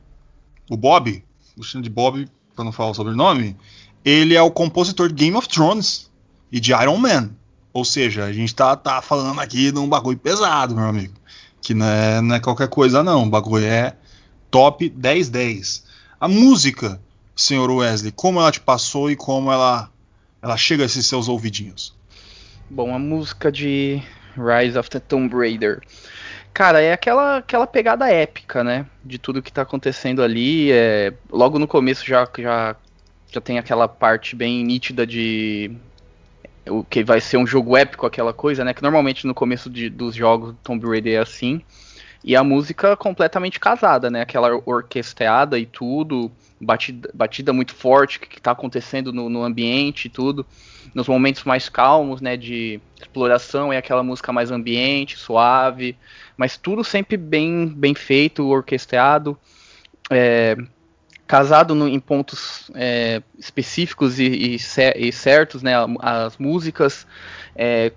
o 0.70 0.76
Bob, 0.76 1.24
o 1.56 1.82
de 1.82 1.90
Bob, 1.90 2.28
para 2.54 2.64
não 2.64 2.70
falar 2.70 2.90
o 2.90 2.94
sobrenome, 2.94 3.56
ele 4.04 4.36
é 4.36 4.42
o 4.42 4.50
compositor 4.50 5.08
de 5.08 5.14
Game 5.14 5.36
of 5.36 5.48
Thrones 5.48 6.08
e 6.52 6.60
de 6.60 6.72
Iron 6.72 6.96
Man. 6.96 7.30
Ou 7.72 7.84
seja, 7.84 8.24
a 8.24 8.32
gente 8.32 8.54
tá, 8.54 8.76
tá 8.76 9.02
falando 9.02 9.40
aqui 9.40 9.72
de 9.72 9.78
um 9.78 9.88
bagulho 9.88 10.16
pesado, 10.16 10.74
meu 10.76 10.84
amigo. 10.84 11.14
Que 11.60 11.74
não 11.74 11.86
é, 11.86 12.20
não 12.20 12.36
é 12.36 12.40
qualquer 12.40 12.68
coisa, 12.68 13.02
não. 13.02 13.24
O 13.24 13.28
bagulho 13.28 13.66
é 13.66 13.96
top 14.52 14.88
10-10. 14.88 15.82
A 16.20 16.28
música 16.28 17.00
senhor 17.36 17.70
Wesley, 17.70 18.10
como 18.10 18.40
ela 18.40 18.50
te 18.50 18.60
passou 18.60 19.10
e 19.10 19.14
como 19.14 19.52
ela, 19.52 19.90
ela 20.40 20.56
chega 20.56 20.82
a 20.82 20.86
esses 20.86 21.06
seus 21.06 21.28
ouvidinhos? 21.28 21.94
Bom, 22.68 22.94
a 22.94 22.98
música 22.98 23.52
de 23.52 24.02
Rise 24.36 24.78
of 24.78 24.90
the 24.90 24.98
Tomb 24.98 25.34
Raider. 25.36 25.82
Cara, 26.52 26.80
é 26.80 26.92
aquela, 26.92 27.36
aquela 27.36 27.66
pegada 27.66 28.10
épica, 28.10 28.64
né? 28.64 28.86
De 29.04 29.18
tudo 29.18 29.42
que 29.42 29.52
tá 29.52 29.62
acontecendo 29.62 30.22
ali. 30.22 30.72
É, 30.72 31.12
logo 31.30 31.58
no 31.58 31.68
começo 31.68 32.04
já, 32.06 32.26
já, 32.38 32.74
já 33.30 33.40
tem 33.42 33.58
aquela 33.58 33.86
parte 33.86 34.34
bem 34.34 34.64
nítida 34.64 35.06
de. 35.06 35.70
O 36.66 36.82
que 36.82 37.04
vai 37.04 37.20
ser 37.20 37.36
um 37.36 37.46
jogo 37.46 37.76
épico, 37.76 38.06
aquela 38.06 38.32
coisa, 38.32 38.64
né? 38.64 38.72
Que 38.72 38.82
normalmente 38.82 39.26
no 39.26 39.34
começo 39.34 39.68
de, 39.68 39.90
dos 39.90 40.14
jogos 40.14 40.54
Tomb 40.64 40.84
Raider 40.86 41.18
é 41.18 41.22
assim. 41.22 41.60
E 42.26 42.34
a 42.34 42.42
música 42.42 42.96
completamente 42.96 43.60
casada, 43.60 44.10
né? 44.10 44.20
Aquela 44.20 44.60
orquestrada 44.66 45.56
e 45.56 45.64
tudo 45.64 46.30
batida, 46.60 47.08
batida 47.14 47.52
muito 47.52 47.72
forte, 47.72 48.18
que 48.18 48.38
está 48.38 48.50
acontecendo 48.50 49.12
no, 49.12 49.28
no, 49.28 49.44
ambiente 49.44 50.06
e 50.06 50.08
tudo. 50.08 50.44
Nos 50.92 51.06
momentos 51.06 51.44
mais 51.44 51.68
calmos, 51.68 52.20
né, 52.20 52.36
de 52.36 52.80
exploração, 53.00 53.72
é 53.72 53.76
aquela 53.76 54.02
música 54.02 54.32
mais 54.32 54.50
ambiente, 54.50 55.16
suave, 55.16 55.96
mas 56.36 56.56
tudo 56.56 56.82
sempre 56.82 57.16
bem, 57.16 57.68
bem 57.68 57.94
feito, 57.94 58.48
orquestrado. 58.48 59.38
É, 60.10 60.56
casado 61.26 61.74
no, 61.76 61.88
em 61.88 62.00
pontos 62.00 62.70
é, 62.74 63.22
específicos 63.38 64.18
e, 64.18 64.24
e, 64.24 64.56
e, 64.56 65.12
certos, 65.12 65.62
né? 65.62 65.74
As 66.00 66.38
músicas, 66.38 67.06
é, 67.54 67.92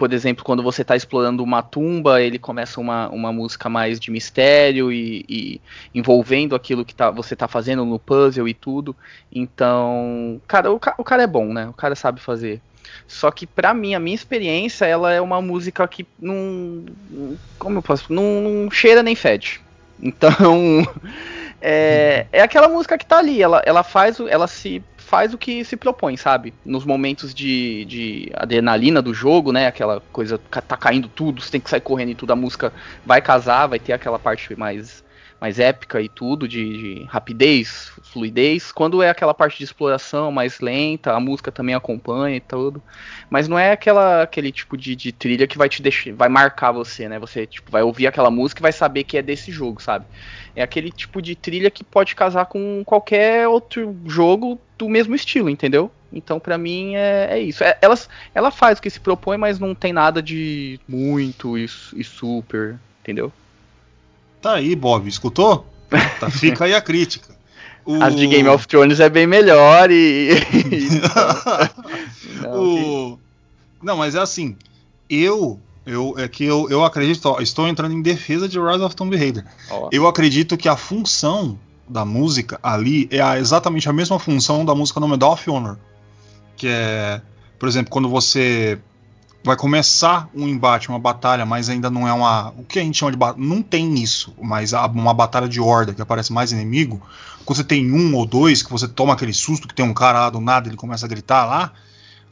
por 0.00 0.14
exemplo, 0.14 0.42
quando 0.42 0.62
você 0.62 0.80
está 0.80 0.96
explorando 0.96 1.44
uma 1.44 1.62
tumba, 1.62 2.22
ele 2.22 2.38
começa 2.38 2.80
uma, 2.80 3.10
uma 3.10 3.30
música 3.30 3.68
mais 3.68 4.00
de 4.00 4.10
mistério 4.10 4.90
e, 4.90 5.26
e 5.28 5.60
envolvendo 5.94 6.56
aquilo 6.56 6.86
que 6.86 6.94
tá, 6.94 7.10
você 7.10 7.34
está 7.34 7.46
fazendo 7.46 7.84
no 7.84 7.98
puzzle 7.98 8.48
e 8.48 8.54
tudo. 8.54 8.96
Então, 9.30 10.40
cara, 10.48 10.72
o, 10.72 10.76
o, 10.76 11.04
cara 11.04 11.22
é 11.22 11.26
bom, 11.26 11.52
né? 11.52 11.68
O 11.68 11.74
cara 11.74 11.94
sabe 11.94 12.18
fazer. 12.18 12.62
Só 13.06 13.30
que 13.30 13.46
para 13.46 13.74
mim, 13.74 13.94
a 13.94 14.00
minha 14.00 14.14
experiência, 14.14 14.86
ela 14.86 15.12
é 15.12 15.20
uma 15.20 15.42
música 15.42 15.86
que 15.86 16.06
não, 16.18 16.86
como 17.58 17.76
eu 17.76 17.82
posso, 17.82 18.10
não, 18.10 18.40
não 18.40 18.70
cheira 18.70 19.02
nem 19.02 19.14
fede. 19.14 19.60
Então, 20.02 20.82
é, 21.60 22.24
é 22.32 22.40
aquela 22.40 22.70
música 22.70 22.96
que 22.96 23.04
tá 23.04 23.18
ali, 23.18 23.42
ela, 23.42 23.60
ela 23.66 23.82
faz, 23.82 24.18
ela 24.18 24.46
se 24.46 24.82
faz 25.10 25.34
o 25.34 25.38
que 25.38 25.64
se 25.64 25.76
propõe, 25.76 26.16
sabe? 26.16 26.54
Nos 26.64 26.84
momentos 26.84 27.34
de, 27.34 27.84
de 27.84 28.30
adrenalina 28.32 29.02
do 29.02 29.12
jogo, 29.12 29.50
né? 29.50 29.66
Aquela 29.66 30.00
coisa, 30.12 30.38
tá 30.38 30.76
caindo 30.76 31.08
tudo, 31.08 31.42
você 31.42 31.50
tem 31.50 31.60
que 31.60 31.68
sair 31.68 31.80
correndo 31.80 32.10
e 32.10 32.14
tudo, 32.14 32.32
a 32.32 32.36
música 32.36 32.72
vai 33.04 33.20
casar, 33.20 33.66
vai 33.66 33.80
ter 33.80 33.92
aquela 33.92 34.20
parte 34.20 34.54
mais 34.54 35.02
mais 35.40 35.58
épica 35.58 36.02
e 36.02 36.08
tudo, 36.08 36.46
de, 36.46 36.96
de, 36.96 37.04
rapidez, 37.04 37.90
fluidez. 38.02 38.70
Quando 38.70 39.02
é 39.02 39.08
aquela 39.08 39.32
parte 39.32 39.56
de 39.58 39.64
exploração 39.64 40.30
mais 40.30 40.60
lenta, 40.60 41.12
a 41.12 41.20
música 41.20 41.50
também 41.50 41.74
acompanha 41.74 42.36
e 42.36 42.40
tudo. 42.40 42.82
Mas 43.30 43.48
não 43.48 43.58
é 43.58 43.72
aquela, 43.72 44.22
aquele 44.22 44.52
tipo 44.52 44.76
de, 44.76 44.94
de, 44.94 45.10
trilha 45.12 45.46
que 45.46 45.56
vai 45.56 45.68
te 45.68 45.80
deixar, 45.80 46.12
vai 46.12 46.28
marcar 46.28 46.72
você, 46.72 47.08
né? 47.08 47.18
Você 47.18 47.46
tipo, 47.46 47.70
vai 47.70 47.82
ouvir 47.82 48.06
aquela 48.06 48.30
música 48.30 48.60
e 48.60 48.62
vai 48.62 48.72
saber 48.72 49.04
que 49.04 49.16
é 49.16 49.22
desse 49.22 49.50
jogo, 49.50 49.80
sabe? 49.80 50.04
É 50.54 50.62
aquele 50.62 50.90
tipo 50.90 51.22
de 51.22 51.34
trilha 51.34 51.70
que 51.70 51.82
pode 51.82 52.14
casar 52.14 52.44
com 52.46 52.82
qualquer 52.84 53.48
outro 53.48 53.96
jogo 54.04 54.60
do 54.76 54.88
mesmo 54.90 55.14
estilo, 55.14 55.48
entendeu? 55.48 55.90
Então, 56.12 56.38
para 56.40 56.58
mim, 56.58 56.96
é, 56.96 57.28
é 57.30 57.40
isso. 57.40 57.64
É, 57.64 57.78
ela, 57.80 57.98
ela 58.34 58.50
faz 58.50 58.78
o 58.78 58.82
que 58.82 58.90
se 58.90 59.00
propõe, 59.00 59.38
mas 59.38 59.58
não 59.58 59.74
tem 59.74 59.92
nada 59.92 60.20
de 60.20 60.78
muito 60.86 61.56
e, 61.56 61.64
e 61.64 62.04
super, 62.04 62.78
entendeu? 63.00 63.32
Tá 64.40 64.54
aí, 64.54 64.74
Bob, 64.74 65.08
escutou? 65.08 65.66
Tá, 66.18 66.30
fica 66.30 66.64
aí 66.64 66.74
a 66.74 66.80
crítica. 66.80 67.38
O... 67.82 68.00
As 68.02 68.14
de 68.14 68.26
Game 68.26 68.46
of 68.46 68.68
Thrones 68.68 69.00
é 69.00 69.08
bem 69.08 69.26
melhor 69.26 69.90
e. 69.90 70.28
não, 72.42 72.62
o... 72.62 73.18
não, 73.82 73.96
mas 73.96 74.14
é 74.14 74.18
assim. 74.20 74.54
Eu. 75.08 75.58
Eu, 75.86 76.14
é 76.18 76.28
que 76.28 76.44
eu, 76.44 76.68
eu 76.68 76.84
acredito, 76.84 77.24
ó, 77.24 77.40
estou 77.40 77.66
entrando 77.66 77.94
em 77.94 78.02
defesa 78.02 78.46
de 78.46 78.60
Rise 78.60 78.84
of 78.84 78.94
Tomb 78.94 79.16
Raider. 79.16 79.44
Eu 79.90 80.06
acredito 80.06 80.58
que 80.58 80.68
a 80.68 80.76
função 80.76 81.58
da 81.88 82.04
música 82.04 82.60
ali 82.62 83.08
é 83.10 83.20
a, 83.20 83.38
exatamente 83.38 83.88
a 83.88 83.92
mesma 83.92 84.18
função 84.18 84.64
da 84.64 84.74
música 84.74 85.00
no 85.00 85.08
Medal 85.08 85.32
of 85.32 85.50
Honor. 85.50 85.78
Que 86.56 86.68
é, 86.68 87.22
por 87.58 87.66
exemplo, 87.66 87.90
quando 87.90 88.10
você 88.10 88.78
vai 89.42 89.56
começar 89.56 90.28
um 90.34 90.46
embate, 90.46 90.88
uma 90.88 90.98
batalha, 90.98 91.46
mas 91.46 91.68
ainda 91.68 91.90
não 91.90 92.06
é 92.06 92.12
uma. 92.12 92.50
O 92.56 92.64
que 92.64 92.78
a 92.78 92.82
gente 92.82 92.98
chama 92.98 93.12
de. 93.12 93.18
Não 93.36 93.62
tem 93.62 93.94
isso, 93.94 94.34
mas 94.40 94.72
uma 94.72 95.14
batalha 95.14 95.48
de 95.48 95.60
horda 95.60 95.94
que 95.94 96.02
aparece 96.02 96.32
mais 96.32 96.52
inimigo. 96.52 97.00
Quando 97.44 97.56
você 97.56 97.64
tem 97.64 97.90
um 97.90 98.14
ou 98.14 98.26
dois, 98.26 98.62
que 98.62 98.70
você 98.70 98.86
toma 98.86 99.14
aquele 99.14 99.32
susto 99.32 99.66
que 99.66 99.74
tem 99.74 99.84
um 99.84 99.94
cara 99.94 100.20
lá 100.20 100.30
do 100.30 100.40
nada, 100.40 100.68
ele 100.68 100.76
começa 100.76 101.06
a 101.06 101.08
gritar 101.08 101.46
lá, 101.46 101.72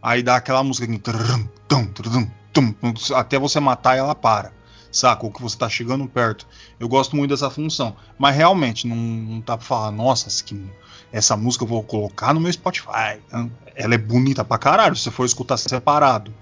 aí 0.03 0.23
dá 0.23 0.37
aquela 0.37 0.63
música 0.63 0.87
até 3.17 3.39
você 3.39 3.59
matar 3.59 3.97
ela 3.97 4.15
para. 4.15 4.53
Saca? 4.91 5.25
Ou 5.25 5.33
que 5.33 5.43
você 5.43 5.57
tá 5.57 5.69
chegando 5.69 6.07
perto. 6.07 6.47
Eu 6.81 6.89
gosto 6.89 7.15
muito 7.15 7.31
dessa 7.31 7.51
função. 7.51 7.95
Mas 8.19 8.35
realmente, 8.35 8.87
não, 8.87 8.97
não 8.97 9.41
tá 9.41 9.57
pra 9.57 9.67
falar, 9.67 9.91
nossa, 9.91 10.31
que, 10.43 10.59
essa 11.13 11.37
música 11.37 11.65
eu 11.65 11.69
vou 11.69 11.83
colocar 11.83 12.33
no 12.33 12.41
meu 12.41 12.53
Spotify. 12.53 13.21
Ela 13.75 13.95
é 13.95 13.99
bonita 13.99 14.45
pra 14.45 14.59
caralho 14.59 14.97
se 14.97 15.03
você 15.03 15.11
for 15.11 15.25
escutar 15.25 15.57
separado. 15.57 16.33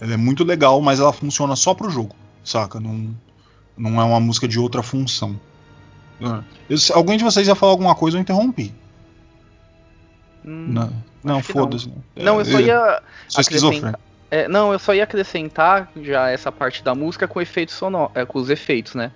Ela 0.00 0.14
é 0.14 0.16
muito 0.16 0.44
legal, 0.44 0.80
mas 0.80 0.98
ela 0.98 1.12
funciona 1.12 1.54
só 1.54 1.74
pro 1.74 1.90
jogo, 1.90 2.16
saca? 2.42 2.80
Não, 2.80 3.14
não 3.76 4.00
é 4.00 4.04
uma 4.04 4.20
música 4.20 4.48
de 4.48 4.58
outra 4.58 4.82
função. 4.82 5.38
É. 6.20 6.42
Eu, 6.68 6.78
alguém 6.94 7.18
de 7.18 7.24
vocês 7.24 7.46
ia 7.46 7.54
falar 7.54 7.72
alguma 7.72 7.94
coisa, 7.94 8.16
eu 8.16 8.20
interrompi. 8.20 8.74
Hum, 10.44 10.68
não, 10.72 10.92
não 11.22 11.42
foda-se. 11.42 11.88
Não. 12.16 12.24
não. 12.24 12.38
eu 12.38 12.44
só 12.44 12.58
é, 12.58 12.62
ia. 12.62 13.02
Sou 13.28 13.40
esquizofrênico. 13.40 14.00
É, 14.30 14.46
não, 14.46 14.72
eu 14.72 14.78
só 14.78 14.94
ia 14.94 15.02
acrescentar 15.02 15.90
já 16.00 16.30
essa 16.30 16.52
parte 16.52 16.84
da 16.84 16.94
música 16.94 17.26
com 17.26 17.40
efeitos 17.40 17.74
sonoros, 17.74 18.14
é, 18.14 18.24
com 18.24 18.38
os 18.38 18.48
efeitos, 18.48 18.94
né? 18.94 19.10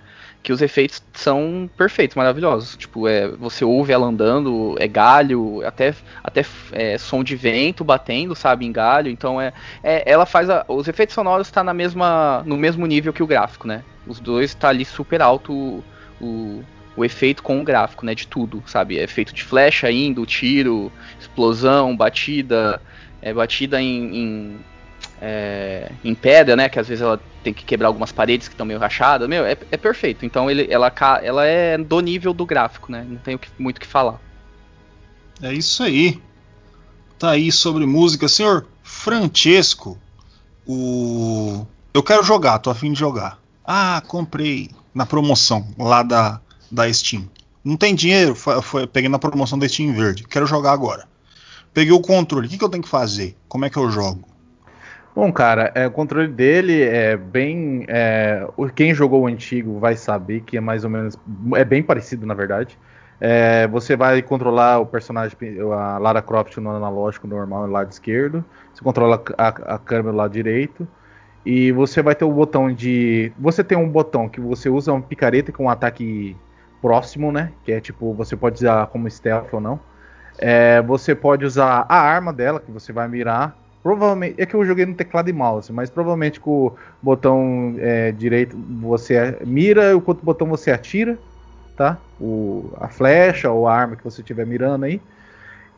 Que 0.45 0.53
os 0.53 0.61
efeitos 0.61 1.01
são 1.13 1.67
perfeitos, 1.75 2.15
maravilhosos. 2.15 2.77
Tipo, 2.77 3.07
é, 3.07 3.27
você 3.29 3.65
ouve 3.65 3.91
ela 3.91 4.05
andando, 4.05 4.75
é 4.77 4.87
galho, 4.87 5.65
até, 5.65 5.91
até 6.23 6.45
é, 6.71 6.99
som 6.99 7.23
de 7.23 7.35
vento 7.35 7.83
batendo, 7.83 8.35
sabe, 8.35 8.63
em 8.63 8.71
galho. 8.71 9.09
Então 9.09 9.41
é, 9.41 9.51
é 9.83 10.03
ela 10.05 10.23
faz 10.23 10.47
a, 10.47 10.63
os 10.67 10.87
efeitos 10.87 11.15
sonoros 11.15 11.49
tá 11.49 11.63
na 11.63 11.73
mesma, 11.73 12.43
no 12.45 12.57
mesmo 12.57 12.85
nível 12.85 13.11
que 13.11 13.23
o 13.23 13.27
gráfico, 13.27 13.67
né? 13.67 13.83
Os 14.05 14.19
dois 14.19 14.53
tá 14.53 14.69
ali 14.69 14.85
super 14.85 15.19
alto 15.19 15.51
o, 15.51 15.83
o, 16.21 16.63
o 16.95 17.03
efeito 17.03 17.41
com 17.41 17.59
o 17.59 17.63
gráfico, 17.63 18.05
né? 18.05 18.13
De 18.13 18.27
tudo, 18.27 18.61
sabe? 18.67 18.99
É 18.99 19.03
efeito 19.03 19.33
de 19.33 19.43
flecha 19.43 19.89
indo, 19.89 20.23
tiro, 20.27 20.91
explosão, 21.19 21.97
batida, 21.97 22.79
é, 23.19 23.33
batida 23.33 23.81
em, 23.81 24.15
em 24.15 24.59
é, 25.21 25.91
em 26.03 26.13
pedra, 26.13 26.55
né? 26.55 26.69
Que 26.69 26.79
às 26.79 26.87
vezes 26.87 27.01
ela 27.01 27.19
tem 27.43 27.53
que 27.53 27.63
quebrar 27.63 27.87
algumas 27.87 28.11
paredes 28.11 28.47
que 28.47 28.53
estão 28.53 28.65
meio 28.65 28.79
rachadas. 28.79 29.27
Meu, 29.27 29.45
é, 29.45 29.57
é, 29.71 29.77
perfeito. 29.77 30.25
Então 30.25 30.49
ele, 30.49 30.67
ela, 30.69 30.91
ela 31.21 31.45
é 31.45 31.77
do 31.77 31.99
nível 31.99 32.33
do 32.33 32.45
gráfico, 32.45 32.91
né? 32.91 33.05
Não 33.07 33.17
tenho 33.17 33.39
muito 33.57 33.77
o 33.77 33.81
que 33.81 33.87
falar. 33.87 34.19
É 35.41 35.53
isso 35.53 35.83
aí. 35.83 36.21
Tá 37.17 37.31
aí 37.31 37.51
sobre 37.51 37.85
música. 37.85 38.27
Senhor 38.27 38.67
Francesco, 38.83 39.97
o... 40.65 41.65
eu 41.93 42.03
quero 42.03 42.23
jogar, 42.23 42.59
tô 42.59 42.69
afim 42.69 42.91
de 42.91 42.99
jogar. 42.99 43.39
Ah, 43.65 44.01
comprei 44.07 44.69
na 44.93 45.05
promoção 45.05 45.67
lá 45.77 46.03
da, 46.03 46.39
da 46.71 46.91
Steam. 46.91 47.29
Não 47.63 47.75
tem 47.75 47.95
dinheiro, 47.95 48.35
foi, 48.35 48.61
foi, 48.61 48.87
peguei 48.87 49.09
na 49.09 49.17
promoção 49.17 49.57
da 49.57 49.67
Steam 49.67 49.93
Verde. 49.93 50.23
Quero 50.27 50.45
jogar 50.45 50.71
agora. 50.71 51.07
Peguei 51.73 51.91
o 51.91 51.99
controle, 51.99 52.47
o 52.47 52.49
que, 52.49 52.57
que 52.57 52.63
eu 52.63 52.69
tenho 52.69 52.83
que 52.83 52.89
fazer? 52.89 53.35
Como 53.47 53.65
é 53.65 53.69
que 53.69 53.77
eu 53.77 53.89
jogo? 53.89 54.23
Bom, 55.15 55.31
cara, 55.31 55.71
é, 55.73 55.87
o 55.87 55.91
controle 55.91 56.27
dele 56.27 56.81
é 56.83 57.15
bem. 57.15 57.85
É, 57.87 58.45
quem 58.75 58.93
jogou 58.93 59.21
o 59.21 59.27
antigo 59.27 59.79
vai 59.79 59.95
saber 59.95 60.41
que 60.41 60.57
é 60.57 60.59
mais 60.59 60.83
ou 60.83 60.89
menos. 60.89 61.17
É 61.55 61.63
bem 61.63 61.81
parecido, 61.81 62.25
na 62.25 62.33
verdade. 62.33 62.77
É, 63.21 63.65
você 63.67 63.95
vai 63.95 64.21
controlar 64.21 64.79
o 64.79 64.85
personagem, 64.85 65.37
a 65.73 65.97
Lara 65.99 66.21
Croft 66.21 66.57
no 66.57 66.69
analógico 66.69 67.27
normal 67.27 67.65
no 67.65 67.71
lado 67.71 67.89
esquerdo. 67.93 68.43
Você 68.73 68.83
controla 68.83 69.23
a, 69.37 69.47
a 69.75 69.79
câmera 69.79 70.11
no 70.11 70.17
lado 70.17 70.33
direito. 70.33 70.85
E 71.45 71.71
você 71.71 72.01
vai 72.01 72.13
ter 72.13 72.25
o 72.25 72.31
botão 72.33 72.73
de. 72.73 73.31
Você 73.39 73.63
tem 73.63 73.77
um 73.77 73.87
botão 73.87 74.27
que 74.27 74.41
você 74.41 74.67
usa 74.67 74.91
uma 74.91 75.01
picareta 75.01 75.49
com 75.49 75.63
um 75.65 75.69
ataque 75.69 76.35
próximo, 76.81 77.31
né? 77.31 77.53
Que 77.63 77.71
é 77.71 77.79
tipo, 77.79 78.13
você 78.13 78.35
pode 78.35 78.57
usar 78.57 78.87
como 78.87 79.09
stealth 79.09 79.53
ou 79.53 79.61
não. 79.61 79.79
É, 80.37 80.81
você 80.81 81.15
pode 81.15 81.45
usar 81.45 81.85
a 81.87 81.97
arma 81.97 82.33
dela, 82.33 82.59
que 82.59 82.69
você 82.69 82.91
vai 82.91 83.07
mirar 83.07 83.55
Provavelmente. 83.85 84.41
É 84.41 84.47
que 84.47 84.55
eu 84.55 84.65
joguei 84.65 84.83
no 84.83 84.95
teclado 84.95 85.29
e 85.29 85.33
mouse, 85.33 85.71
mas 85.71 85.91
provavelmente 85.91 86.39
com 86.39 86.67
o 86.69 86.77
botão 86.99 87.75
é, 87.77 88.11
direito 88.11 88.57
você 88.57 89.37
mira 89.45 89.91
e 89.91 89.93
o 89.93 90.03
outro 90.03 90.25
botão 90.25 90.47
você 90.49 90.71
atira, 90.71 91.19
tá? 91.75 92.03
O, 92.19 92.73
a 92.77 92.89
flecha 92.89 93.51
ou 93.51 93.67
a 93.67 93.75
arma 93.75 93.95
que 93.95 94.03
você 94.03 94.21
estiver 94.21 94.45
mirando 94.47 94.85
aí. 94.85 94.99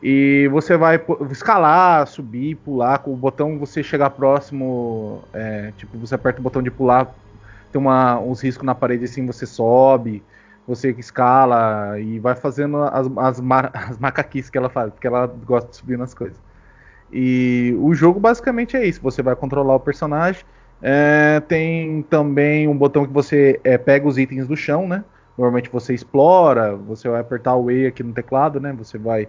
E 0.02 0.48
você 0.52 0.76
vai 0.76 1.00
escalar, 1.30 2.06
subir, 2.08 2.56
pular. 2.56 2.98
Com 3.00 3.12
o 3.14 3.16
botão 3.16 3.58
você 3.58 3.82
chegar 3.82 4.10
próximo. 4.10 5.28
É, 5.32 5.72
tipo, 5.72 5.98
você 5.98 6.14
aperta 6.14 6.40
o 6.40 6.42
botão 6.44 6.62
de 6.62 6.70
pular, 6.70 7.14
tem 7.72 7.80
uma, 7.80 8.18
uns 8.20 8.42
riscos 8.42 8.66
na 8.66 8.74
parede 8.74 9.04
assim, 9.04 9.26
você 9.26 9.46
sobe, 9.46 10.26
você 10.66 10.90
escala 10.92 12.00
e 12.00 12.18
vai 12.20 12.36
fazendo 12.36 12.78
as, 12.84 13.06
as, 13.18 13.40
as 13.90 13.98
macaquices 13.98 14.50
que 14.50 14.58
ela 14.58 14.70
faz, 14.70 14.92
porque 14.92 15.06
ela 15.08 15.26
gosta 15.26 15.70
de 15.70 15.76
subir 15.76 15.98
nas 15.98 16.14
coisas. 16.14 16.47
E 17.12 17.74
o 17.80 17.94
jogo 17.94 18.20
basicamente 18.20 18.76
é 18.76 18.86
isso: 18.86 19.00
você 19.02 19.22
vai 19.22 19.34
controlar 19.34 19.74
o 19.74 19.80
personagem. 19.80 20.44
É, 20.80 21.40
tem 21.40 22.02
também 22.02 22.68
um 22.68 22.76
botão 22.76 23.04
que 23.06 23.12
você 23.12 23.60
é, 23.64 23.76
pega 23.76 24.06
os 24.06 24.16
itens 24.16 24.46
do 24.46 24.56
chão, 24.56 24.86
né? 24.86 25.04
Normalmente 25.36 25.70
você 25.70 25.94
explora, 25.94 26.74
você 26.74 27.08
vai 27.08 27.20
apertar 27.20 27.56
o 27.56 27.70
E 27.70 27.86
aqui 27.86 28.02
no 28.02 28.12
teclado, 28.12 28.60
né? 28.60 28.72
Você 28.72 28.98
vai. 28.98 29.28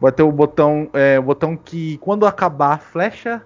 Vai 0.00 0.12
ter 0.12 0.22
o 0.22 0.32
botão, 0.32 0.88
é, 0.94 1.18
o 1.18 1.22
botão 1.22 1.54
que 1.54 1.98
quando 1.98 2.24
acabar 2.24 2.74
a 2.74 2.78
flecha, 2.78 3.42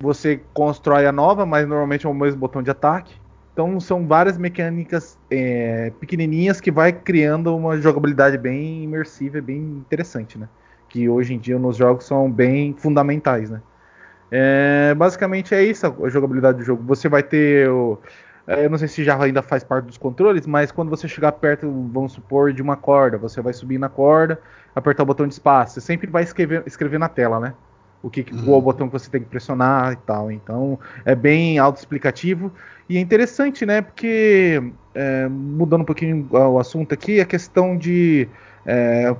você 0.00 0.40
constrói 0.54 1.06
a 1.06 1.12
nova, 1.12 1.44
mas 1.44 1.66
normalmente 1.66 2.06
é 2.06 2.08
o 2.08 2.14
mesmo 2.14 2.38
botão 2.38 2.62
de 2.62 2.70
ataque. 2.70 3.14
Então 3.52 3.78
são 3.80 4.06
várias 4.06 4.38
mecânicas 4.38 5.18
é, 5.30 5.92
pequenininhas 6.00 6.60
que 6.60 6.70
vai 6.70 6.92
criando 6.92 7.54
uma 7.54 7.76
jogabilidade 7.78 8.38
bem 8.38 8.84
imersiva, 8.84 9.40
bem 9.40 9.58
interessante, 9.58 10.38
né? 10.38 10.48
Que 10.92 11.08
hoje 11.08 11.32
em 11.32 11.38
dia 11.38 11.58
nos 11.58 11.78
jogos 11.78 12.04
são 12.04 12.30
bem 12.30 12.74
fundamentais, 12.74 13.48
né? 13.48 13.62
É, 14.30 14.94
basicamente 14.94 15.54
é 15.54 15.62
isso 15.64 15.86
a 15.86 16.08
jogabilidade 16.10 16.58
do 16.58 16.64
jogo. 16.64 16.82
Você 16.84 17.08
vai 17.08 17.22
ter 17.22 17.68
o, 17.70 17.98
é, 18.46 18.66
eu 18.66 18.70
não 18.70 18.76
sei 18.76 18.88
se 18.88 19.02
já 19.02 19.20
ainda 19.22 19.40
faz 19.40 19.64
parte 19.64 19.86
dos 19.86 19.96
controles, 19.96 20.46
mas 20.46 20.70
quando 20.70 20.90
você 20.90 21.08
chegar 21.08 21.32
perto, 21.32 21.66
vamos 21.92 22.12
supor, 22.12 22.52
de 22.52 22.60
uma 22.60 22.76
corda, 22.76 23.16
você 23.16 23.40
vai 23.40 23.54
subir 23.54 23.78
na 23.78 23.88
corda, 23.88 24.38
apertar 24.74 25.02
o 25.02 25.06
botão 25.06 25.26
de 25.26 25.32
espaço. 25.32 25.74
Você 25.74 25.80
sempre 25.80 26.10
vai 26.10 26.22
escrever, 26.22 26.62
escrever 26.66 26.98
na 26.98 27.08
tela, 27.08 27.40
né? 27.40 27.54
O 28.02 28.10
que, 28.10 28.26
uhum. 28.32 28.44
qual 28.44 28.58
o 28.58 28.62
botão 28.62 28.88
que 28.88 28.92
você 28.92 29.08
tem 29.08 29.22
que 29.22 29.28
pressionar 29.28 29.92
e 29.92 29.96
tal. 29.96 30.30
Então 30.30 30.78
é 31.06 31.14
bem 31.14 31.58
autoexplicativo 31.58 32.52
e 32.86 32.98
é 32.98 33.00
interessante, 33.00 33.64
né? 33.64 33.80
Porque 33.80 34.62
é, 34.94 35.26
mudando 35.28 35.82
um 35.82 35.86
pouquinho 35.86 36.28
o 36.30 36.58
assunto 36.58 36.92
aqui, 36.92 37.20
a 37.20 37.24
questão 37.24 37.78
de 37.78 38.28
é, 38.66 39.14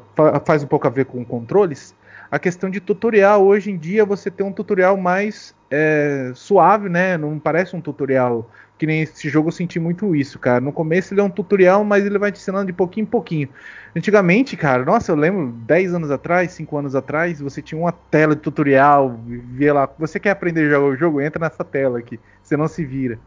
faz 0.44 0.62
um 0.62 0.66
pouco 0.66 0.87
a 0.87 0.90
ver 0.90 1.07
com 1.07 1.24
controles. 1.24 1.94
A 2.31 2.38
questão 2.38 2.70
de 2.70 2.81
tutorial 2.81 3.44
hoje 3.44 3.70
em 3.70 3.76
dia 3.76 4.05
você 4.05 4.31
tem 4.31 4.44
um 4.44 4.52
tutorial 4.52 4.96
mais 4.96 5.55
é, 5.70 6.33
suave, 6.35 6.88
né? 6.88 7.18
Não 7.18 7.38
parece 7.38 7.76
um 7.76 7.81
tutorial 7.81 8.48
que 8.78 8.87
nem 8.87 9.02
esse 9.02 9.28
jogo 9.28 9.48
eu 9.48 9.52
senti 9.52 9.78
muito 9.78 10.16
isso, 10.16 10.38
cara. 10.38 10.61
No 10.61 10.72
começo 10.72 11.14
ele 11.14 11.20
é 11.20 11.24
um 11.24 11.31
tutorial, 11.31 11.85
mas 11.85 12.05
ele 12.05 12.18
vai 12.18 12.33
te 12.33 12.40
ensinando 12.40 12.66
de 12.66 12.72
pouquinho 12.72 13.05
em 13.05 13.07
pouquinho. 13.07 13.48
Antigamente, 13.94 14.57
cara, 14.57 14.85
nossa, 14.85 15.12
eu 15.12 15.16
lembro 15.16 15.52
10 15.52 15.94
anos 15.94 16.11
atrás, 16.11 16.50
5 16.52 16.76
anos 16.76 16.94
atrás, 16.96 17.40
você 17.40 17.62
tinha 17.62 17.81
uma 17.81 17.92
tela 17.92 18.35
de 18.35 18.40
tutorial, 18.40 19.20
via 19.24 19.72
lá, 19.72 19.88
você 19.98 20.18
quer 20.18 20.31
aprender 20.31 20.66
a 20.66 20.70
jogar 20.70 20.87
o 20.87 20.96
jogo, 20.96 21.20
entra 21.20 21.38
nessa 21.38 21.62
tela 21.62 21.98
aqui, 21.98 22.18
você 22.42 22.57
não 22.57 22.66
se 22.66 22.85
vira. 22.85 23.18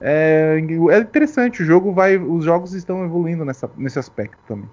É, 0.00 0.62
é 0.90 0.98
interessante, 0.98 1.62
o 1.62 1.66
jogo 1.66 1.92
vai, 1.92 2.16
os 2.16 2.44
jogos 2.44 2.72
estão 2.74 3.04
evoluindo 3.04 3.44
nessa, 3.44 3.68
nesse 3.76 3.98
aspecto 3.98 4.38
também. 4.46 4.68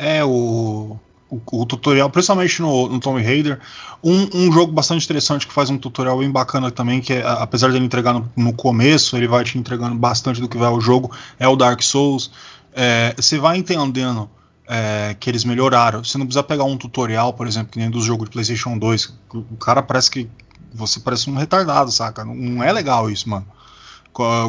É, 0.00 0.24
o 0.24 0.98
o, 1.30 1.40
o, 1.52 1.64
tutorial, 1.64 2.10
principalmente 2.10 2.60
no, 2.60 2.88
no 2.88 3.00
Tomb 3.00 3.22
Raider. 3.22 3.60
Um, 4.02 4.28
um, 4.34 4.52
jogo 4.52 4.72
bastante 4.72 5.04
interessante 5.04 5.46
que 5.46 5.52
faz 5.52 5.70
um 5.70 5.78
tutorial 5.78 6.18
bem 6.18 6.30
bacana 6.30 6.70
também, 6.70 7.00
que 7.00 7.12
é, 7.12 7.22
apesar 7.24 7.70
de 7.70 7.76
ele 7.76 7.84
entregar 7.84 8.12
no, 8.12 8.30
no, 8.36 8.52
começo, 8.52 9.16
ele 9.16 9.28
vai 9.28 9.44
te 9.44 9.56
entregando 9.56 9.94
bastante 9.94 10.40
do 10.40 10.48
que 10.48 10.58
vai 10.58 10.70
o 10.70 10.80
jogo, 10.80 11.10
é 11.38 11.46
o 11.46 11.54
Dark 11.54 11.80
Souls. 11.82 12.30
É, 12.74 13.14
você 13.16 13.38
vai 13.38 13.56
entendendo 13.56 14.28
é, 14.66 15.16
que 15.18 15.30
eles 15.30 15.44
melhoraram. 15.44 16.02
Você 16.02 16.18
não 16.18 16.26
precisa 16.26 16.42
pegar 16.42 16.64
um 16.64 16.76
tutorial, 16.76 17.32
por 17.32 17.46
exemplo, 17.46 17.72
que 17.72 17.78
nem 17.78 17.90
do 17.90 18.00
jogo 18.00 18.24
de 18.24 18.30
PlayStation 18.30 18.76
2. 18.76 19.14
O 19.32 19.56
cara 19.56 19.82
parece 19.82 20.10
que 20.10 20.28
você 20.72 21.00
parece 21.00 21.30
um 21.30 21.34
retardado, 21.34 21.90
saca? 21.90 22.24
Não, 22.24 22.34
não 22.34 22.64
é 22.64 22.72
legal 22.72 23.10
isso, 23.10 23.28
mano. 23.28 23.46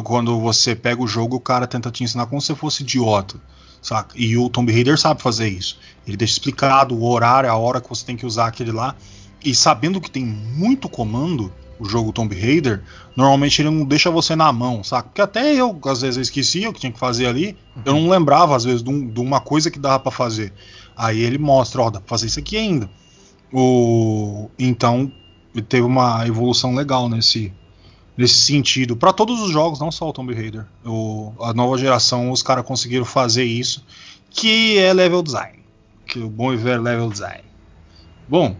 Quando 0.04 0.40
você 0.40 0.74
pega 0.74 1.00
o 1.00 1.06
jogo, 1.06 1.36
o 1.36 1.40
cara 1.40 1.68
tenta 1.68 1.90
te 1.90 2.02
ensinar 2.02 2.26
como 2.26 2.40
se 2.40 2.52
fosse 2.54 2.82
idiota. 2.82 3.36
Saca? 3.82 4.14
E 4.16 4.38
o 4.38 4.48
Tomb 4.48 4.72
Raider 4.72 4.98
sabe 4.98 5.20
fazer 5.20 5.48
isso. 5.48 5.78
Ele 6.06 6.16
deixa 6.16 6.34
explicado 6.34 6.94
o 6.94 7.04
horário, 7.04 7.50
a 7.50 7.56
hora 7.56 7.80
que 7.80 7.88
você 7.88 8.06
tem 8.06 8.16
que 8.16 8.24
usar 8.24 8.46
aquele 8.46 8.72
lá. 8.72 8.94
E 9.44 9.54
sabendo 9.54 10.00
que 10.00 10.10
tem 10.10 10.24
muito 10.24 10.88
comando, 10.88 11.52
o 11.82 11.84
jogo 11.84 12.12
Tomb 12.12 12.32
Raider, 12.38 12.80
normalmente 13.16 13.60
ele 13.60 13.70
não 13.70 13.84
deixa 13.84 14.08
você 14.08 14.36
na 14.36 14.52
mão, 14.52 14.84
saca? 14.84 15.08
Porque 15.08 15.20
até 15.20 15.52
eu, 15.54 15.78
às 15.84 16.00
vezes, 16.00 16.16
eu 16.16 16.22
esquecia 16.22 16.70
o 16.70 16.72
que 16.72 16.80
tinha 16.80 16.92
que 16.92 16.98
fazer 16.98 17.26
ali. 17.26 17.56
Uhum. 17.76 17.82
Eu 17.84 17.94
não 17.94 18.08
lembrava, 18.08 18.54
às 18.54 18.64
vezes, 18.64 18.82
de, 18.82 18.90
um, 18.90 19.08
de 19.08 19.20
uma 19.20 19.40
coisa 19.40 19.70
que 19.70 19.80
dava 19.80 19.98
para 19.98 20.12
fazer. 20.12 20.52
Aí 20.96 21.20
ele 21.20 21.38
mostra, 21.38 21.82
ó, 21.82 21.90
dá 21.90 22.00
pra 22.00 22.08
fazer 22.08 22.26
isso 22.26 22.38
aqui 22.38 22.56
ainda. 22.56 22.88
O... 23.52 24.48
Então, 24.56 25.10
teve 25.68 25.82
uma 25.82 26.26
evolução 26.26 26.74
legal 26.74 27.08
nesse, 27.08 27.52
nesse 28.16 28.34
sentido. 28.34 28.96
Para 28.96 29.12
todos 29.12 29.40
os 29.40 29.50
jogos, 29.50 29.80
não 29.80 29.90
só 29.90 30.08
o 30.08 30.12
Tomb 30.12 30.34
Raider. 30.34 30.66
O, 30.84 31.32
a 31.40 31.52
nova 31.52 31.76
geração, 31.78 32.30
os 32.30 32.42
caras 32.42 32.64
conseguiram 32.64 33.04
fazer 33.04 33.44
isso, 33.44 33.84
que 34.30 34.78
é 34.78 34.92
level 34.92 35.22
design. 35.22 35.58
Que 36.06 36.18
o 36.18 36.28
bom 36.28 36.52
e 36.52 36.56
velho 36.56 36.82
level 36.82 37.08
design. 37.08 37.42
Bom, 38.28 38.56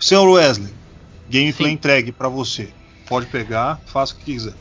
senhor 0.00 0.28
Wesley, 0.28 0.72
gameplay 1.28 1.70
Sim. 1.70 1.74
entregue 1.74 2.12
para 2.12 2.28
você. 2.28 2.72
Pode 3.06 3.26
pegar, 3.26 3.80
faça 3.86 4.14
o 4.14 4.16
que 4.18 4.24
quiser. 4.24 4.54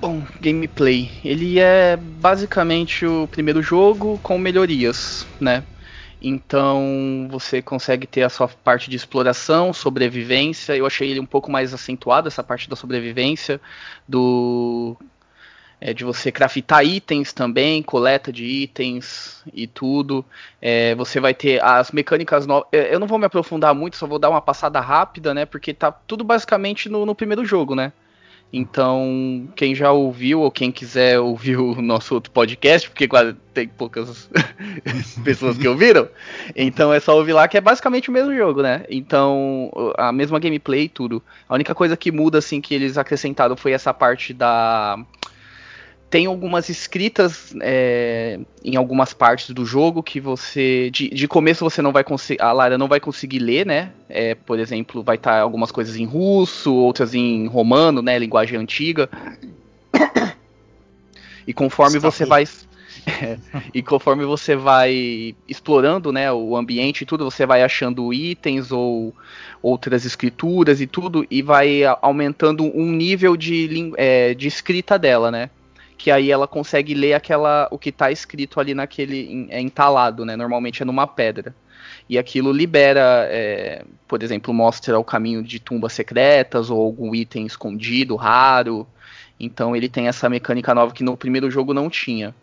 Bom, 0.00 0.22
gameplay. 0.40 1.10
Ele 1.24 1.58
é 1.58 1.96
basicamente 1.96 3.04
o 3.04 3.26
primeiro 3.26 3.60
jogo 3.62 4.18
com 4.22 4.38
melhorias, 4.38 5.26
né? 5.40 5.64
Então 6.20 7.28
você 7.30 7.62
consegue 7.62 8.06
ter 8.06 8.22
a 8.22 8.28
sua 8.28 8.48
parte 8.48 8.90
de 8.90 8.96
exploração, 8.96 9.72
sobrevivência. 9.72 10.76
Eu 10.76 10.86
achei 10.86 11.10
ele 11.10 11.20
um 11.20 11.26
pouco 11.26 11.50
mais 11.50 11.72
acentuado, 11.72 12.28
essa 12.28 12.42
parte 12.42 12.68
da 12.68 12.74
sobrevivência, 12.74 13.60
do 14.06 14.96
é, 15.80 15.94
de 15.94 16.04
você 16.04 16.32
craftar 16.32 16.84
itens 16.84 17.32
também, 17.32 17.82
coleta 17.82 18.32
de 18.32 18.44
itens 18.44 19.42
e 19.52 19.66
tudo. 19.66 20.24
É, 20.60 20.94
você 20.94 21.20
vai 21.20 21.32
ter 21.34 21.62
as 21.62 21.92
mecânicas 21.92 22.46
novas. 22.46 22.68
É, 22.72 22.92
eu 22.92 22.98
não 22.98 23.06
vou 23.06 23.18
me 23.18 23.26
aprofundar 23.26 23.74
muito, 23.74 23.96
só 23.96 24.06
vou 24.06 24.18
dar 24.18 24.30
uma 24.30 24.42
passada 24.42 24.80
rápida, 24.80 25.32
né? 25.32 25.46
Porque 25.46 25.72
tá 25.72 25.92
tudo 25.92 26.24
basicamente 26.24 26.88
no, 26.88 27.06
no 27.06 27.14
primeiro 27.14 27.44
jogo, 27.44 27.74
né? 27.74 27.92
Então, 28.52 29.46
quem 29.54 29.74
já 29.74 29.92
ouviu 29.92 30.40
ou 30.40 30.50
quem 30.50 30.72
quiser 30.72 31.20
ouvir 31.20 31.56
o 31.56 31.82
nosso 31.82 32.14
outro 32.14 32.30
podcast, 32.30 32.88
porque 32.88 33.06
quase 33.06 33.34
tem 33.52 33.68
poucas 33.68 34.30
pessoas 35.22 35.58
que 35.58 35.68
ouviram, 35.68 36.08
então 36.56 36.92
é 36.92 36.98
só 36.98 37.16
ouvir 37.16 37.34
lá 37.34 37.46
que 37.46 37.58
é 37.58 37.60
basicamente 37.60 38.08
o 38.08 38.12
mesmo 38.12 38.34
jogo, 38.34 38.62
né? 38.62 38.84
Então, 38.88 39.70
a 39.98 40.10
mesma 40.12 40.38
gameplay 40.38 40.84
e 40.84 40.88
tudo. 40.88 41.22
A 41.46 41.54
única 41.54 41.74
coisa 41.74 41.96
que 41.96 42.10
muda, 42.10 42.38
assim, 42.38 42.60
que 42.60 42.74
eles 42.74 42.96
acrescentaram 42.96 43.56
foi 43.56 43.72
essa 43.72 43.92
parte 43.92 44.32
da 44.32 44.98
tem 46.10 46.26
algumas 46.26 46.68
escritas 46.68 47.54
é, 47.60 48.40
em 48.64 48.76
algumas 48.76 49.12
partes 49.12 49.50
do 49.50 49.66
jogo 49.66 50.02
que 50.02 50.18
você 50.20 50.90
de, 50.90 51.10
de 51.10 51.28
começo 51.28 51.64
você 51.64 51.82
não 51.82 51.92
vai 51.92 52.02
conseguir 52.02 52.40
a 52.40 52.50
Lara 52.50 52.78
não 52.78 52.88
vai 52.88 52.98
conseguir 52.98 53.38
ler 53.38 53.66
né? 53.66 53.92
É, 54.08 54.34
por 54.34 54.58
exemplo 54.58 55.02
vai 55.02 55.16
estar 55.16 55.32
tá 55.32 55.40
algumas 55.40 55.70
coisas 55.70 55.96
em 55.96 56.06
russo 56.06 56.74
outras 56.74 57.14
em 57.14 57.46
romano 57.46 58.00
né? 58.00 58.18
Linguagem 58.18 58.58
antiga. 58.58 59.08
E 61.46 61.52
conforme 61.52 61.98
você 61.98 62.24
vai 62.24 62.44
é, 63.06 63.38
e 63.74 63.82
conforme 63.82 64.24
você 64.24 64.56
vai 64.56 65.34
explorando 65.46 66.10
né? 66.10 66.32
O 66.32 66.56
ambiente 66.56 67.02
e 67.02 67.06
tudo 67.06 67.24
você 67.24 67.44
vai 67.44 67.62
achando 67.62 68.12
itens 68.14 68.72
ou 68.72 69.14
outras 69.62 70.06
escrituras 70.06 70.80
e 70.80 70.86
tudo 70.86 71.26
e 71.30 71.42
vai 71.42 71.82
aumentando 72.00 72.64
um 72.64 72.90
nível 72.92 73.36
de, 73.36 73.92
é, 73.98 74.32
de 74.32 74.48
escrita 74.48 74.98
dela 74.98 75.30
né 75.30 75.50
que 75.98 76.12
aí 76.12 76.30
ela 76.30 76.46
consegue 76.46 76.94
ler 76.94 77.14
aquela 77.14 77.68
o 77.72 77.78
que 77.78 77.88
está 77.88 78.10
escrito 78.10 78.60
ali 78.60 78.72
naquele 78.72 79.48
é 79.50 79.60
entalado, 79.60 80.24
né? 80.24 80.36
Normalmente 80.36 80.80
é 80.80 80.86
numa 80.86 81.06
pedra. 81.06 81.54
E 82.08 82.16
aquilo 82.16 82.52
libera, 82.52 83.26
é, 83.28 83.84
por 84.06 84.22
exemplo, 84.22 84.54
mostra 84.54 84.98
o 84.98 85.04
caminho 85.04 85.42
de 85.42 85.58
tumbas 85.58 85.92
secretas 85.92 86.70
ou 86.70 86.80
algum 86.80 87.14
item 87.14 87.44
escondido, 87.44 88.14
raro. 88.16 88.86
Então 89.38 89.74
ele 89.74 89.88
tem 89.88 90.06
essa 90.06 90.28
mecânica 90.28 90.74
nova 90.74 90.94
que 90.94 91.02
no 91.02 91.16
primeiro 91.16 91.50
jogo 91.50 91.74
não 91.74 91.90
tinha. 91.90 92.34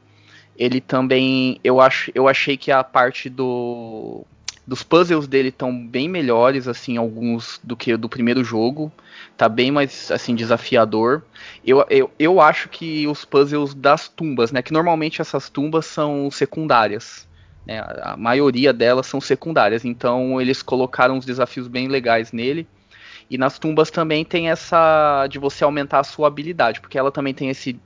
Ele 0.57 0.81
também, 0.81 1.59
eu 1.63 1.81
acho, 1.81 2.11
eu 2.13 2.27
achei 2.27 2.57
que 2.57 2.71
a 2.71 2.83
parte 2.83 3.29
do 3.29 4.25
dos 4.67 4.81
puzzles 4.81 5.27
dele 5.27 5.49
estão 5.49 5.85
bem 5.85 6.09
melhores, 6.09 6.67
assim, 6.67 6.97
alguns 6.97 7.59
do 7.63 7.75
que 7.75 7.95
do 7.95 8.09
primeiro 8.09 8.43
jogo. 8.43 8.91
Tá 9.37 9.49
bem 9.49 9.69
mais, 9.69 10.09
assim, 10.11 10.33
desafiador. 10.33 11.23
Eu, 11.65 11.85
eu, 11.89 12.11
eu 12.17 12.39
acho 12.39 12.69
que 12.69 13.05
os 13.05 13.25
puzzles 13.25 13.73
das 13.73 14.07
tumbas, 14.07 14.51
né? 14.51 14.61
Que 14.61 14.71
normalmente 14.71 15.21
essas 15.21 15.49
tumbas 15.49 15.85
são 15.85 16.31
secundárias. 16.31 17.27
Né, 17.65 17.79
a, 17.79 18.15
maioria 18.15 18.71
delas 18.71 19.07
são 19.07 19.19
secundárias. 19.19 19.83
Então 19.83 20.39
eles 20.39 20.61
colocaram 20.61 21.17
uns 21.17 21.25
desafios 21.25 21.67
bem 21.67 21.87
legais 21.89 22.31
nele. 22.31 22.65
E 23.29 23.37
nas 23.37 23.59
tumbas 23.59 23.91
também 23.91 24.23
tem 24.23 24.49
essa 24.49 25.27
de 25.27 25.39
você 25.39 25.63
aumentar 25.63 25.99
a 25.99 26.03
sua 26.03 26.27
habilidade, 26.27 26.79
porque 26.79 26.97
ela 26.97 27.11
também 27.11 27.33
tem 27.33 27.49
esse, 27.49 27.79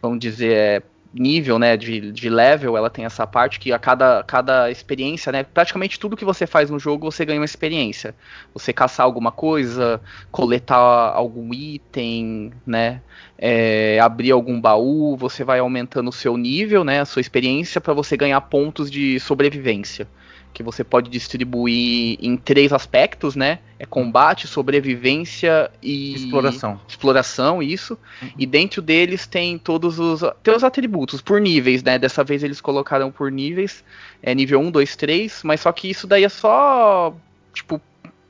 vamos 0.00 0.18
dizer, 0.18 0.52
é, 0.52 0.82
nível, 1.14 1.58
né, 1.58 1.76
de, 1.76 2.12
de 2.12 2.30
level, 2.30 2.76
ela 2.76 2.88
tem 2.88 3.04
essa 3.04 3.26
parte 3.26 3.60
que 3.60 3.72
a 3.72 3.78
cada, 3.78 4.22
cada 4.22 4.70
experiência, 4.70 5.30
né, 5.30 5.42
praticamente 5.42 5.98
tudo 5.98 6.16
que 6.16 6.24
você 6.24 6.46
faz 6.46 6.70
no 6.70 6.78
jogo 6.78 7.10
você 7.10 7.24
ganha 7.24 7.40
uma 7.40 7.44
experiência. 7.44 8.14
Você 8.54 8.72
caçar 8.72 9.04
alguma 9.04 9.30
coisa, 9.30 10.00
coletar 10.30 10.76
algum 10.76 11.52
item, 11.52 12.52
né, 12.66 13.00
é, 13.38 13.98
abrir 14.00 14.30
algum 14.30 14.60
baú, 14.60 15.16
você 15.16 15.44
vai 15.44 15.58
aumentando 15.58 16.08
o 16.08 16.12
seu 16.12 16.36
nível, 16.36 16.84
né, 16.84 17.00
a 17.00 17.04
sua 17.04 17.20
experiência 17.20 17.80
para 17.80 17.92
você 17.92 18.16
ganhar 18.16 18.40
pontos 18.42 18.90
de 18.90 19.20
sobrevivência 19.20 20.06
que 20.52 20.62
você 20.62 20.84
pode 20.84 21.10
distribuir 21.10 22.18
em 22.20 22.36
três 22.36 22.72
aspectos, 22.72 23.34
né? 23.34 23.58
É 23.78 23.86
combate, 23.86 24.46
sobrevivência 24.46 25.70
e 25.82 26.14
exploração. 26.14 26.80
Exploração, 26.86 27.62
isso. 27.62 27.98
Uhum. 28.20 28.30
E 28.38 28.46
dentro 28.46 28.82
deles 28.82 29.26
tem 29.26 29.58
todos 29.58 29.98
os 29.98 30.22
tem 30.42 30.54
os 30.54 30.62
atributos 30.62 31.20
por 31.20 31.40
níveis, 31.40 31.82
né? 31.82 31.98
Dessa 31.98 32.22
vez 32.22 32.42
eles 32.42 32.60
colocaram 32.60 33.10
por 33.10 33.30
níveis, 33.30 33.82
é 34.22 34.34
nível 34.34 34.60
1, 34.60 34.70
2, 34.70 34.96
3, 34.96 35.42
mas 35.42 35.60
só 35.60 35.72
que 35.72 35.88
isso 35.88 36.06
daí 36.06 36.24
é 36.24 36.28
só 36.28 37.14
tipo 37.52 37.80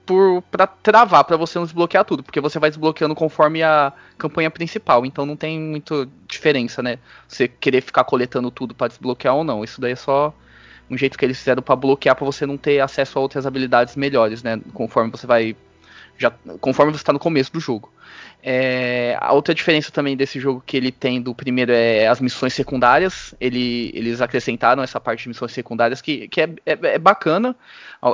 por 0.07 0.43
para 0.43 0.67
travar, 0.67 1.25
para 1.25 1.37
você 1.37 1.59
não 1.59 1.65
desbloquear 1.65 2.05
tudo, 2.05 2.23
porque 2.23 2.41
você 2.41 2.59
vai 2.59 2.71
desbloqueando 2.71 3.15
conforme 3.15 3.63
a 3.63 3.93
campanha 4.19 4.51
principal, 4.51 5.05
então 5.07 5.25
não 5.27 5.37
tem 5.37 5.59
muita 5.59 6.09
diferença, 6.29 6.83
né? 6.83 6.99
Você 7.27 7.49
querer 7.49 7.81
ficar 7.81 8.05
coletando 8.05 8.51
tudo 8.51 8.75
para 8.75 8.89
desbloquear 8.89 9.35
ou 9.35 9.45
não. 9.45 9.63
Isso 9.63 9.81
daí 9.81 9.93
é 9.93 9.97
só 9.97 10.35
um 10.93 10.99
jeito 10.99 11.17
que 11.17 11.25
eles 11.25 11.39
fizeram 11.39 11.63
para 11.63 11.75
bloquear 11.75 12.15
para 12.15 12.27
você 12.27 12.45
não 12.45 12.59
ter 12.59 12.81
acesso 12.81 13.19
a 13.19 13.23
outras 13.23 13.47
habilidades 13.47 13.97
melhores, 13.97 14.43
né? 14.43 14.61
Conforme 14.75 15.11
você 15.11 15.27
vai 15.27 15.57
já 16.19 16.31
conforme 16.61 16.93
você 16.93 16.99
está 16.99 17.13
no 17.13 17.19
começo 17.19 17.51
do 17.51 17.59
jogo. 17.59 17.91
É, 18.43 19.17
a 19.21 19.33
outra 19.33 19.55
diferença 19.55 19.91
também 19.91 20.17
desse 20.17 20.39
jogo 20.39 20.63
que 20.67 20.77
ele 20.77 20.93
tem 20.93 21.23
do 21.23 21.35
primeiro 21.35 21.73
é 21.73 22.07
as 22.07 22.21
missões 22.21 22.53
secundárias. 22.53 23.35
Ele, 23.41 23.91
eles 23.95 24.21
acrescentaram 24.21 24.83
essa 24.83 25.01
parte 25.01 25.23
de 25.23 25.29
missões 25.31 25.53
secundárias 25.53 26.03
que, 26.03 26.29
que 26.29 26.43
é, 26.43 26.51
é, 26.67 26.79
é 26.83 26.99
bacana. 26.99 27.57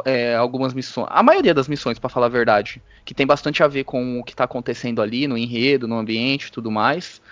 É, 0.04 0.36
algumas 0.36 0.74
missões, 0.74 1.08
a 1.10 1.22
maioria 1.22 1.54
das 1.54 1.66
missões, 1.66 1.98
para 1.98 2.10
falar 2.10 2.26
a 2.26 2.28
verdade, 2.28 2.82
que 3.06 3.14
tem 3.14 3.26
bastante 3.26 3.62
a 3.62 3.66
ver 3.66 3.84
com 3.84 4.20
o 4.20 4.22
que 4.22 4.32
está 4.32 4.44
acontecendo 4.44 5.00
ali 5.00 5.26
no 5.26 5.36
enredo, 5.36 5.88
no 5.88 5.96
ambiente, 5.98 6.52
tudo 6.52 6.70
mais. 6.70 7.22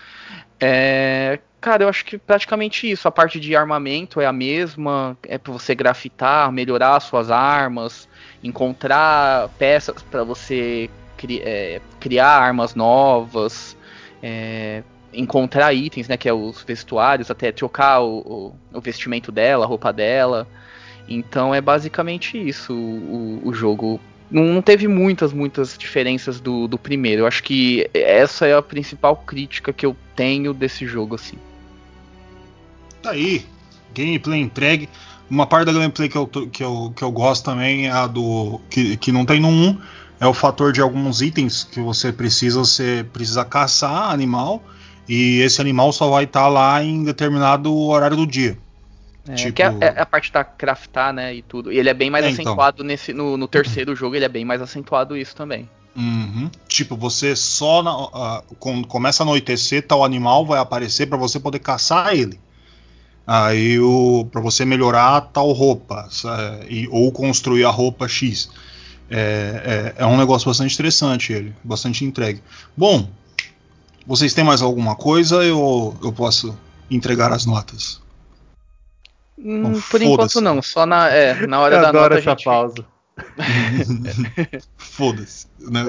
Cara, 1.66 1.83
eu 1.83 1.88
acho 1.88 2.05
que 2.05 2.16
praticamente 2.16 2.88
isso. 2.88 3.09
A 3.09 3.11
parte 3.11 3.40
de 3.40 3.57
armamento 3.57 4.20
é 4.20 4.26
a 4.26 4.33
mesma, 4.33 5.18
é 5.24 5.37
para 5.37 5.52
você 5.52 5.74
grafitar, 5.74 6.52
melhorar 6.52 7.00
suas 7.00 7.29
armas, 7.29 8.09
encontrar 8.40 9.48
peças 9.59 10.00
para 10.00 10.22
você 10.22 10.88
cri 11.16 11.40
é, 11.40 11.81
criar 11.98 12.38
armas 12.38 12.76
novas, 12.76 13.76
é, 14.22 14.85
encontrar 15.12 15.74
itens, 15.74 16.07
né, 16.07 16.16
que 16.16 16.29
é 16.29 16.33
os 16.33 16.62
vestuários, 16.62 17.33
até 17.33 17.50
trocar 17.50 17.98
o, 17.98 18.18
o, 18.72 18.79
o, 18.79 18.81
vestimento 18.81 19.33
dela, 19.33 19.64
a 19.64 19.68
roupa 19.68 19.92
dela. 19.92 20.46
Então 21.09 21.52
é 21.52 21.61
basicamente 21.61 22.38
isso 22.38 22.72
o, 22.72 23.40
o 23.42 23.52
jogo. 23.52 24.00
Não, 24.31 24.62
teve 24.62 24.87
muitas, 24.87 25.33
muitas 25.33 25.76
diferenças 25.76 26.38
do, 26.38 26.68
do 26.68 26.79
primeiro. 26.79 27.22
Eu 27.22 27.26
acho 27.26 27.42
que 27.42 27.90
essa 27.92 28.46
é 28.46 28.55
a 28.55 28.62
principal 28.62 29.16
crítica 29.16 29.72
que 29.72 29.85
eu 29.85 29.96
tenho 30.14 30.55
desse 30.55 30.87
jogo, 30.87 31.16
assim. 31.16 31.37
Tá 33.06 33.12
aí, 33.12 33.46
gameplay 33.94 34.40
entregue. 34.40 34.88
Uma 35.30 35.46
parte 35.46 35.66
da 35.66 35.72
gameplay 35.72 36.08
que 36.08 36.18
eu, 36.18 36.26
que 36.26 36.64
eu, 36.64 36.92
que 36.96 37.04
eu 37.04 37.12
gosto 37.12 37.44
também 37.44 37.86
é 37.86 37.92
a 37.92 38.08
do. 38.08 38.60
que, 38.68 38.96
que 38.96 39.12
não 39.12 39.24
tem 39.24 39.38
no 39.38 39.46
1, 39.46 39.80
é 40.18 40.26
o 40.26 40.34
fator 40.34 40.72
de 40.72 40.80
alguns 40.80 41.22
itens 41.22 41.62
que 41.62 41.78
você 41.80 42.12
precisa, 42.12 42.58
você 42.58 43.06
precisa 43.12 43.44
caçar 43.44 44.10
animal 44.10 44.60
e 45.08 45.38
esse 45.38 45.60
animal 45.60 45.92
só 45.92 46.10
vai 46.10 46.24
estar 46.24 46.40
tá 46.40 46.48
lá 46.48 46.82
em 46.82 47.04
determinado 47.04 47.72
horário 47.76 48.16
do 48.16 48.26
dia. 48.26 48.58
É, 49.28 49.34
tipo... 49.36 49.52
que 49.52 49.62
é, 49.62 49.72
é, 49.80 50.00
a 50.00 50.06
parte 50.06 50.32
da 50.32 50.42
craftar, 50.42 51.12
né, 51.12 51.32
e 51.32 51.42
tudo. 51.42 51.72
E 51.72 51.78
ele 51.78 51.88
é 51.88 51.94
bem 51.94 52.10
mais 52.10 52.24
é, 52.24 52.30
então. 52.30 52.44
acentuado 52.44 52.78
então. 52.78 52.86
nesse 52.88 53.12
no, 53.12 53.36
no 53.36 53.46
terceiro 53.46 53.94
jogo, 53.94 54.16
ele 54.16 54.24
é 54.24 54.28
bem 54.28 54.44
mais 54.44 54.60
acentuado 54.60 55.16
isso 55.16 55.36
também. 55.36 55.70
Uhum. 55.94 56.50
Tipo, 56.66 56.96
você 56.96 57.36
só 57.36 57.84
na, 57.84 57.96
uh, 57.96 58.42
quando 58.58 58.84
começa 58.88 59.22
a 59.22 59.24
anoitecer, 59.24 59.86
tal 59.86 60.04
animal 60.04 60.44
vai 60.44 60.58
aparecer 60.58 61.06
para 61.06 61.16
você 61.16 61.38
poder 61.38 61.60
caçar 61.60 62.12
ele. 62.12 62.44
Aí 63.26 63.80
o 63.80 64.26
para 64.30 64.40
você 64.40 64.64
melhorar 64.64 65.20
tal 65.32 65.50
roupa 65.52 66.08
e, 66.68 66.86
ou 66.88 67.10
construir 67.10 67.64
a 67.64 67.70
roupa 67.70 68.06
X. 68.06 68.48
É, 69.10 69.94
é, 69.98 70.02
é, 70.02 70.06
um 70.06 70.16
negócio 70.16 70.48
bastante 70.48 70.74
interessante 70.74 71.32
ele, 71.32 71.54
bastante 71.62 72.04
entregue. 72.04 72.42
Bom, 72.76 73.08
vocês 74.06 74.34
têm 74.34 74.44
mais 74.44 74.62
alguma 74.62 74.94
coisa 74.96 75.38
ou 75.54 75.96
eu 76.02 76.12
posso 76.12 76.56
entregar 76.90 77.32
as 77.32 77.46
notas? 77.46 78.00
Hum, 79.38 79.62
Bom, 79.62 79.80
por 79.90 80.02
enquanto 80.02 80.40
não, 80.40 80.62
só 80.62 80.86
na, 80.86 81.08
é, 81.08 81.46
na 81.46 81.60
hora 81.60 81.76
eu 81.76 81.82
da 81.82 81.88
adoro 81.88 82.14
nota 82.14 82.18
essa 82.18 82.30
gente... 82.30 82.44
pausa. 82.44 82.84
Foda-se. 84.76 85.46
Né? 85.58 85.84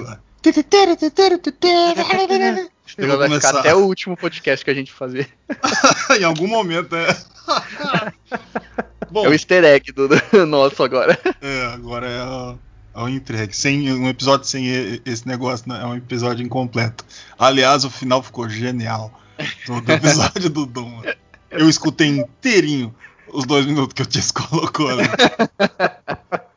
vai 2.95 3.28
começar. 3.28 3.47
ficar 3.50 3.60
até 3.60 3.76
o 3.76 3.80
último 3.80 4.15
podcast 4.15 4.63
que 4.63 4.71
a 4.71 4.73
gente 4.73 4.91
fazer. 4.91 5.30
em 6.19 6.23
algum 6.23 6.47
momento, 6.47 6.95
é. 6.95 7.08
Bom, 9.12 9.26
é 9.26 9.30
o 9.30 9.34
easter 9.34 9.63
egg 9.63 9.91
do, 9.91 10.08
do 10.08 10.45
nosso 10.45 10.84
agora. 10.84 11.17
É, 11.41 11.65
agora 11.73 12.08
é 12.08 12.19
a 12.19 12.56
ao 12.97 13.08
entregue. 13.08 13.56
Sem, 13.56 13.93
um 13.93 14.10
episódio 14.10 14.47
sem 14.47 14.65
esse 15.06 15.28
negócio 15.28 15.69
né, 15.69 15.80
é 15.82 15.86
um 15.86 15.95
episódio 15.95 16.43
incompleto. 16.43 17.06
Aliás, 17.38 17.86
o 17.86 17.91
final 17.91 18.23
ficou 18.23 18.50
genial. 18.50 19.21
Todo 19.67 19.88
episódio 19.91 20.50
do 20.50 20.65
Dom. 20.65 21.04
Eu 21.52 21.69
escutei 21.69 22.08
inteirinho 22.08 22.93
os 23.32 23.45
dois 23.45 23.67
minutos 23.67 23.93
que 23.93 24.02
o 24.02 24.06
Tis 24.06 24.32
colocou 24.32 24.89
ali. 24.89 25.04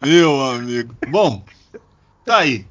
Meu 0.03 0.43
amigo. 0.43 0.97
Bom, 1.09 1.45
tá 2.25 2.39
aí. 2.39 2.67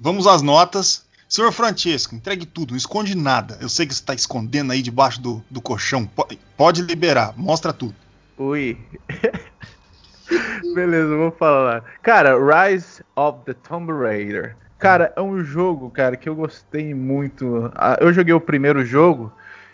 Vamos 0.00 0.26
às 0.26 0.40
notas. 0.40 1.04
Senhor 1.32 1.50
Francesco, 1.50 2.14
entregue 2.14 2.44
tudo, 2.44 2.72
não 2.72 2.76
esconde 2.76 3.16
nada. 3.16 3.56
Eu 3.58 3.66
sei 3.70 3.86
que 3.86 3.94
você 3.94 4.02
está 4.02 4.12
escondendo 4.12 4.70
aí 4.70 4.82
debaixo 4.82 5.18
do, 5.18 5.42
do 5.48 5.62
colchão. 5.62 6.04
Pode, 6.04 6.38
pode 6.58 6.82
liberar, 6.82 7.32
mostra 7.38 7.72
tudo. 7.72 7.94
Ui. 8.36 8.76
Beleza, 10.74 11.16
vou 11.16 11.30
falar. 11.30 11.84
Cara, 12.02 12.36
Rise 12.36 13.02
of 13.16 13.46
the 13.46 13.54
Tomb 13.54 13.90
Raider. 13.90 14.54
Cara, 14.78 15.10
é 15.16 15.22
um 15.22 15.42
jogo, 15.42 15.88
cara, 15.88 16.18
que 16.18 16.28
eu 16.28 16.34
gostei 16.34 16.92
muito. 16.92 17.72
Ah, 17.76 17.96
eu 17.98 18.12
joguei 18.12 18.34
o 18.34 18.40
primeiro 18.40 18.84
jogo 18.84 19.32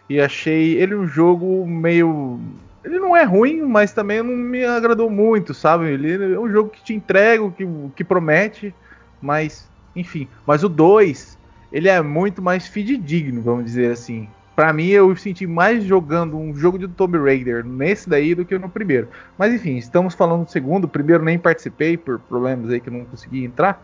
e 0.09 0.21
achei 0.21 0.77
ele 0.77 0.95
um 0.95 1.09
jogo 1.09 1.67
meio. 1.67 2.39
Ele 2.85 3.01
não 3.01 3.17
é 3.17 3.25
ruim, 3.25 3.63
mas 3.63 3.91
também 3.91 4.23
não 4.23 4.37
me 4.37 4.65
agradou 4.65 5.11
muito, 5.11 5.53
sabe? 5.53 5.87
Ele 5.87 6.35
é 6.35 6.39
um 6.39 6.49
jogo 6.49 6.71
que 6.71 6.85
te 6.85 6.95
entrega, 6.95 7.51
que, 7.51 7.67
que 7.97 8.05
promete, 8.05 8.73
mas, 9.21 9.69
enfim. 9.97 10.29
Mas 10.47 10.63
o 10.63 10.69
2, 10.69 11.37
ele 11.73 11.89
é 11.89 12.01
muito 12.03 12.41
mais 12.43 12.67
fidedigno, 12.67 13.43
vamos 13.43 13.65
dizer 13.65 13.93
assim 13.93 14.29
para 14.59 14.73
mim 14.73 14.89
eu 14.89 15.15
senti 15.15 15.47
mais 15.47 15.85
jogando 15.85 16.37
um 16.37 16.53
jogo 16.53 16.81
de 16.81 16.89
Tomb 16.89 17.17
Raider 17.17 17.65
nesse 17.65 18.11
daí 18.11 18.35
do 18.35 18.45
que 18.45 18.59
no 18.59 18.69
primeiro. 18.69 19.07
Mas 19.39 19.55
enfim, 19.55 19.77
estamos 19.77 20.17
falando 20.17 20.47
do 20.47 20.51
segundo, 20.51 20.83
o 20.83 20.89
primeiro 20.89 21.23
nem 21.23 21.39
participei 21.39 21.97
por 21.97 22.19
problemas 22.19 22.69
aí 22.69 22.81
que 22.81 22.89
eu 22.89 22.93
não 22.93 23.05
consegui 23.05 23.45
entrar. 23.45 23.81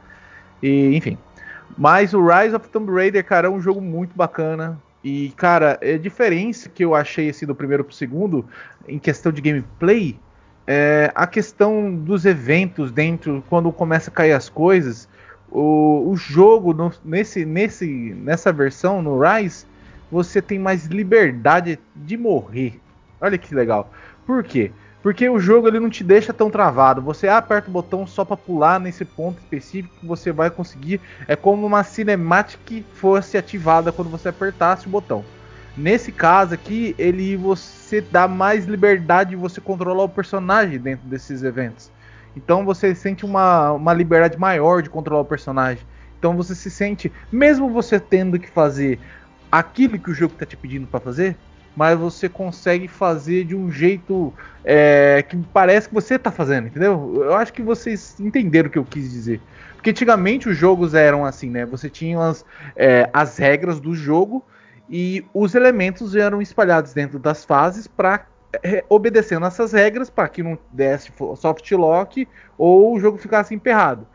E 0.61 0.97
enfim. 0.97 1.17
Mas 1.79 2.13
o 2.13 2.27
Rise 2.27 2.57
of 2.57 2.69
Tomb 2.71 2.91
Raider, 2.91 3.25
cara, 3.25 3.47
é 3.47 3.51
um 3.51 3.61
jogo 3.61 3.81
muito 3.81 4.17
bacana. 4.17 4.77
E, 5.05 5.33
cara, 5.37 5.79
a 5.81 5.97
diferença 5.97 6.69
que 6.69 6.85
eu 6.85 6.93
achei 6.93 7.31
assim 7.31 7.47
do 7.47 7.55
primeiro 7.55 7.85
pro 7.85 7.95
segundo, 7.95 8.45
em 8.89 8.99
questão 8.99 9.31
de 9.31 9.41
gameplay, 9.41 10.19
é 10.67 11.13
a 11.15 11.25
questão 11.29 11.95
dos 11.95 12.25
eventos 12.25 12.91
dentro, 12.91 13.45
quando 13.49 13.71
começa 13.71 14.11
a 14.11 14.13
cair 14.13 14.33
as 14.33 14.49
coisas. 14.49 15.09
O, 15.55 16.11
o 16.11 16.17
jogo, 16.17 16.75
no, 16.75 16.93
nesse, 17.05 17.45
nesse, 17.45 17.87
nessa 17.87 18.53
versão, 18.53 19.01
no 19.01 19.21
Rise, 19.21 19.65
você 20.11 20.43
tem 20.43 20.59
mais 20.59 20.87
liberdade 20.87 21.79
de 21.95 22.17
morrer. 22.17 22.81
Olha 23.21 23.39
que 23.39 23.55
legal. 23.55 23.91
Por 24.27 24.43
quê? 24.43 24.73
Porque 25.01 25.29
o 25.29 25.39
jogo 25.39 25.69
ele 25.69 25.79
não 25.79 25.91
te 25.91 26.03
deixa 26.03 26.33
tão 26.33 26.51
travado. 26.51 27.01
Você 27.03 27.29
aperta 27.29 27.69
o 27.69 27.73
botão 27.73 28.07
só 28.07 28.25
para 28.25 28.37
pular 28.37 28.81
nesse 28.81 29.05
ponto 29.05 29.39
específico 29.39 29.95
que 30.01 30.07
você 30.07 30.33
vai 30.33 30.51
conseguir. 30.51 31.01
É 31.29 31.37
como 31.37 31.65
uma 31.65 31.85
cinemática 31.85 32.83
fosse 32.95 33.37
ativada 33.37 33.93
quando 33.93 34.11
você 34.11 34.31
apertasse 34.31 34.87
o 34.87 34.91
botão. 34.91 35.25
Nesse 35.77 36.11
caso 36.11 36.55
aqui, 36.55 36.95
ele 36.99 37.37
você 37.37 38.01
dá 38.01 38.27
mais 38.27 38.65
liberdade 38.65 39.31
de 39.31 39.37
você 39.37 39.61
controlar 39.61 40.05
o 40.05 40.09
personagem 40.09 40.79
dentro 40.79 41.07
desses 41.07 41.43
eventos. 41.43 41.91
Então 42.37 42.65
você 42.65 42.95
sente 42.95 43.25
uma, 43.25 43.73
uma 43.73 43.93
liberdade 43.93 44.39
maior 44.39 44.83
de 44.83 44.91
controlar 44.91 45.23
o 45.23 45.25
personagem. 45.25 45.85
Então 46.19 46.37
você 46.37 46.55
se 46.55 46.71
sente, 46.71 47.13
mesmo 47.31 47.71
você 47.71 48.01
tendo 48.01 48.39
que 48.39 48.51
fazer 48.51 48.99
aquilo 49.51 49.99
que 49.99 50.11
o 50.11 50.15
jogo 50.15 50.33
está 50.35 50.47
te 50.47 50.57
pedindo 50.57 50.87
para 50.87 50.99
fazer, 50.99 51.37
mas 51.77 51.99
você 51.99 52.29
consegue 52.29 52.89
fazer 52.89 53.45
de 53.45 53.55
um 53.55 53.71
jeito 53.71 54.33
é, 54.65 55.25
que 55.29 55.37
parece 55.53 55.89
que 55.89 55.95
você 55.95 56.15
está 56.15 56.31
fazendo, 56.31 56.69
entendeu? 56.69 57.23
Eu 57.25 57.35
acho 57.35 57.53
que 57.53 57.63
vocês 57.63 58.19
entenderam 58.21 58.69
o 58.69 58.73
que 58.73 58.79
eu 58.79 58.85
quis 58.85 59.11
dizer. 59.11 59.41
Porque 59.75 59.91
antigamente 59.91 60.49
os 60.49 60.57
jogos 60.57 60.95
eram 60.95 61.25
assim, 61.25 61.51
né? 61.51 61.67
Você 61.67 61.91
tinha 61.91 62.19
as, 62.19 62.45
é, 62.75 63.11
as 63.13 63.37
regras 63.37 63.81
do 63.81 63.95
jogo 63.95 64.45
e 64.89 65.25
os 65.35 65.55
elementos 65.55 66.15
eram 66.15 66.41
espalhados 66.41 66.93
dentro 66.93 67.19
das 67.19 67.45
fases 67.45 67.87
para 67.87 68.27
obedecendo 68.89 69.47
essas 69.47 69.73
regras 69.73 70.11
para 70.11 70.29
que 70.29 70.43
não 70.43 70.59
desse 70.73 71.13
soft 71.37 71.71
lock 71.73 72.29
ou 72.57 72.95
o 72.95 73.01
jogo 73.01 73.19
ficasse 73.19 73.55
emperrado. 73.55 74.07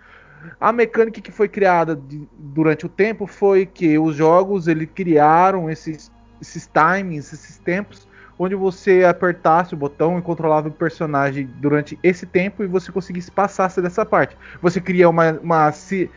A 0.59 0.71
mecânica 0.71 1.19
que 1.21 1.31
foi 1.31 1.47
criada 1.47 1.95
de, 1.95 2.27
durante 2.37 2.85
o 2.85 2.89
tempo 2.89 3.27
foi 3.27 3.65
que 3.65 3.97
os 3.97 4.15
jogos 4.15 4.67
ele 4.67 4.85
criaram 4.85 5.69
esses, 5.69 6.11
esses 6.41 6.67
timings, 6.67 7.33
esses 7.33 7.57
tempos, 7.57 8.07
onde 8.37 8.55
você 8.55 9.03
apertasse 9.03 9.73
o 9.73 9.77
botão 9.77 10.17
e 10.17 10.21
controlava 10.21 10.69
o 10.69 10.71
personagem 10.71 11.49
durante 11.57 11.99
esse 12.01 12.25
tempo 12.25 12.63
e 12.63 12.67
você 12.67 12.91
conseguisse 12.91 13.29
passar 13.29 13.69
dessa 13.81 14.05
parte. 14.05 14.37
Você 14.61 14.79
cria 14.79 15.09
uma, 15.09 15.33
uma 15.33 15.71
ci, 15.73 16.09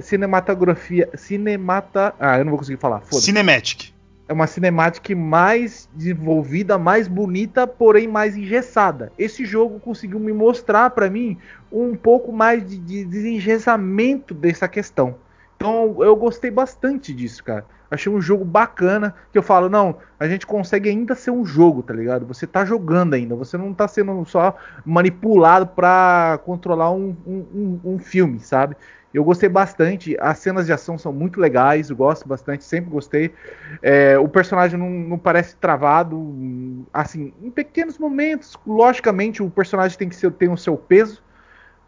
cinematografia. 0.00 1.10
Cinemata. 1.14 2.14
Ah, 2.18 2.38
eu 2.38 2.44
não 2.44 2.50
vou 2.50 2.58
conseguir 2.60 2.78
falar. 2.78 3.02
Cinematic 3.10 3.97
é 4.28 4.32
uma 4.32 4.46
cinemática 4.46 5.16
mais 5.16 5.88
desenvolvida, 5.94 6.76
mais 6.78 7.08
bonita, 7.08 7.66
porém 7.66 8.06
mais 8.06 8.36
engessada. 8.36 9.10
Esse 9.18 9.44
jogo 9.46 9.80
conseguiu 9.80 10.20
me 10.20 10.34
mostrar 10.34 10.90
para 10.90 11.08
mim 11.08 11.38
um 11.72 11.96
pouco 11.96 12.30
mais 12.30 12.64
de, 12.64 12.76
de 12.76 13.04
desengessamento 13.06 14.34
dessa 14.34 14.68
questão. 14.68 15.16
Então 15.56 15.96
eu 16.00 16.14
gostei 16.14 16.50
bastante 16.50 17.12
disso, 17.12 17.42
cara. 17.42 17.64
Achei 17.90 18.12
um 18.12 18.20
jogo 18.20 18.44
bacana 18.44 19.14
que 19.32 19.38
eu 19.38 19.42
falo, 19.42 19.70
não, 19.70 19.96
a 20.20 20.28
gente 20.28 20.46
consegue 20.46 20.90
ainda 20.90 21.14
ser 21.14 21.30
um 21.30 21.44
jogo, 21.44 21.82
tá 21.82 21.94
ligado? 21.94 22.26
Você 22.26 22.46
tá 22.46 22.64
jogando 22.64 23.14
ainda, 23.14 23.34
você 23.34 23.56
não 23.56 23.72
tá 23.72 23.88
sendo 23.88 24.24
só 24.26 24.54
manipulado 24.84 25.66
para 25.68 26.38
controlar 26.44 26.90
um, 26.90 27.16
um, 27.26 27.80
um, 27.82 27.98
filme, 27.98 28.40
sabe? 28.40 28.76
Eu 29.12 29.24
gostei 29.24 29.48
bastante, 29.48 30.16
as 30.20 30.38
cenas 30.38 30.66
de 30.66 30.72
ação 30.72 30.98
são 30.98 31.12
muito 31.12 31.40
legais, 31.40 31.88
eu 31.88 31.96
gosto 31.96 32.28
bastante, 32.28 32.62
sempre 32.62 32.90
gostei. 32.90 33.32
É, 33.80 34.18
o 34.18 34.28
personagem 34.28 34.78
não, 34.78 34.90
não, 34.90 35.18
parece 35.18 35.56
travado, 35.56 36.86
assim, 36.92 37.32
em 37.42 37.50
pequenos 37.50 37.98
momentos, 37.98 38.54
logicamente 38.66 39.42
o 39.42 39.48
personagem 39.48 39.96
tem 39.96 40.08
que 40.10 40.16
ser, 40.16 40.30
tem 40.32 40.50
o 40.50 40.58
seu 40.58 40.76
peso, 40.76 41.22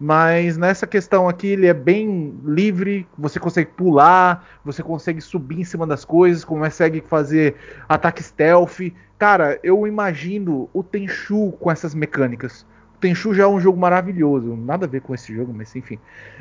mas 0.02 0.56
nessa 0.56 0.86
questão 0.86 1.28
aqui 1.28 1.48
ele 1.48 1.66
é 1.66 1.74
bem 1.74 2.34
livre, 2.42 3.06
você 3.18 3.38
consegue 3.38 3.70
pular, 3.72 4.48
você 4.64 4.82
consegue 4.82 5.20
subir 5.20 5.60
em 5.60 5.64
cima 5.64 5.86
das 5.86 6.06
coisas, 6.06 6.42
consegue 6.42 7.04
fazer 7.06 7.54
ataque 7.86 8.22
stealth. 8.22 8.80
Cara, 9.18 9.60
eu 9.62 9.86
imagino 9.86 10.70
o 10.72 10.82
Tenchu 10.82 11.52
com 11.60 11.70
essas 11.70 11.94
mecânicas. 11.94 12.64
Tenchu 13.00 13.32
já 13.32 13.44
é 13.44 13.46
um 13.46 13.58
jogo 13.58 13.78
maravilhoso, 13.78 14.54
nada 14.56 14.86
a 14.86 14.88
ver 14.88 15.00
com 15.00 15.14
esse 15.14 15.34
jogo, 15.34 15.52
mas 15.54 15.74
enfim. 15.74 15.98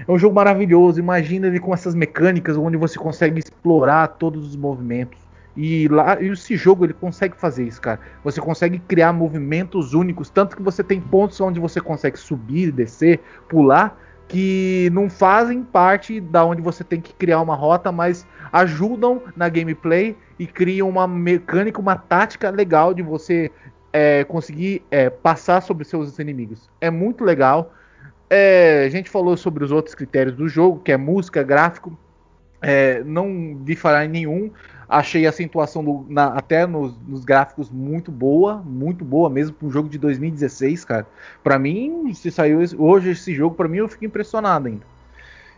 É 0.08 0.12
um 0.12 0.18
jogo 0.18 0.36
maravilhoso, 0.36 1.00
imagina 1.00 1.48
ele 1.48 1.60
com 1.60 1.74
essas 1.74 1.96
mecânicas 1.96 2.58
onde 2.58 2.78
você 2.78 3.00
consegue 3.00 3.40
explorar 3.40 4.08
todos 4.08 4.46
os 4.46 4.56
movimentos 4.56 5.30
e 5.56 5.88
lá 5.88 6.22
e 6.22 6.28
esse 6.28 6.56
jogo 6.56 6.86
ele 6.86 6.94
consegue 6.94 7.36
fazer 7.36 7.68
isso, 7.68 7.82
cara. 7.82 8.00
Você 8.24 8.40
consegue 8.40 8.80
criar 8.80 9.12
movimentos 9.12 9.94
únicos, 9.94 10.30
tanto 10.30 10.56
que 10.56 10.62
você 10.62 10.84
tem 10.84 11.02
pontos 11.02 11.40
onde 11.42 11.60
você 11.60 11.82
consegue 11.82 12.18
subir, 12.18 12.72
descer, 12.72 13.20
pular, 13.48 13.98
que 14.28 14.90
não 14.94 15.10
fazem 15.10 15.64
parte 15.64 16.22
da 16.22 16.46
onde 16.46 16.62
você 16.62 16.84
tem 16.84 17.02
que 17.02 17.14
criar 17.14 17.42
uma 17.42 17.56
rota, 17.56 17.92
mas 17.92 18.28
ajudam 18.54 19.22
na 19.36 19.50
gameplay 19.50 20.16
e 20.38 20.46
criam 20.46 20.88
uma 20.88 21.08
mecânica, 21.08 21.82
uma 21.82 21.96
tática 21.96 22.50
legal 22.50 22.94
de 22.94 23.02
você 23.02 23.52
é, 23.92 24.24
conseguir 24.24 24.84
é, 24.90 25.10
passar 25.10 25.62
sobre 25.62 25.86
seus 25.86 26.18
inimigos. 26.20 26.70
É 26.80 26.90
muito 26.90 27.24
legal. 27.24 27.74
É, 28.30 28.84
a 28.86 28.90
gente 28.90 29.10
falou 29.10 29.36
sobre 29.36 29.64
os 29.64 29.72
outros 29.72 29.96
critérios 29.96 30.36
do 30.36 30.48
jogo, 30.48 30.80
que 30.80 30.92
é 30.92 30.98
música, 30.98 31.42
gráfico. 31.42 31.98
É, 32.62 33.04
não 33.04 33.58
vi 33.64 33.76
falar 33.76 34.06
em 34.06 34.10
nenhum. 34.10 34.52
Achei 34.88 35.26
a 35.26 35.30
acentuação 35.30 35.84
do, 35.84 36.06
na, 36.10 36.28
até 36.34 36.66
nos, 36.66 36.98
nos, 37.08 37.24
gráficos 37.24 37.70
muito 37.70 38.12
boa, 38.12 38.58
muito 38.58 39.06
boa 39.06 39.30
mesmo 39.30 39.56
para 39.56 39.68
um 39.68 39.72
jogo 39.72 39.88
de 39.88 40.00
2016, 40.00 40.84
cara. 40.84 41.06
Para 41.44 41.60
mim, 41.60 42.12
se 42.14 42.32
saiu 42.32 42.60
hoje 42.78 43.12
esse 43.12 43.34
jogo, 43.34 43.56
para 43.56 43.68
mim 43.68 43.78
eu 43.78 43.88
fico 43.88 44.06
impressionado 44.06 44.68
ainda. 44.68 44.86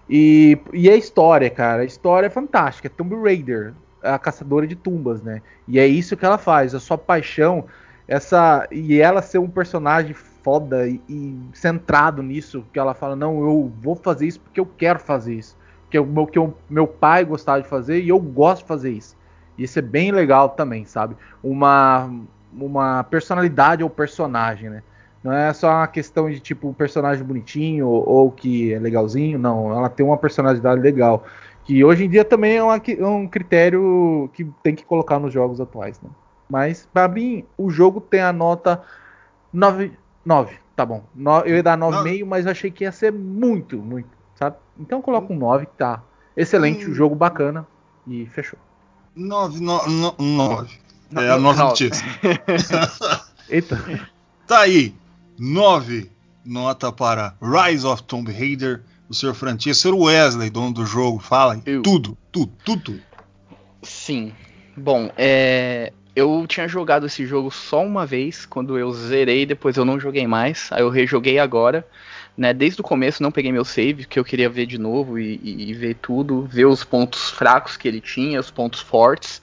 E, 0.09 0.57
e 0.73 0.89
a 0.89 0.95
história, 0.97 1.49
cara, 1.49 1.83
a 1.83 1.85
história 1.85 2.27
é 2.27 2.29
fantástica. 2.29 2.87
É 2.87 2.89
Tomb 2.89 3.15
Raider, 3.15 3.73
a 4.03 4.19
caçadora 4.19 4.67
de 4.67 4.75
tumbas, 4.75 5.21
né? 5.21 5.41
E 5.67 5.79
é 5.79 5.87
isso 5.87 6.17
que 6.17 6.25
ela 6.25 6.37
faz, 6.37 6.75
a 6.75 6.79
sua 6.79 6.97
paixão, 6.97 7.65
essa 8.11 8.67
e 8.71 8.99
ela 8.99 9.21
ser 9.21 9.37
um 9.37 9.49
personagem 9.49 10.13
foda 10.13 10.87
e, 10.87 11.01
e 11.07 11.39
centrado 11.53 12.21
nisso, 12.21 12.65
que 12.73 12.79
ela 12.79 12.93
fala 12.93 13.15
não, 13.15 13.39
eu 13.41 13.71
vou 13.81 13.95
fazer 13.95 14.27
isso 14.27 14.39
porque 14.39 14.59
eu 14.59 14.65
quero 14.65 14.99
fazer 14.99 15.35
isso 15.35 15.55
que 15.91 15.99
o 15.99 16.27
que 16.27 16.39
o 16.39 16.53
meu 16.69 16.87
pai 16.87 17.25
gostava 17.25 17.61
de 17.61 17.67
fazer 17.67 17.99
e 17.99 18.09
eu 18.09 18.19
gosto 18.19 18.61
de 18.61 18.67
fazer 18.67 18.91
isso. 18.91 19.17
Isso 19.57 19.77
é 19.77 19.81
bem 19.81 20.11
legal 20.11 20.49
também, 20.49 20.85
sabe? 20.85 21.15
Uma, 21.43 22.09
uma 22.53 23.03
personalidade 23.03 23.83
ao 23.83 23.89
personagem, 23.89 24.69
né? 24.69 24.81
Não 25.21 25.33
é 25.33 25.53
só 25.53 25.69
uma 25.69 25.87
questão 25.87 26.31
de 26.31 26.39
tipo 26.39 26.67
um 26.67 26.73
personagem 26.73 27.23
bonitinho 27.23 27.87
ou, 27.87 28.09
ou, 28.09 28.31
que 28.31 28.73
é 28.73 28.79
legalzinho, 28.79 29.37
não. 29.37 29.69
Ela 29.71 29.89
tem 29.89 30.05
uma 30.05 30.17
personalidade 30.17 30.81
legal. 30.81 31.25
Que 31.63 31.83
hoje 31.83 32.05
em 32.05 32.09
dia 32.09 32.25
também 32.25 32.55
é, 32.55 32.63
uma, 32.63 32.77
é 32.77 33.05
um 33.05 33.27
critério 33.27 34.31
que 34.33 34.45
tem 34.63 34.73
que 34.73 34.83
colocar 34.83 35.19
nos 35.19 35.31
jogos 35.31 35.61
atuais, 35.61 36.01
né? 36.01 36.09
Mas, 36.51 36.85
pra 36.91 37.07
mim, 37.07 37.45
o 37.57 37.69
jogo 37.69 38.01
tem 38.01 38.19
a 38.19 38.33
nota 38.33 38.81
9. 39.53 39.93
9 40.25 40.59
tá 40.75 40.85
bom. 40.85 41.05
No, 41.15 41.39
eu 41.39 41.55
ia 41.55 41.63
dar 41.63 41.77
9,5, 41.77 42.25
mas 42.25 42.45
eu 42.45 42.51
achei 42.51 42.69
que 42.69 42.83
ia 42.83 42.91
ser 42.91 43.09
muito, 43.09 43.77
muito, 43.77 44.09
sabe? 44.35 44.57
Então 44.77 45.01
coloca 45.01 45.31
um 45.31 45.37
9, 45.37 45.65
tá. 45.77 46.03
Excelente, 46.35 46.89
hum. 46.89 46.93
jogo 46.93 47.15
bacana 47.15 47.65
e 48.05 48.25
fechou. 48.25 48.59
9, 49.15 49.61
9, 49.61 49.89
9. 50.19 50.79
É 51.15 51.29
a 51.29 51.39
nota 51.39 51.63
notícia. 51.63 52.05
Eita. 53.49 54.09
Tá 54.45 54.59
aí. 54.59 54.93
9 55.39 56.11
nota 56.43 56.91
para 56.91 57.33
Rise 57.41 57.85
of 57.85 58.03
Tomb 58.03 58.29
Raider. 58.29 58.83
O 59.07 59.13
senhor 59.13 59.33
Francisco, 59.35 59.87
o 59.89 60.03
Wesley, 60.03 60.49
dono 60.49 60.73
do 60.73 60.85
jogo, 60.85 61.19
fala 61.19 61.61
Eu. 61.65 61.81
tudo, 61.81 62.17
tudo, 62.29 62.51
tudo. 62.65 63.01
Sim. 63.83 64.33
Bom, 64.75 65.11
é, 65.17 65.91
eu 66.15 66.45
tinha 66.47 66.67
jogado 66.67 67.05
esse 67.05 67.25
jogo 67.25 67.49
só 67.51 67.83
uma 67.83 68.05
vez, 68.05 68.45
quando 68.45 68.77
eu 68.77 68.91
zerei, 68.91 69.45
depois 69.45 69.77
eu 69.77 69.85
não 69.85 69.99
joguei 69.99 70.27
mais. 70.27 70.69
Aí 70.71 70.81
eu 70.81 70.89
rejoguei 70.89 71.39
agora. 71.39 71.85
Né, 72.37 72.53
desde 72.53 72.79
o 72.79 72.83
começo 72.83 73.21
não 73.21 73.31
peguei 73.31 73.51
meu 73.51 73.65
save, 73.65 74.05
que 74.05 74.17
eu 74.17 74.23
queria 74.23 74.49
ver 74.49 74.65
de 74.65 74.77
novo 74.77 75.19
e, 75.19 75.39
e, 75.43 75.69
e 75.69 75.73
ver 75.73 75.95
tudo, 75.95 76.43
ver 76.43 76.65
os 76.65 76.83
pontos 76.83 77.29
fracos 77.29 77.75
que 77.75 77.87
ele 77.87 77.99
tinha, 77.99 78.39
os 78.39 78.49
pontos 78.49 78.79
fortes. 78.79 79.41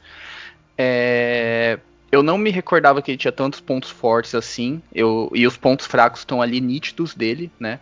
É, 0.76 1.78
eu 2.10 2.22
não 2.22 2.38
me 2.38 2.50
recordava 2.50 3.02
que 3.02 3.10
ele 3.10 3.18
tinha 3.18 3.30
tantos 3.30 3.60
pontos 3.60 3.90
fortes 3.90 4.34
assim, 4.34 4.82
eu, 4.94 5.30
e 5.34 5.46
os 5.46 5.56
pontos 5.56 5.86
fracos 5.86 6.20
estão 6.20 6.40
ali 6.40 6.60
nítidos 6.60 7.14
dele, 7.14 7.50
né? 7.60 7.78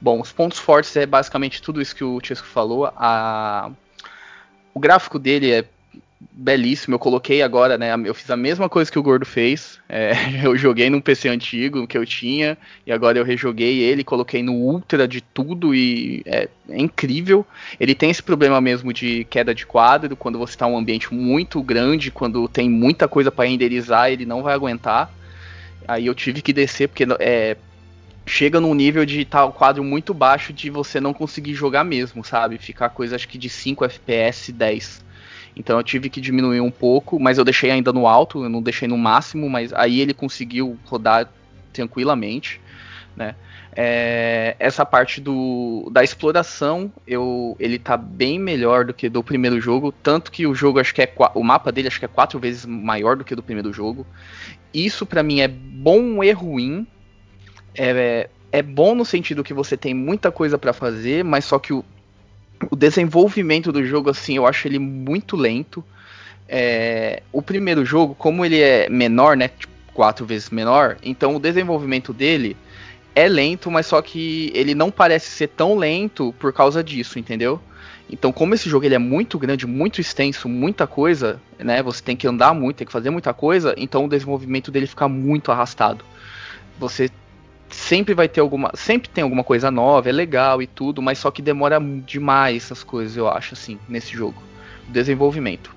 Bom, 0.00 0.20
os 0.20 0.32
pontos 0.32 0.58
fortes 0.58 0.96
é 0.96 1.06
basicamente 1.06 1.62
tudo 1.62 1.80
isso 1.80 1.94
que 1.94 2.02
o 2.02 2.20
Chesco 2.20 2.46
falou. 2.46 2.86
A, 2.96 3.70
o 4.74 4.80
gráfico 4.80 5.18
dele 5.18 5.52
é 5.52 5.64
belíssimo. 6.30 6.94
Eu 6.94 6.98
coloquei 6.98 7.42
agora, 7.42 7.76
né? 7.76 7.92
Eu 8.04 8.14
fiz 8.14 8.30
a 8.30 8.36
mesma 8.36 8.68
coisa 8.68 8.90
que 8.90 8.98
o 8.98 9.02
Gordo 9.02 9.26
fez. 9.26 9.78
É, 9.88 10.12
eu 10.44 10.56
joguei 10.56 10.88
num 10.88 11.00
PC 11.00 11.28
antigo 11.28 11.86
que 11.86 11.96
eu 11.96 12.06
tinha 12.06 12.56
e 12.86 12.92
agora 12.92 13.18
eu 13.18 13.24
rejoguei 13.24 13.80
ele, 13.80 14.04
coloquei 14.04 14.42
no 14.42 14.52
ultra 14.52 15.08
de 15.08 15.20
tudo 15.20 15.74
e 15.74 16.22
é, 16.26 16.48
é 16.68 16.80
incrível. 16.80 17.46
Ele 17.80 17.94
tem 17.94 18.10
esse 18.10 18.22
problema 18.22 18.60
mesmo 18.60 18.92
de 18.92 19.24
queda 19.24 19.54
de 19.54 19.66
quadro 19.66 20.16
quando 20.16 20.38
você 20.38 20.54
está 20.54 20.68
em 20.68 20.72
um 20.72 20.78
ambiente 20.78 21.12
muito 21.12 21.62
grande, 21.62 22.10
quando 22.10 22.48
tem 22.48 22.68
muita 22.68 23.08
coisa 23.08 23.30
para 23.30 23.48
renderizar, 23.48 24.10
ele 24.10 24.26
não 24.26 24.42
vai 24.42 24.54
aguentar. 24.54 25.10
Aí 25.86 26.06
eu 26.06 26.14
tive 26.14 26.40
que 26.40 26.52
descer 26.52 26.88
porque 26.88 27.04
é, 27.18 27.56
chega 28.26 28.60
num 28.60 28.74
nível 28.74 29.04
de 29.04 29.22
estar 29.22 29.46
tá 29.46 29.52
quadro 29.52 29.82
muito 29.82 30.14
baixo 30.14 30.52
de 30.52 30.70
você 30.70 31.00
não 31.00 31.12
conseguir 31.12 31.54
jogar 31.54 31.84
mesmo, 31.84 32.24
sabe? 32.24 32.58
Ficar 32.58 32.90
coisa 32.90 33.16
acho 33.16 33.28
que 33.28 33.38
de 33.38 33.48
5 33.48 33.84
FPS, 33.84 34.52
10. 34.52 35.11
Então 35.56 35.78
eu 35.78 35.82
tive 35.82 36.08
que 36.08 36.20
diminuir 36.20 36.60
um 36.60 36.70
pouco, 36.70 37.20
mas 37.20 37.38
eu 37.38 37.44
deixei 37.44 37.70
ainda 37.70 37.92
no 37.92 38.06
alto, 38.06 38.44
eu 38.44 38.48
não 38.48 38.62
deixei 38.62 38.88
no 38.88 38.96
máximo, 38.96 39.48
mas 39.48 39.72
aí 39.72 40.00
ele 40.00 40.14
conseguiu 40.14 40.78
rodar 40.84 41.28
tranquilamente, 41.72 42.60
né? 43.16 43.34
É, 43.74 44.54
essa 44.58 44.84
parte 44.84 45.18
do, 45.18 45.88
da 45.90 46.04
exploração, 46.04 46.92
eu, 47.06 47.56
ele 47.58 47.78
tá 47.78 47.96
bem 47.96 48.38
melhor 48.38 48.84
do 48.84 48.92
que 48.92 49.08
do 49.08 49.24
primeiro 49.24 49.58
jogo, 49.60 49.90
tanto 49.90 50.30
que 50.30 50.46
o 50.46 50.54
jogo 50.54 50.78
acho 50.78 50.94
que 50.94 51.00
é 51.00 51.14
o 51.34 51.42
mapa 51.42 51.72
dele 51.72 51.88
acho 51.88 51.98
que 51.98 52.04
é 52.04 52.08
quatro 52.08 52.38
vezes 52.38 52.66
maior 52.66 53.16
do 53.16 53.24
que 53.24 53.34
do 53.34 53.42
primeiro 53.42 53.72
jogo. 53.72 54.06
Isso 54.74 55.06
para 55.06 55.22
mim 55.22 55.40
é 55.40 55.48
bom 55.48 56.22
e 56.22 56.30
ruim. 56.32 56.86
É, 57.74 58.28
é 58.50 58.62
bom 58.62 58.94
no 58.94 59.06
sentido 59.06 59.42
que 59.42 59.54
você 59.54 59.74
tem 59.74 59.94
muita 59.94 60.30
coisa 60.30 60.58
para 60.58 60.74
fazer, 60.74 61.24
mas 61.24 61.46
só 61.46 61.58
que 61.58 61.72
o, 61.72 61.82
o 62.70 62.76
desenvolvimento 62.76 63.72
do 63.72 63.84
jogo, 63.84 64.10
assim, 64.10 64.36
eu 64.36 64.46
acho 64.46 64.66
ele 64.68 64.78
muito 64.78 65.36
lento. 65.36 65.84
É, 66.48 67.22
o 67.32 67.40
primeiro 67.40 67.84
jogo, 67.84 68.14
como 68.14 68.44
ele 68.44 68.60
é 68.60 68.88
menor, 68.88 69.36
né? 69.36 69.48
Tipo, 69.48 69.72
quatro 69.92 70.24
vezes 70.24 70.50
menor, 70.50 70.96
então 71.02 71.36
o 71.36 71.40
desenvolvimento 71.40 72.12
dele 72.12 72.56
é 73.14 73.28
lento, 73.28 73.70
mas 73.70 73.86
só 73.86 74.00
que 74.00 74.50
ele 74.54 74.74
não 74.74 74.90
parece 74.90 75.30
ser 75.30 75.48
tão 75.48 75.76
lento 75.76 76.34
por 76.38 76.52
causa 76.52 76.82
disso, 76.82 77.18
entendeu? 77.18 77.60
Então, 78.10 78.32
como 78.32 78.54
esse 78.54 78.68
jogo 78.68 78.84
ele 78.84 78.94
é 78.94 78.98
muito 78.98 79.38
grande, 79.38 79.66
muito 79.66 80.00
extenso, 80.00 80.48
muita 80.48 80.86
coisa, 80.86 81.40
né? 81.58 81.82
Você 81.82 82.02
tem 82.02 82.16
que 82.16 82.26
andar 82.26 82.54
muito, 82.54 82.78
tem 82.78 82.86
que 82.86 82.92
fazer 82.92 83.10
muita 83.10 83.32
coisa, 83.32 83.74
então 83.76 84.04
o 84.04 84.08
desenvolvimento 84.08 84.70
dele 84.70 84.86
fica 84.86 85.08
muito 85.08 85.52
arrastado. 85.52 86.04
Você 86.78 87.10
sempre 87.74 88.14
vai 88.14 88.28
ter 88.28 88.40
alguma. 88.40 88.70
Sempre 88.74 89.08
tem 89.08 89.22
alguma 89.22 89.44
coisa 89.44 89.70
nova, 89.70 90.08
é 90.08 90.12
legal 90.12 90.62
e 90.62 90.66
tudo, 90.66 91.02
mas 91.02 91.18
só 91.18 91.30
que 91.30 91.42
demora 91.42 91.80
demais 92.04 92.64
essas 92.64 92.82
coisas, 92.82 93.16
eu 93.16 93.28
acho, 93.28 93.54
assim, 93.54 93.78
nesse 93.88 94.12
jogo. 94.12 94.42
O 94.88 94.92
desenvolvimento. 94.92 95.74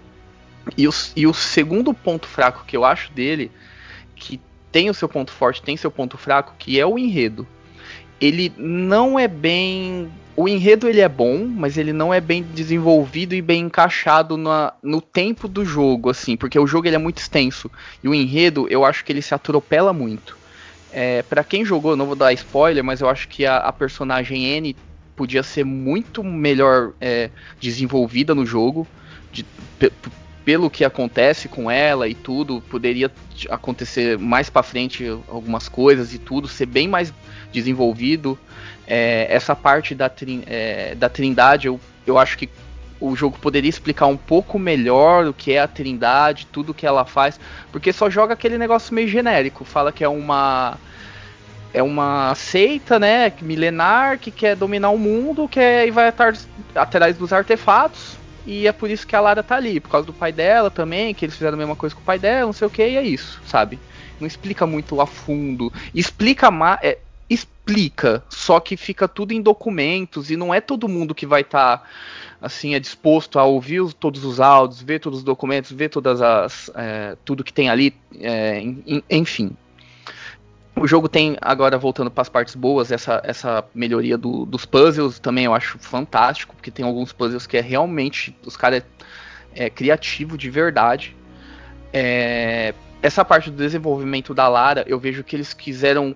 E 0.77 0.87
o, 0.87 0.91
e 1.15 1.27
o 1.27 1.33
segundo 1.33 1.93
ponto 1.93 2.27
fraco 2.27 2.63
que 2.65 2.75
eu 2.75 2.83
acho 2.83 3.11
dele, 3.11 3.51
que 4.15 4.39
tem 4.71 4.89
o 4.89 4.93
seu 4.93 5.07
ponto 5.07 5.31
forte, 5.31 5.61
tem 5.61 5.77
seu 5.77 5.91
ponto 5.91 6.17
fraco, 6.17 6.55
que 6.57 6.79
é 6.79 6.85
o 6.85 6.97
enredo. 6.97 7.47
Ele 8.19 8.51
não 8.57 9.19
é 9.19 9.27
bem. 9.27 10.09
O 10.35 10.49
enredo 10.49 10.89
ele 10.89 10.99
é 10.99 11.07
bom, 11.07 11.45
mas 11.45 11.77
ele 11.77 11.93
não 11.93 12.13
é 12.13 12.19
bem 12.19 12.43
desenvolvido 12.43 13.33
e 13.33 13.41
bem 13.41 13.63
encaixado 13.63 14.35
na, 14.35 14.73
no 14.83 14.99
tempo 14.99 15.47
do 15.47 15.63
jogo, 15.63 16.09
assim, 16.09 16.35
porque 16.35 16.59
o 16.59 16.67
jogo 16.67 16.87
ele 16.87 16.95
é 16.95 16.99
muito 16.99 17.19
extenso. 17.19 17.71
E 18.03 18.09
o 18.09 18.13
enredo, 18.13 18.67
eu 18.69 18.83
acho 18.83 19.05
que 19.05 19.13
ele 19.13 19.21
se 19.21 19.33
atropela 19.33 19.93
muito. 19.93 20.35
É, 20.97 21.23
para 21.23 21.43
quem 21.43 21.65
jogou, 21.65 21.97
não 21.97 22.05
vou 22.05 22.15
dar 22.15 22.31
spoiler, 22.31 22.81
mas 22.81 23.01
eu 23.01 23.09
acho 23.09 23.27
que 23.27 23.45
a, 23.45 23.57
a 23.57 23.73
personagem 23.73 24.45
N 24.45 24.73
podia 25.13 25.43
ser 25.43 25.65
muito 25.65 26.23
melhor 26.23 26.93
é, 27.01 27.29
desenvolvida 27.59 28.33
no 28.33 28.45
jogo, 28.45 28.87
de, 29.29 29.45
pelo 30.45 30.69
que 30.69 30.85
acontece 30.85 31.49
com 31.49 31.69
ela 31.69 32.07
e 32.07 32.15
tudo, 32.15 32.61
poderia 32.69 33.11
acontecer 33.49 34.17
mais 34.17 34.49
para 34.49 34.63
frente 34.63 35.05
algumas 35.27 35.67
coisas 35.67 36.13
e 36.13 36.17
tudo, 36.17 36.47
ser 36.47 36.65
bem 36.65 36.87
mais 36.87 37.13
desenvolvido. 37.51 38.39
É, 38.87 39.27
essa 39.29 39.53
parte 39.53 39.93
da, 39.93 40.09
é, 40.45 40.95
da 40.95 41.09
Trindade, 41.09 41.67
eu, 41.67 41.77
eu 42.07 42.17
acho 42.17 42.37
que 42.37 42.49
o 42.99 43.15
jogo 43.15 43.37
poderia 43.39 43.69
explicar 43.69 44.07
um 44.07 44.17
pouco 44.17 44.57
melhor 44.57 45.25
o 45.27 45.33
que 45.33 45.53
é 45.53 45.59
a 45.59 45.67
Trindade, 45.67 46.47
tudo 46.51 46.73
que 46.73 46.85
ela 46.85 47.05
faz, 47.05 47.39
porque 47.71 47.91
só 47.91 48.09
joga 48.09 48.33
aquele 48.33 48.57
negócio 48.57 48.93
meio 48.93 49.07
genérico, 49.07 49.65
fala 49.65 49.91
que 49.91 50.03
é 50.03 50.09
uma 50.09 50.77
é 51.73 51.83
uma 51.83 52.33
seita, 52.35 52.97
né, 52.97 53.33
milenar 53.41 54.17
que 54.17 54.31
quer 54.31 54.55
dominar 54.55 54.91
o 54.91 54.97
mundo, 54.97 55.45
que 55.45 55.59
é, 55.59 55.85
e 55.85 55.91
vai 55.91 56.07
atrás, 56.07 57.17
dos 57.17 57.33
artefatos, 57.33 58.17
e 58.45 58.65
é 58.65 58.71
por 58.71 58.89
isso 58.89 59.05
que 59.05 59.13
a 59.13 59.19
Lara 59.19 59.43
tá 59.43 59.57
ali, 59.57 59.81
por 59.81 59.89
causa 59.89 60.07
do 60.07 60.13
pai 60.13 60.31
dela 60.31 60.71
também, 60.71 61.13
que 61.13 61.25
eles 61.25 61.35
fizeram 61.35 61.55
a 61.55 61.57
mesma 61.57 61.75
coisa 61.75 61.93
com 61.93 62.01
o 62.01 62.05
pai 62.05 62.17
dela, 62.17 62.45
não 62.45 62.53
sei 62.53 62.65
o 62.65 62.71
que, 62.71 62.87
e 62.87 62.95
é 62.95 63.03
isso, 63.03 63.41
sabe? 63.45 63.77
Não 64.19 64.27
explica 64.27 64.65
muito 64.65 65.01
a 65.01 65.05
fundo. 65.05 65.71
Explica 65.93 66.49
mais. 66.49 66.79
É, 66.81 66.97
explica, 67.65 68.23
só 68.29 68.59
que 68.59 68.77
fica 68.77 69.07
tudo 69.07 69.33
em 69.33 69.41
documentos 69.41 70.29
e 70.29 70.37
não 70.37 70.53
é 70.53 70.61
todo 70.61 70.87
mundo 70.87 71.15
que 71.15 71.25
vai 71.25 71.41
estar 71.41 71.79
tá, 71.79 71.83
assim 72.39 72.75
é 72.75 72.79
disposto 72.79 73.39
a 73.39 73.43
ouvir 73.43 73.81
os, 73.81 73.93
todos 73.93 74.23
os 74.23 74.39
áudios, 74.39 74.81
ver 74.81 74.99
todos 74.99 75.19
os 75.19 75.25
documentos, 75.25 75.71
ver 75.71 75.89
todas 75.89 76.21
as 76.21 76.69
é, 76.75 77.17
tudo 77.25 77.43
que 77.43 77.51
tem 77.51 77.69
ali, 77.69 77.95
é, 78.19 78.61
enfim. 79.09 79.55
O 80.75 80.85
jogo 80.85 81.07
tem, 81.07 81.37
agora 81.41 81.77
voltando 81.77 82.11
para 82.11 82.21
as 82.21 82.29
partes 82.29 82.53
boas, 82.53 82.91
essa, 82.91 83.21
essa 83.23 83.63
melhoria 83.73 84.17
do, 84.17 84.45
dos 84.45 84.65
puzzles 84.65 85.19
também 85.19 85.45
eu 85.45 85.53
acho 85.53 85.79
fantástico, 85.79 86.53
porque 86.53 86.69
tem 86.69 86.85
alguns 86.85 87.13
puzzles 87.13 87.47
que 87.47 87.57
é 87.57 87.61
realmente. 87.61 88.35
Os 88.45 88.57
caras 88.57 88.83
é, 89.55 89.65
é 89.65 89.69
criativo 89.69 90.37
de 90.37 90.49
verdade. 90.49 91.15
É, 91.93 92.73
essa 93.01 93.23
parte 93.23 93.49
do 93.49 93.55
desenvolvimento 93.55 94.33
da 94.33 94.49
Lara, 94.49 94.83
eu 94.85 94.99
vejo 94.99 95.23
que 95.23 95.33
eles 95.33 95.53
quiseram 95.53 96.13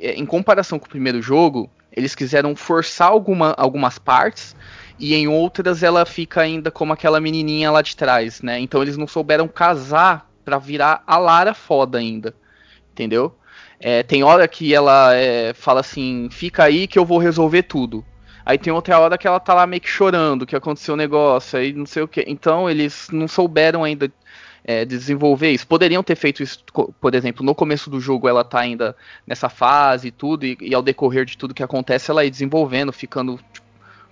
em 0.00 0.26
comparação 0.26 0.78
com 0.78 0.86
o 0.86 0.90
primeiro 0.90 1.20
jogo, 1.20 1.70
eles 1.94 2.14
quiseram 2.14 2.56
forçar 2.56 3.08
alguma, 3.08 3.54
algumas 3.56 3.98
partes 3.98 4.56
e 4.98 5.14
em 5.14 5.28
outras 5.28 5.82
ela 5.82 6.06
fica 6.06 6.40
ainda 6.40 6.70
como 6.70 6.92
aquela 6.92 7.20
menininha 7.20 7.70
lá 7.70 7.82
de 7.82 7.96
trás, 7.96 8.40
né? 8.40 8.58
Então 8.58 8.80
eles 8.82 8.96
não 8.96 9.06
souberam 9.06 9.46
casar 9.48 10.30
para 10.44 10.58
virar 10.58 11.02
a 11.06 11.18
Lara 11.18 11.54
foda 11.54 11.98
ainda, 11.98 12.34
entendeu? 12.92 13.34
É, 13.78 14.02
tem 14.02 14.22
hora 14.22 14.46
que 14.46 14.72
ela 14.74 15.14
é, 15.14 15.52
fala 15.54 15.80
assim, 15.80 16.28
fica 16.30 16.64
aí 16.64 16.86
que 16.86 16.98
eu 16.98 17.04
vou 17.04 17.18
resolver 17.18 17.64
tudo. 17.64 18.04
Aí 18.44 18.58
tem 18.58 18.72
outra 18.72 18.98
hora 18.98 19.18
que 19.18 19.26
ela 19.26 19.38
tá 19.38 19.54
lá 19.54 19.66
meio 19.66 19.80
que 19.80 19.88
chorando, 19.88 20.46
que 20.46 20.56
aconteceu 20.56 20.94
um 20.94 20.96
negócio, 20.96 21.58
aí 21.58 21.72
não 21.72 21.86
sei 21.86 22.02
o 22.02 22.08
que. 22.08 22.24
Então 22.26 22.68
eles 22.68 23.08
não 23.12 23.28
souberam 23.28 23.84
ainda 23.84 24.10
é, 24.64 24.84
desenvolver 24.84 25.50
isso. 25.50 25.66
Poderiam 25.66 26.02
ter 26.02 26.16
feito 26.16 26.42
isso, 26.42 26.64
por 27.00 27.14
exemplo, 27.14 27.44
no 27.44 27.54
começo 27.54 27.90
do 27.90 28.00
jogo 28.00 28.28
ela 28.28 28.44
tá 28.44 28.60
ainda 28.60 28.96
nessa 29.26 29.48
fase 29.48 30.08
e 30.08 30.10
tudo, 30.10 30.44
e, 30.44 30.56
e 30.60 30.74
ao 30.74 30.82
decorrer 30.82 31.24
de 31.24 31.36
tudo 31.36 31.54
que 31.54 31.62
acontece, 31.62 32.10
ela 32.10 32.24
ir 32.24 32.30
desenvolvendo, 32.30 32.92
ficando. 32.92 33.38
Tipo, 33.52 33.66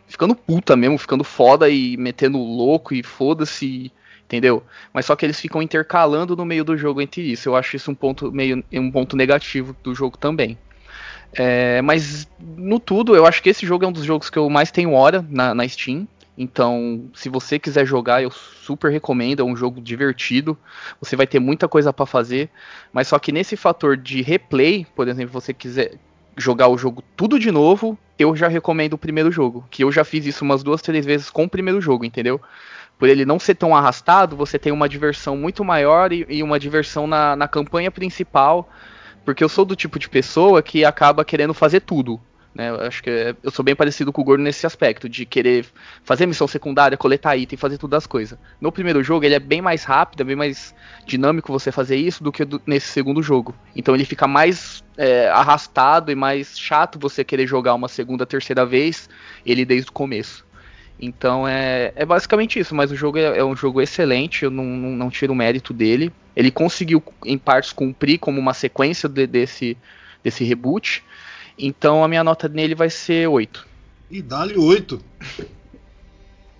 ficando 0.09 0.34
puta 0.34 0.74
mesmo, 0.74 0.98
ficando 0.98 1.22
foda 1.22 1.68
e 1.70 1.96
metendo 1.96 2.36
louco 2.36 2.92
e 2.92 3.03
foda-se 3.03 3.92
entendeu? 4.24 4.62
Mas 4.92 5.07
só 5.07 5.16
que 5.16 5.26
eles 5.26 5.40
ficam 5.40 5.61
intercalando 5.61 6.36
no 6.36 6.44
meio 6.44 6.64
do 6.64 6.76
jogo 6.76 7.01
entre 7.01 7.20
isso. 7.20 7.48
Eu 7.48 7.57
acho 7.57 7.74
isso 7.74 7.90
um 7.90 7.94
ponto 7.94 8.30
meio 8.30 8.64
um 8.72 8.90
ponto 8.90 9.16
negativo 9.16 9.74
do 9.82 9.92
jogo 9.92 10.16
também. 10.16 10.57
É, 11.32 11.82
mas 11.82 12.28
no 12.38 12.78
tudo, 12.78 13.14
eu 13.14 13.26
acho 13.26 13.42
que 13.42 13.51
esse 13.51 13.66
jogo 13.66 13.84
é 13.84 13.88
um 13.88 13.92
dos 13.92 14.05
jogos 14.05 14.30
que 14.30 14.38
eu 14.38 14.48
mais 14.48 14.70
tenho 14.70 14.92
hora 14.92 15.24
na, 15.28 15.55
na 15.55 15.68
Steam. 15.68 16.07
Então, 16.43 17.11
se 17.12 17.28
você 17.28 17.59
quiser 17.59 17.84
jogar, 17.84 18.22
eu 18.22 18.30
super 18.30 18.91
recomendo. 18.91 19.41
É 19.41 19.45
um 19.45 19.55
jogo 19.55 19.78
divertido. 19.78 20.57
Você 20.99 21.14
vai 21.14 21.26
ter 21.26 21.38
muita 21.38 21.68
coisa 21.68 21.93
para 21.93 22.07
fazer. 22.07 22.49
Mas 22.95 23.09
só 23.09 23.18
que 23.18 23.30
nesse 23.30 23.59
fator 23.59 23.95
de 23.95 24.22
replay, 24.22 24.86
por 24.97 25.07
exemplo, 25.07 25.30
você 25.30 25.53
quiser 25.53 25.99
jogar 26.38 26.68
o 26.68 26.78
jogo 26.78 27.05
tudo 27.14 27.38
de 27.38 27.51
novo, 27.51 27.99
eu 28.18 28.34
já 28.34 28.49
recomendo 28.49 28.95
o 28.95 28.99
primeiro 28.99 29.30
jogo. 29.30 29.66
Que 29.70 29.84
eu 29.84 29.93
já 29.93 30.03
fiz 30.03 30.24
isso 30.24 30.43
umas 30.43 30.62
duas, 30.62 30.80
três 30.80 31.05
vezes 31.05 31.28
com 31.28 31.45
o 31.45 31.49
primeiro 31.49 31.78
jogo, 31.78 32.07
entendeu? 32.07 32.41
por 32.99 33.09
ele 33.09 33.24
não 33.24 33.38
ser 33.38 33.55
tão 33.55 33.74
arrastado, 33.74 34.36
você 34.36 34.59
tem 34.59 34.70
uma 34.70 34.86
diversão 34.86 35.34
muito 35.34 35.64
maior 35.64 36.12
e, 36.12 36.26
e 36.28 36.43
uma 36.43 36.61
diversão 36.61 37.07
na, 37.07 37.34
na 37.34 37.49
campanha 37.49 37.91
principal, 37.91 38.68
porque 39.24 39.43
eu 39.43 39.49
sou 39.49 39.64
do 39.64 39.74
tipo 39.74 39.99
de 39.99 40.07
pessoa 40.07 40.62
que 40.62 40.84
acaba 40.84 41.24
querendo 41.24 41.55
fazer 41.55 41.80
tudo. 41.80 42.20
Né? 42.55 42.68
Eu 42.70 42.80
acho 42.80 43.03
que 43.03 43.34
eu 43.42 43.51
sou 43.51 43.64
bem 43.64 43.76
parecido 43.76 44.12
com 44.12 44.22
o 44.22 44.24
Gordo 44.24 44.42
nesse 44.42 44.66
aspecto, 44.66 45.09
de 45.09 45.24
querer 45.24 45.66
fazer 46.03 46.26
missão 46.26 46.48
secundária, 46.48 46.98
coletar 46.98 47.36
item, 47.36 47.57
fazer 47.57 47.78
tudo 47.78 47.94
as 47.94 48.07
coisas. 48.07 48.38
No 48.61 48.72
primeiro 48.72 49.03
jogo 49.03 49.24
ele 49.24 49.34
é 49.34 49.38
bem 49.38 49.62
mais 49.62 49.84
rápido, 49.84 50.22
é 50.22 50.24
bem 50.24 50.36
mais 50.36 50.74
dinâmico 51.07 51.53
você 51.53 51.70
fazer 51.70 51.96
isso 51.96 52.22
do 52.24 52.32
que 52.32 52.44
do, 52.44 52.61
nesse 52.66 52.88
segundo 52.88 53.22
jogo. 53.22 53.55
Então 53.74 53.94
ele 53.94 54.05
fica 54.05 54.26
mais 54.26 54.82
é, 54.96 55.28
arrastado 55.28 56.11
e 56.11 56.14
mais 56.14 56.59
chato 56.59 56.98
você 56.98 57.22
querer 57.22 57.46
jogar 57.46 57.74
uma 57.74 57.88
segunda, 57.88 58.26
terceira 58.26 58.66
vez 58.66 59.09
ele 59.46 59.64
desde 59.64 59.90
o 59.90 59.92
começo. 59.92 60.44
Então 61.01 61.48
é, 61.48 61.92
é 61.96 62.05
basicamente 62.05 62.59
isso, 62.59 62.74
mas 62.74 62.92
o 62.92 62.96
jogo 62.96 63.16
é, 63.16 63.38
é 63.38 63.44
um 63.44 63.57
jogo 63.57 63.80
excelente, 63.80 64.44
eu 64.44 64.51
não, 64.51 64.64
não, 64.64 64.90
não, 64.90 65.11
tiro 65.11 65.32
o 65.32 65.36
mérito 65.36 65.72
dele. 65.72 66.12
Ele 66.36 66.51
conseguiu, 66.51 67.03
em 67.24 67.38
partes, 67.38 67.72
cumprir 67.72 68.18
como 68.18 68.38
uma 68.38 68.53
sequência 68.53 69.09
de, 69.09 69.26
desse, 69.26 69.76
desse 70.22 70.44
reboot. 70.44 71.03
Então 71.61 72.03
a 72.03 72.09
minha 72.09 72.25
nota 72.25 72.49
nele 72.49 72.75
vai 72.75 72.91
ser 72.91 73.29
8. 73.29 73.67
E 74.11 74.23
dá-lhe 74.23 74.57
8. 74.57 75.01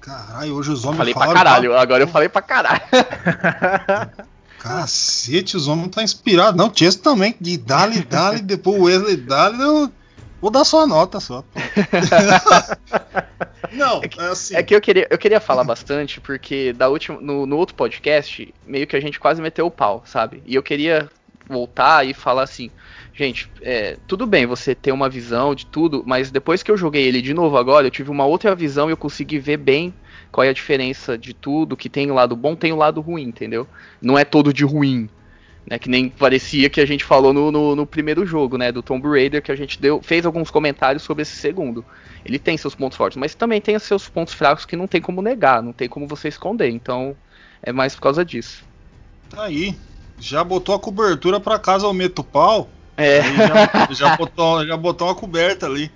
Caralho, 0.01 0.55
hoje 0.55 0.71
os 0.71 0.85
homens 0.85 0.99
Falei 0.99 1.15
pra 1.15 1.33
caralho, 1.33 1.71
pra... 1.71 1.83
agora 1.83 2.03
eu 2.03 2.09
falei 2.09 2.29
pra 2.29 2.43
caralho. 2.43 2.81
Cacete, 4.59 5.57
os 5.57 5.69
homens 5.69 5.91
tá 5.91 6.03
inspirado. 6.03 6.57
Não, 6.57 6.73
Chess 6.75 6.97
também, 6.97 7.35
de 7.41 7.57
dali, 7.57 8.03
dali, 8.05 8.41
depois 8.41 8.79
o 8.79 8.85
Wesley 8.85 9.17
dali, 9.17 9.57
não. 9.57 9.93
Vou 10.41 10.51
dar 10.51 10.65
só 10.65 10.85
a 10.85 10.87
nota 10.87 11.21
só. 11.21 11.45
Não, 13.73 14.03
é 14.03 14.09
que, 14.09 14.21
é 14.21 14.25
assim. 14.25 14.57
É 14.57 14.63
que 14.63 14.75
eu 14.75 14.81
queria, 14.81 15.07
eu 15.11 15.19
queria 15.19 15.39
falar 15.39 15.65
bastante, 15.65 16.21
porque 16.21 16.73
da 16.73 16.89
última, 16.89 17.21
no, 17.21 17.47
no 17.47 17.57
outro 17.57 17.75
podcast, 17.75 18.53
meio 18.67 18.87
que 18.87 18.97
a 18.97 19.01
gente 19.01 19.21
quase 19.21 19.41
meteu 19.41 19.67
o 19.67 19.71
pau, 19.71 20.03
sabe? 20.07 20.43
E 20.47 20.55
eu 20.55 20.63
queria 20.63 21.11
voltar 21.47 22.07
e 22.07 22.15
falar 22.15 22.45
assim, 22.45 22.71
gente, 23.25 23.51
é, 23.61 23.99
tudo 24.07 24.27
bem 24.27 24.47
você 24.47 24.75
ter 24.75 24.93
uma 24.93 25.09
visão 25.09 25.55
de 25.55 25.67
tudo, 25.67 26.03
mas 26.07 26.31
depois 26.31 26.63
que 26.63 26.71
eu 26.71 26.77
joguei 26.77 27.07
ele 27.07 27.21
de 27.21 27.35
novo 27.35 27.59
agora, 27.59 27.87
eu 27.87 27.91
tive 27.91 28.11
uma 28.11 28.25
outra 28.25 28.55
visão 28.55 28.89
e 28.89 28.93
eu 28.93 28.97
consegui 28.97 29.39
ver 29.39 29.59
bem 29.59 29.93
qual 30.33 30.45
é 30.45 30.49
a 30.49 30.55
diferença 30.55 31.19
de 31.19 31.35
tudo, 31.35 31.77
que 31.77 31.91
tem 31.91 32.11
o 32.11 32.15
lado 32.15 32.35
bom, 32.35 32.57
tem 32.57 32.73
o 32.73 32.77
lado 32.77 33.01
ruim, 33.01 33.25
entendeu? 33.25 33.69
Não 34.01 34.19
é 34.19 34.25
todo 34.25 34.55
de 34.55 34.65
ruim, 34.65 35.09
né, 35.69 35.79
que 35.79 35.91
nem 35.91 36.09
parecia 36.09 36.71
que 36.71 36.81
a 36.81 36.87
gente 36.87 37.05
falou 37.05 37.33
no, 37.33 37.53
no, 37.53 37.77
no, 37.77 37.87
primeiro 37.87 38.25
jogo, 38.25 38.57
né? 38.57 38.73
Do 38.73 38.83
Tomb 38.83 39.07
Raider, 39.07 39.43
que 39.43 39.53
a 39.53 39.57
gente 39.57 39.79
deu, 39.79 40.01
fez 40.01 40.25
alguns 40.25 40.51
comentários 40.51 41.03
sobre 41.03 41.23
esse 41.23 41.37
segundo. 41.37 41.85
Ele 42.25 42.39
tem 42.39 42.57
seus 42.57 42.75
pontos 42.75 42.97
fortes, 42.97 43.19
mas 43.19 43.35
também 43.35 43.61
tem 43.61 43.79
seus 43.79 44.09
pontos 44.09 44.33
fracos 44.33 44.65
que 44.65 44.77
não 44.77 44.87
tem 44.87 45.01
como 45.01 45.21
negar, 45.21 45.63
não 45.63 45.73
tem 45.73 45.89
como 45.89 46.07
você 46.07 46.29
esconder. 46.29 46.71
Então 46.71 47.15
é 47.63 47.71
mais 47.71 47.95
por 47.95 48.01
causa 48.01 48.25
disso. 48.25 48.65
Tá 49.29 49.45
aí. 49.45 49.77
Já 50.19 50.43
botou 50.43 50.75
a 50.75 50.79
cobertura 50.79 51.39
para 51.39 51.59
casa 51.59 51.87
ao 51.87 51.93
meto 51.93 52.25
pau. 52.25 52.69
É. 53.01 53.23
Já, 53.23 53.89
já, 53.93 54.17
botou, 54.17 54.67
já 54.67 54.77
botou 54.77 55.09
uma 55.09 55.15
coberta 55.15 55.67
ali. 55.67 55.91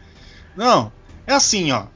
Não, 0.56 0.90
é 1.26 1.34
assim, 1.34 1.70
ó. 1.70 1.86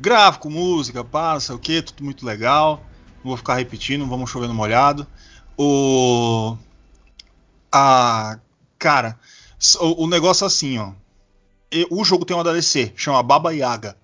Gráfico, 0.00 0.50
música, 0.50 1.04
passa, 1.04 1.54
o 1.54 1.58
que, 1.58 1.82
tudo 1.82 2.02
muito 2.02 2.24
legal. 2.24 2.82
Não 3.22 3.30
vou 3.30 3.36
ficar 3.36 3.54
repetindo, 3.56 4.06
vamos 4.06 4.30
chover 4.30 4.48
no 4.48 4.54
molhado. 4.54 5.06
O 5.56 6.56
a 7.70 8.38
cara, 8.78 9.18
o, 9.80 10.04
o 10.04 10.06
negócio 10.06 10.44
é 10.44 10.46
assim, 10.46 10.78
ó. 10.78 10.92
O 11.90 12.04
jogo 12.04 12.24
tem 12.24 12.36
uma 12.36 12.44
DLC, 12.44 12.92
chama 12.96 13.22
Baba 13.22 13.52
Yaga. 13.52 13.96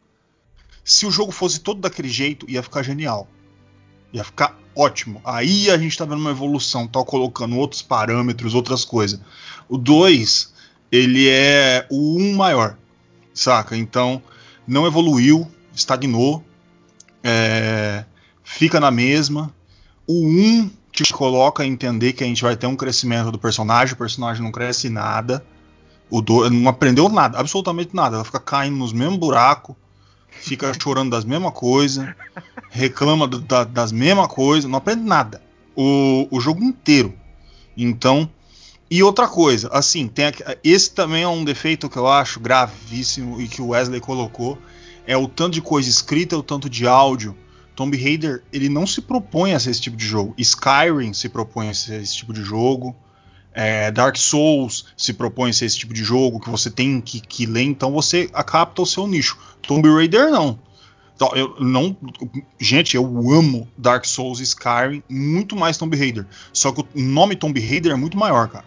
Se 0.84 1.06
o 1.06 1.10
jogo 1.10 1.30
fosse 1.30 1.60
todo 1.60 1.80
daquele 1.80 2.08
jeito, 2.08 2.50
ia 2.50 2.62
ficar 2.62 2.82
genial. 2.82 3.28
Ia 4.12 4.24
ficar 4.24 4.58
ótimo. 4.74 5.20
Aí 5.24 5.70
a 5.70 5.78
gente 5.78 5.96
tá 5.96 6.04
vendo 6.04 6.20
uma 6.20 6.30
evolução, 6.30 6.86
tá 6.86 7.02
colocando 7.04 7.56
outros 7.56 7.82
parâmetros, 7.82 8.54
outras 8.54 8.84
coisas. 8.84 9.20
O 9.68 9.76
2, 9.76 10.52
ele 10.90 11.28
é 11.28 11.86
o 11.90 12.18
1 12.18 12.22
um 12.22 12.36
maior, 12.36 12.76
saca? 13.32 13.76
Então, 13.76 14.22
não 14.66 14.86
evoluiu, 14.86 15.48
estagnou, 15.74 16.44
é, 17.22 18.04
fica 18.42 18.80
na 18.80 18.90
mesma. 18.90 19.54
O 20.06 20.24
1 20.24 20.26
um 20.26 20.70
te 20.92 21.12
coloca 21.12 21.62
a 21.62 21.66
entender 21.66 22.12
que 22.12 22.24
a 22.24 22.26
gente 22.26 22.42
vai 22.42 22.56
ter 22.56 22.66
um 22.66 22.76
crescimento 22.76 23.30
do 23.30 23.38
personagem, 23.38 23.94
o 23.94 23.98
personagem 23.98 24.42
não 24.42 24.50
cresce 24.50 24.90
nada, 24.90 25.44
o 26.10 26.20
do, 26.20 26.50
não 26.50 26.68
aprendeu 26.68 27.08
nada, 27.08 27.38
absolutamente 27.38 27.94
nada, 27.94 28.16
ela 28.16 28.24
fica 28.24 28.40
caindo 28.40 28.76
nos 28.76 28.92
mesmos 28.92 29.18
buracos, 29.18 29.76
fica 30.30 30.72
chorando 30.80 31.10
das 31.10 31.24
mesmas 31.24 31.52
coisas, 31.52 32.08
reclama 32.70 33.26
do, 33.26 33.40
da, 33.40 33.64
das 33.64 33.92
mesmas 33.92 34.28
coisas, 34.28 34.70
não 34.70 34.78
aprende 34.78 35.02
nada. 35.02 35.42
O, 35.76 36.28
o 36.30 36.40
jogo 36.40 36.62
inteiro. 36.62 37.14
Então, 37.76 38.28
e 38.90 39.02
outra 39.02 39.28
coisa, 39.28 39.68
assim, 39.72 40.08
tem 40.08 40.32
esse 40.64 40.90
também 40.92 41.22
é 41.22 41.28
um 41.28 41.44
defeito 41.44 41.88
que 41.88 41.96
eu 41.96 42.08
acho 42.08 42.40
gravíssimo 42.40 43.40
e 43.40 43.46
que 43.46 43.62
o 43.62 43.68
Wesley 43.68 44.00
colocou, 44.00 44.58
é 45.06 45.16
o 45.16 45.28
tanto 45.28 45.54
de 45.54 45.62
coisa 45.62 45.88
escrita, 45.88 46.36
o 46.36 46.42
tanto 46.42 46.68
de 46.68 46.86
áudio. 46.86 47.36
Tomb 47.76 47.96
Raider, 47.96 48.42
ele 48.52 48.68
não 48.68 48.86
se 48.86 49.00
propõe 49.00 49.54
a 49.54 49.60
ser 49.60 49.70
esse 49.70 49.80
tipo 49.80 49.96
de 49.96 50.04
jogo. 50.04 50.34
Skyrim 50.36 51.12
se 51.12 51.28
propõe 51.28 51.68
a 51.68 51.74
ser 51.74 52.02
esse 52.02 52.16
tipo 52.16 52.32
de 52.32 52.42
jogo. 52.42 52.94
É, 53.52 53.90
Dark 53.90 54.16
Souls 54.16 54.86
se 54.96 55.12
propõe 55.12 55.50
a 55.50 55.52
ser 55.52 55.66
esse 55.66 55.78
tipo 55.78 55.94
de 55.94 56.04
jogo 56.04 56.40
que 56.40 56.50
você 56.50 56.70
tem 56.70 57.00
que, 57.00 57.20
que 57.20 57.46
ler, 57.46 57.62
então 57.62 57.90
você 57.90 58.28
capta 58.28 58.82
o 58.82 58.86
seu 58.86 59.06
nicho. 59.06 59.38
Tomb 59.62 59.88
Raider 59.88 60.30
não. 60.30 60.58
Então, 61.14 61.32
eu 61.34 61.54
não. 61.60 61.94
Gente, 62.58 62.96
eu 62.96 63.04
amo 63.04 63.68
Dark 63.76 64.06
Souls 64.06 64.40
e 64.40 64.42
Skyrim 64.42 65.02
muito 65.08 65.54
mais 65.54 65.76
Tomb 65.76 65.94
Raider. 65.96 66.26
Só 66.52 66.72
que 66.72 66.80
o 66.80 66.86
nome 66.94 67.36
Tomb 67.36 67.60
Raider 67.60 67.92
é 67.92 67.96
muito 67.96 68.16
maior, 68.16 68.48
cara. 68.48 68.64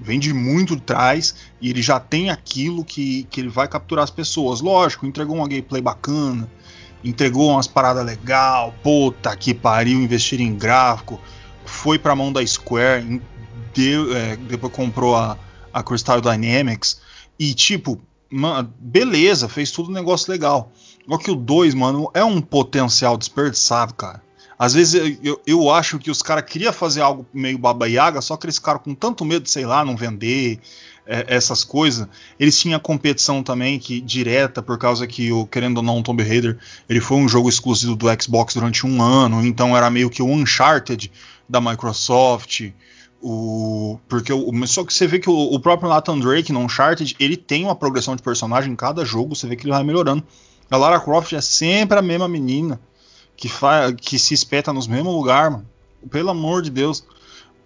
Vem 0.00 0.20
de 0.20 0.32
muito 0.32 0.76
de 0.76 0.82
trás 0.82 1.34
e 1.60 1.68
ele 1.68 1.82
já 1.82 1.98
tem 1.98 2.30
aquilo 2.30 2.84
que, 2.84 3.24
que 3.24 3.40
ele 3.40 3.48
vai 3.48 3.66
capturar 3.66 4.04
as 4.04 4.12
pessoas. 4.12 4.60
Lógico, 4.60 5.06
entregou 5.06 5.34
uma 5.34 5.48
gameplay 5.48 5.82
bacana, 5.82 6.48
entregou 7.02 7.50
umas 7.50 7.66
paradas 7.66 8.06
legal, 8.06 8.72
puta 8.80 9.36
que 9.36 9.52
pariu, 9.52 10.00
investir 10.00 10.40
em 10.40 10.54
gráfico, 10.54 11.20
foi 11.64 11.98
pra 11.98 12.14
mão 12.14 12.32
da 12.32 12.46
Square, 12.46 13.20
deu, 13.74 14.16
é, 14.16 14.36
depois 14.36 14.72
comprou 14.72 15.16
a, 15.16 15.36
a 15.72 15.82
Crystal 15.82 16.20
Dynamics 16.20 17.00
e 17.36 17.52
tipo, 17.54 18.00
man, 18.30 18.68
beleza, 18.78 19.48
fez 19.48 19.70
tudo 19.70 19.90
um 19.90 19.94
negócio 19.94 20.30
legal. 20.30 20.72
Só 21.08 21.18
que 21.18 21.30
o 21.30 21.34
2, 21.34 21.74
mano, 21.74 22.10
é 22.12 22.22
um 22.22 22.40
potencial 22.40 23.16
desperdiçado, 23.16 23.94
cara. 23.94 24.22
Às 24.58 24.74
vezes 24.74 25.18
eu, 25.22 25.40
eu 25.46 25.70
acho 25.70 25.98
que 25.98 26.10
os 26.10 26.20
caras 26.20 26.44
queriam 26.44 26.72
fazer 26.72 27.00
algo 27.00 27.24
meio 27.32 27.56
baba-yaga, 27.56 28.20
só 28.20 28.36
que 28.36 28.44
eles 28.44 28.56
ficaram 28.56 28.80
com 28.80 28.92
tanto 28.92 29.24
medo 29.24 29.44
de, 29.44 29.50
sei 29.50 29.64
lá, 29.64 29.84
não 29.84 29.96
vender 29.96 30.58
é, 31.06 31.24
essas 31.28 31.62
coisas. 31.62 32.08
Eles 32.40 32.58
tinham 32.60 32.78
competição 32.80 33.42
também 33.42 33.78
que 33.78 34.00
direta, 34.00 34.60
por 34.60 34.76
causa 34.76 35.06
que, 35.06 35.30
o, 35.30 35.46
querendo 35.46 35.78
ou 35.78 35.82
não, 35.82 36.00
o 36.00 36.02
Tomb 36.02 36.22
Raider 36.24 36.58
ele 36.88 37.00
foi 37.00 37.16
um 37.18 37.28
jogo 37.28 37.48
exclusivo 37.48 37.94
do 37.94 38.06
Xbox 38.20 38.54
durante 38.54 38.84
um 38.84 39.00
ano, 39.00 39.46
então 39.46 39.76
era 39.76 39.88
meio 39.88 40.10
que 40.10 40.22
o 40.22 40.26
Uncharted 40.26 41.10
da 41.48 41.60
Microsoft. 41.60 42.72
O, 43.20 43.98
porque 44.08 44.32
o, 44.32 44.66
só 44.66 44.84
que 44.84 44.94
você 44.94 45.06
vê 45.06 45.18
que 45.18 45.28
o, 45.28 45.34
o, 45.34 45.58
próprio 45.58 45.88
Nathan 45.88 46.18
Drake 46.20 46.52
no 46.52 46.60
Uncharted 46.60 47.16
ele 47.18 47.36
tem 47.36 47.64
uma 47.64 47.74
progressão 47.74 48.14
de 48.14 48.22
personagem 48.22 48.72
em 48.72 48.76
cada 48.76 49.04
jogo, 49.04 49.34
você 49.34 49.48
vê 49.48 49.56
que 49.56 49.64
ele 49.64 49.72
vai 49.72 49.82
melhorando. 49.82 50.22
A 50.70 50.76
Lara 50.76 51.00
Croft 51.00 51.32
é 51.32 51.40
sempre 51.40 51.98
a 51.98 52.02
mesma 52.02 52.28
menina 52.28 52.80
que, 53.36 53.48
fa 53.48 53.92
que 53.92 54.18
se 54.18 54.34
espeta 54.34 54.72
nos 54.72 54.86
mesmos 54.86 55.14
lugares, 55.14 55.52
mano. 55.52 55.66
Pelo 56.10 56.30
amor 56.30 56.62
de 56.62 56.70
Deus. 56.70 57.04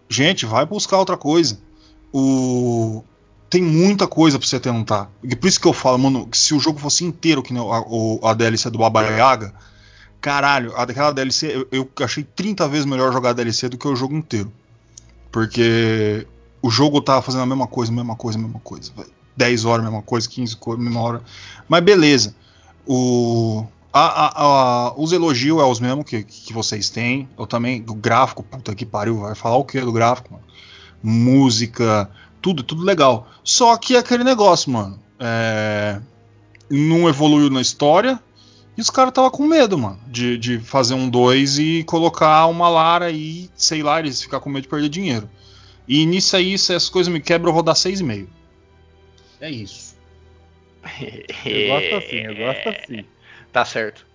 Gente, 0.09 0.47
vai 0.47 0.65
buscar 0.65 0.99
outra 0.99 1.17
coisa. 1.17 1.59
O... 2.13 3.03
Tem 3.51 3.61
muita 3.61 4.07
coisa 4.07 4.39
pra 4.39 4.49
você 4.49 4.59
tentar. 4.59 5.11
E 5.23 5.37
por 5.37 5.47
isso 5.47 5.61
que 5.61 5.67
eu 5.67 5.73
falo, 5.73 5.99
mano, 5.99 6.27
que 6.27 6.39
se 6.39 6.55
o 6.55 6.61
jogo 6.61 6.79
fosse 6.79 7.05
inteiro, 7.05 7.43
que 7.43 7.53
nem 7.53 7.63
a, 7.63 8.31
a 8.31 8.35
DLC 8.35 8.71
do 8.71 8.79
Baba 8.79 9.03
Yaga, 9.03 9.53
caralho, 10.21 10.73
aquela 10.77 11.13
DLC, 11.13 11.67
eu, 11.71 11.89
eu 11.99 12.05
achei 12.05 12.25
30 12.25 12.67
vezes 12.69 12.87
melhor 12.87 13.13
jogar 13.13 13.31
a 13.31 13.35
DLC 13.35 13.69
do 13.69 13.77
que 13.77 13.87
o 13.87 13.97
jogo 13.97 14.15
inteiro. 14.15 14.51
Porque 15.33 16.27
o 16.61 16.71
jogo 16.71 17.01
tava 17.01 17.23
fazendo 17.23 17.43
a 17.43 17.47
mesma 17.47 17.67
coisa, 17.67 17.91
mesma 17.91 18.15
coisa, 18.15 18.39
mesma 18.39 18.61
coisa. 18.61 18.93
10 19.37 19.65
horas, 19.65 19.85
mesma 19.85 20.03
coisa, 20.03 20.29
15 20.29 20.57
horas, 20.65 20.81
mesma 20.81 21.01
hora. 21.01 21.23
Mas 21.69 21.83
beleza. 21.83 22.37
O 22.87 23.67
a, 23.93 24.01
a, 24.01 24.43
a, 24.43 24.95
os 24.97 25.13
elogios 25.13 25.61
é 25.61 25.65
os 25.65 25.79
mesmos 25.79 26.07
que, 26.07 26.23
que 26.23 26.53
vocês 26.53 26.89
têm. 26.89 27.29
Eu 27.39 27.47
também, 27.47 27.85
o 27.87 27.95
gráfico, 27.95 28.43
puta 28.43 28.75
que 28.75 28.87
pariu, 28.87 29.21
vai 29.21 29.35
falar 29.35 29.57
o 29.57 29.65
que 29.65 29.81
do 29.81 29.93
gráfico? 29.93 30.33
Mano? 30.33 30.45
Música, 31.03 32.11
tudo, 32.41 32.63
tudo 32.63 32.83
legal. 32.83 33.29
Só 33.45 33.77
que 33.77 33.95
é 33.95 33.99
aquele 33.99 34.25
negócio, 34.25 34.71
mano. 34.71 34.99
É, 35.21 36.01
não 36.71 37.09
evoluiu 37.09 37.51
na 37.51 37.61
história. 37.61 38.19
E 38.77 38.81
os 38.81 38.89
caras 38.89 39.13
tava 39.13 39.31
com 39.31 39.47
medo, 39.47 39.77
mano, 39.77 40.01
de, 40.07 40.39
de 40.39 40.59
fazer 40.59 40.95
um 40.95 41.09
2 41.09 41.59
e 41.59 41.85
colocar 41.85 42.47
uma 42.47 42.69
Lara 42.69 43.11
e, 43.11 43.51
sei 43.55 43.83
lá, 43.83 44.01
eles 44.01 44.23
ficar 44.23 44.41
com 44.41 44.49
medo 44.49 44.63
de 44.63 44.69
perder 44.69 44.89
dinheiro. 44.89 45.29
E 45.87 46.07
nisso 46.07 46.37
aí, 46.37 46.57
se 46.57 46.75
essas 46.75 46.89
coisas 46.89 47.13
me 47.13 47.21
quebram, 47.21 47.51
eu 47.51 47.55
vou 47.55 47.63
dar 47.63 47.75
6,5. 47.75 48.27
É 49.41 49.51
isso. 49.51 49.95
eu 51.45 51.69
gosto 51.69 51.95
assim, 51.97 52.17
eu 52.17 52.37
gosto 52.37 52.69
assim. 52.69 53.05
Tá 53.53 53.65
certo. 53.65 54.07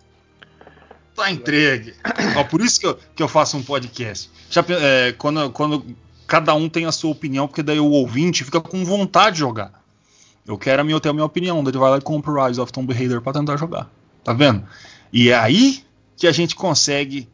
Tá 1.16 1.32
entregue. 1.32 1.94
Ó, 2.36 2.44
por 2.44 2.62
isso 2.62 2.80
que 2.80 2.88
eu, 2.88 3.00
que 3.16 3.24
eu 3.24 3.28
faço 3.28 3.58
um 3.58 3.64
podcast. 3.64 4.30
Já, 4.50 4.64
é, 4.70 5.14
quando, 5.18 5.52
quando 5.52 5.86
cada 6.26 6.54
um 6.54 6.68
tem 6.68 6.86
a 6.86 6.92
sua 6.92 7.12
opinião, 7.12 7.48
porque 7.48 7.64
daí 7.64 7.80
o 7.80 7.90
ouvinte 7.90 8.44
fica 8.44 8.60
com 8.60 8.84
vontade 8.84 9.36
de 9.36 9.40
jogar. 9.40 9.72
Eu 10.46 10.58
quero 10.58 10.82
a 10.82 10.86
minha, 10.86 11.00
ter 11.00 11.10
a 11.10 11.14
minha 11.14 11.26
opinião, 11.26 11.64
daí 11.64 11.72
ele 11.72 11.80
vai 11.80 11.90
lá 11.90 11.98
e 11.98 12.02
compra 12.02 12.32
o 12.32 12.46
Rise 12.46 12.60
of 12.60 12.72
Tomb 12.72 12.94
Raider 12.94 13.22
pra 13.22 13.34
tentar 13.34 13.58
jogar. 13.58 13.90
Tá 14.28 14.34
vendo? 14.34 14.62
E 15.14 15.30
é 15.30 15.36
aí 15.38 15.86
que 16.18 16.28
a 16.28 16.34
gente 16.34 16.54
consegue 16.54 17.30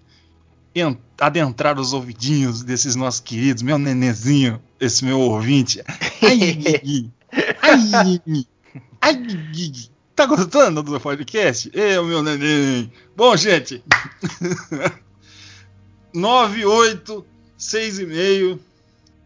adentrar 1.20 1.80
os 1.80 1.92
ouvidinhos 1.92 2.62
desses 2.62 2.96
nossos 2.96 3.20
queridos, 3.20 3.64
meu 3.64 3.80
nenezinho, 3.80 4.62
esse 4.80 5.04
meu 5.04 5.20
ouvinte. 5.20 5.82
Ai, 6.22 6.62
ai, 7.64 8.22
ai, 8.22 8.22
ai, 9.02 9.18
Tá 10.16 10.28
gostando 10.28 10.84
do 10.84 11.00
podcast? 11.00 11.72
Eu, 11.74 12.06
meu 12.06 12.22
neném. 12.22 12.94
Bom, 13.18 13.36
gente. 13.36 13.84
9, 16.14 16.64
8, 16.64 17.26
6 17.58 18.00
e 18.00 18.06
meio. 18.06 18.60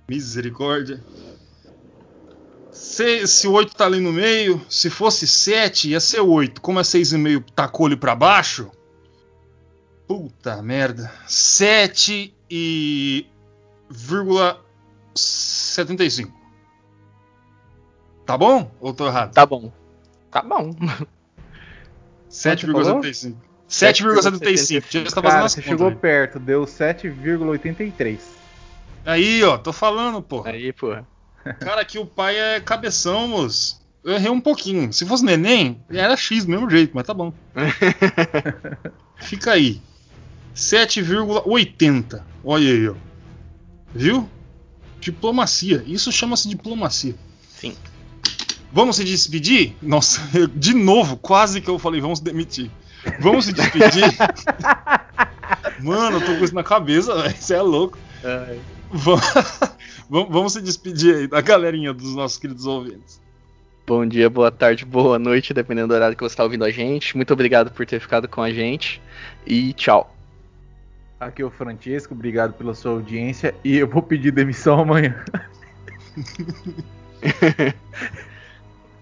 Misericórdia. 0.07 1.03
Se, 2.77 3.25
se 3.25 3.47
8 3.47 3.75
tá 3.75 3.85
ali 3.85 3.99
no 3.99 4.13
meio, 4.13 4.63
se 4.69 4.89
fosse 4.89 5.27
7, 5.27 5.89
ia 5.89 5.99
ser 5.99 6.21
8. 6.21 6.61
Como 6.61 6.79
é 6.79 6.83
6,5 6.83 7.43
tacou 7.55 7.87
ele 7.87 7.97
pra 7.97 8.15
baixo. 8.15 8.69
Puta 10.07 10.61
merda. 10.61 11.11
7 11.27 12.33
e. 12.49 13.25
vírgula 13.89 14.63
75. 15.15 16.31
Tá 18.25 18.37
bom? 18.37 18.71
Ou 18.79 18.93
tô 18.93 19.07
errado? 19.07 19.33
Tá 19.33 19.45
bom. 19.45 19.71
Tá 20.29 20.43
bom. 20.43 20.75
7,75. 22.29 23.35
7,75. 23.67 24.85
Já 24.89 25.01
está 25.01 25.21
fazendo 25.21 25.45
as 25.45 25.53
você 25.53 25.61
chegou 25.63 25.91
perto, 25.95 26.39
deu 26.39 26.63
7,83. 26.63 28.19
Aí, 29.03 29.43
ó, 29.43 29.57
tô 29.57 29.73
falando, 29.73 30.21
pô. 30.21 30.43
Aí, 30.45 30.71
pô. 30.71 30.95
Cara, 31.59 31.81
aqui 31.81 31.97
o 31.97 32.05
pai 32.05 32.37
é 32.37 32.59
cabeção, 32.59 33.27
moço. 33.27 33.81
Eu 34.03 34.13
errei 34.13 34.29
um 34.29 34.39
pouquinho. 34.39 34.91
Se 34.93 35.05
fosse 35.05 35.23
neném, 35.23 35.81
era 35.89 36.15
X 36.15 36.45
do 36.45 36.51
mesmo 36.51 36.69
jeito, 36.69 36.91
mas 36.93 37.05
tá 37.05 37.13
bom. 37.13 37.33
Fica 39.19 39.51
aí. 39.51 39.81
7,80. 40.55 42.21
Olha 42.43 42.71
aí, 42.71 42.89
ó. 42.89 42.95
Viu? 43.93 44.29
Diplomacia. 44.99 45.83
Isso 45.85 46.11
chama-se 46.11 46.47
diplomacia. 46.47 47.15
Sim. 47.49 47.75
Vamos 48.71 48.95
se 48.97 49.03
despedir? 49.03 49.75
Nossa, 49.81 50.21
eu, 50.37 50.47
de 50.47 50.73
novo, 50.73 51.17
quase 51.17 51.61
que 51.61 51.69
eu 51.69 51.79
falei, 51.79 51.99
vamos 51.99 52.19
demitir. 52.19 52.71
Vamos 53.19 53.45
se 53.45 53.53
despedir? 53.53 54.03
Mano, 55.79 56.17
eu 56.17 56.25
tô 56.25 56.37
com 56.37 56.43
isso 56.43 56.55
na 56.55 56.63
cabeça, 56.63 57.15
velho. 57.21 57.35
Você 57.35 57.53
é 57.53 57.61
louco. 57.61 57.97
É. 58.23 58.57
Vamos, 60.09 60.31
vamos 60.31 60.53
se 60.53 60.61
despedir 60.61 61.15
aí 61.15 61.27
da 61.27 61.41
galerinha 61.41 61.93
dos 61.93 62.15
nossos 62.15 62.37
queridos 62.37 62.65
ouvintes. 62.65 63.21
Bom 63.85 64.05
dia, 64.05 64.29
boa 64.29 64.49
tarde, 64.49 64.85
boa 64.85 65.19
noite, 65.19 65.53
dependendo 65.53 65.89
do 65.89 65.93
horário 65.93 66.15
que 66.15 66.23
você 66.23 66.33
está 66.33 66.43
ouvindo 66.43 66.63
a 66.63 66.71
gente. 66.71 67.15
Muito 67.15 67.33
obrigado 67.33 67.71
por 67.71 67.85
ter 67.85 67.99
ficado 67.99 68.27
com 68.27 68.41
a 68.41 68.51
gente 68.51 69.01
e 69.45 69.73
tchau. 69.73 70.15
Aqui 71.19 71.41
é 71.41 71.45
o 71.45 71.49
Francisco, 71.49 72.13
obrigado 72.13 72.53
pela 72.53 72.73
sua 72.73 72.91
audiência 72.91 73.53
e 73.63 73.77
eu 73.77 73.87
vou 73.87 74.01
pedir 74.01 74.31
demissão 74.31 74.79
amanhã. 74.79 75.15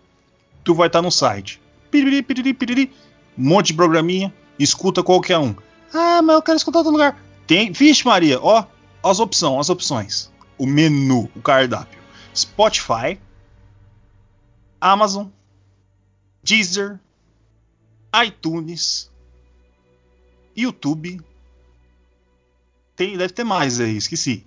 Tu 0.63 0.73
vai 0.73 0.87
estar 0.87 1.01
no 1.01 1.11
site. 1.11 1.61
Piriri, 1.91 2.23
piriri, 2.23 2.53
piriri, 2.53 2.93
um 3.37 3.49
monte 3.49 3.67
de 3.67 3.73
programinha, 3.75 4.33
escuta 4.57 5.03
qualquer 5.03 5.37
um. 5.37 5.55
Ah, 5.93 6.21
mas 6.21 6.35
eu 6.35 6.41
quero 6.41 6.57
escutar 6.57 6.79
outro 6.79 6.91
lugar. 6.91 7.17
Tem, 7.45 7.71
vixe 7.71 8.05
Maria, 8.05 8.39
ó, 8.41 8.65
as 9.03 9.19
opções, 9.19 9.59
as 9.61 9.69
opções 9.69 10.31
o 10.57 10.65
menu, 10.65 11.29
o 11.35 11.41
cardápio: 11.41 11.99
Spotify, 12.35 13.19
Amazon, 14.81 15.27
Deezer, 16.43 16.99
iTunes, 18.25 19.11
YouTube. 20.55 21.21
Tem, 22.95 23.17
deve 23.17 23.33
ter 23.33 23.43
mais 23.43 23.79
aí, 23.79 23.95
esqueci. 23.97 24.45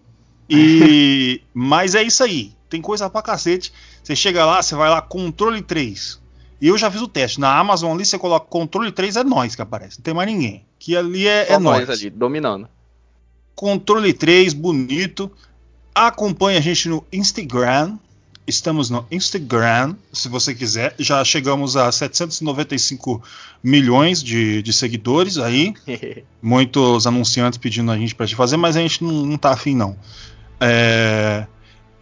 E, 0.48 1.42
mas 1.54 1.94
é 1.94 2.02
isso 2.02 2.22
aí. 2.24 2.52
Tem 2.68 2.80
coisa 2.80 3.08
pra 3.08 3.22
cacete. 3.22 3.72
Você 4.02 4.16
chega 4.16 4.44
lá, 4.44 4.62
você 4.62 4.74
vai 4.74 4.90
lá, 4.90 5.00
controle 5.00 5.62
3. 5.62 6.20
E 6.60 6.68
eu 6.68 6.76
já 6.76 6.90
fiz 6.90 7.00
o 7.00 7.08
teste. 7.08 7.40
Na 7.40 7.58
Amazon 7.58 7.94
ali, 7.94 8.04
você 8.04 8.18
coloca 8.18 8.46
controle 8.46 8.92
3, 8.92 9.16
é 9.16 9.24
nós 9.24 9.54
que 9.54 9.62
aparece. 9.62 9.98
Não 9.98 10.02
tem 10.02 10.14
mais 10.14 10.28
ninguém. 10.28 10.64
Que 10.78 10.96
ali 10.96 11.26
é, 11.26 11.46
Só 11.46 11.54
é 11.54 11.58
nós 11.58 11.88
nós. 11.88 11.98
ali, 11.98 12.10
dominando. 12.10 12.68
Controle 13.54 14.12
3, 14.12 14.52
bonito. 14.52 15.30
Acompanhe 15.94 16.58
a 16.58 16.60
gente 16.60 16.88
no 16.88 17.04
Instagram. 17.12 17.98
Estamos 18.50 18.90
no 18.90 19.06
Instagram, 19.10 19.94
se 20.12 20.28
você 20.28 20.54
quiser. 20.54 20.94
Já 20.98 21.24
chegamos 21.24 21.76
a 21.76 21.90
795 21.90 23.22
milhões 23.62 24.22
de, 24.22 24.60
de 24.62 24.72
seguidores 24.72 25.38
aí. 25.38 25.72
Muitos 26.42 27.06
anunciantes 27.06 27.58
pedindo 27.58 27.90
a 27.90 27.96
gente 27.96 28.14
para 28.14 28.26
te 28.26 28.34
fazer, 28.36 28.56
mas 28.56 28.76
a 28.76 28.80
gente 28.80 29.02
não, 29.04 29.12
não 29.24 29.38
tá 29.38 29.52
afim, 29.52 29.74
não. 29.74 29.96
É, 30.60 31.46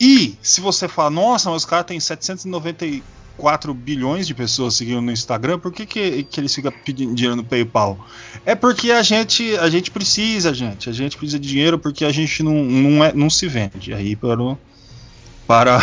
E 0.00 0.36
se 0.42 0.60
você 0.60 0.88
fala, 0.88 1.10
nossa, 1.10 1.50
mas 1.50 1.62
os 1.62 1.64
caras 1.64 1.86
têm 1.86 2.00
794 2.00 3.72
bilhões 3.74 4.26
de 4.26 4.34
pessoas 4.34 4.74
seguindo 4.74 5.00
no 5.00 5.12
Instagram, 5.12 5.58
por 5.58 5.72
que, 5.72 5.86
que, 5.86 6.22
que 6.24 6.40
eles 6.40 6.54
ficam 6.54 6.72
pedindo 6.84 7.14
dinheiro 7.14 7.36
no 7.36 7.44
PayPal? 7.44 7.98
É 8.44 8.54
porque 8.54 8.90
a 8.90 9.02
gente, 9.02 9.56
a 9.58 9.68
gente 9.70 9.90
precisa, 9.90 10.52
gente. 10.54 10.88
A 10.88 10.92
gente 10.92 11.16
precisa 11.16 11.38
de 11.38 11.48
dinheiro 11.48 11.78
porque 11.78 12.04
a 12.04 12.10
gente 12.12 12.42
não, 12.42 12.64
não, 12.64 13.04
é, 13.04 13.12
não 13.12 13.28
se 13.30 13.46
vende 13.46 13.92
aí 13.94 14.16
para, 14.16 14.40
o- 14.42 14.58
para, 15.48 15.78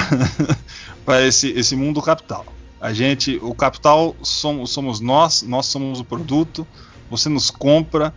para 1.03 1.26
esse, 1.26 1.49
esse 1.49 1.76
mundo 1.76 1.99
capital. 2.01 2.45
A 2.80 2.93
gente, 2.93 3.39
o 3.41 3.55
capital 3.55 4.16
somos, 4.22 4.70
somos 4.70 4.99
nós, 4.99 5.41
nós 5.41 5.66
somos 5.66 5.99
o 5.99 6.05
produto, 6.05 6.68
você 7.09 7.28
nos 7.28 7.49
compra. 7.49 8.13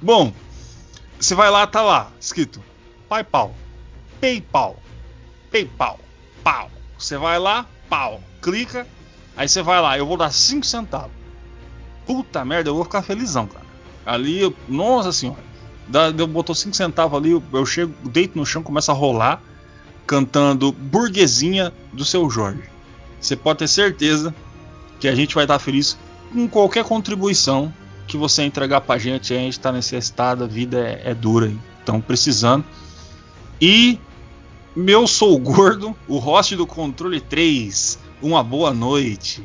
Bom, 0.00 0.32
você 1.18 1.34
vai 1.34 1.50
lá, 1.50 1.66
tá 1.66 1.80
lá, 1.80 2.12
escrito 2.20 2.62
PayPal, 3.08 3.56
PayPal, 4.20 4.76
PayPal, 5.50 5.98
pau. 6.42 6.70
Você 6.98 7.16
vai 7.16 7.38
lá, 7.38 7.66
pau, 7.88 8.20
clica, 8.42 8.86
aí 9.36 9.48
você 9.48 9.62
vai 9.62 9.80
lá, 9.80 9.96
eu 9.96 10.06
vou 10.06 10.18
dar 10.18 10.30
5 10.32 10.66
centavos. 10.66 11.12
Puta 12.06 12.44
merda, 12.44 12.68
eu 12.68 12.74
vou 12.74 12.84
ficar 12.84 13.02
felizão, 13.02 13.46
cara. 13.46 13.64
Ali, 14.04 14.40
eu- 14.42 14.54
nossa 14.68 15.12
senhora, 15.12 15.42
eu 16.18 16.26
botou 16.26 16.54
5 16.54 16.76
centavos 16.76 17.18
ali, 17.18 17.30
eu, 17.30 17.42
eu 17.54 17.64
chego, 17.64 17.94
deito 18.10 18.36
no 18.36 18.44
chão, 18.44 18.62
começo 18.62 18.90
a 18.90 18.94
rolar, 18.94 19.42
cantando 20.06 20.72
Burguesinha 20.72 21.72
do 21.92 22.04
seu 22.04 22.28
Jorge. 22.28 22.62
Você 23.20 23.36
pode 23.36 23.60
ter 23.60 23.68
certeza 23.68 24.34
que 25.00 25.08
a 25.08 25.14
gente 25.14 25.34
vai 25.34 25.44
estar 25.44 25.58
feliz 25.58 25.96
com 26.32 26.48
qualquer 26.48 26.84
contribuição 26.84 27.72
que 28.06 28.16
você 28.16 28.42
entregar 28.42 28.80
pra 28.82 28.98
gente. 28.98 29.32
A 29.32 29.38
gente 29.38 29.58
tá 29.58 29.72
necessitado, 29.72 30.44
a 30.44 30.46
vida 30.46 30.78
é, 30.78 31.10
é 31.10 31.14
dura, 31.14 31.52
então 31.82 32.00
precisando. 32.00 32.64
E 33.60 33.98
meu 34.76 35.06
sou 35.06 35.38
gordo, 35.38 35.96
o 36.08 36.18
host 36.18 36.56
do 36.56 36.66
controle 36.66 37.20
3. 37.20 37.98
Uma 38.20 38.42
boa 38.42 38.72
noite. 38.72 39.42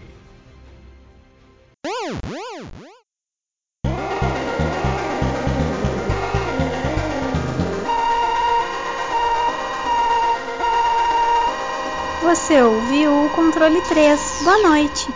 Você 12.30 12.62
ouviu 12.62 13.26
o 13.26 13.30
controle 13.32 13.82
3. 13.82 14.42
Boa 14.44 14.62
noite. 14.62 15.12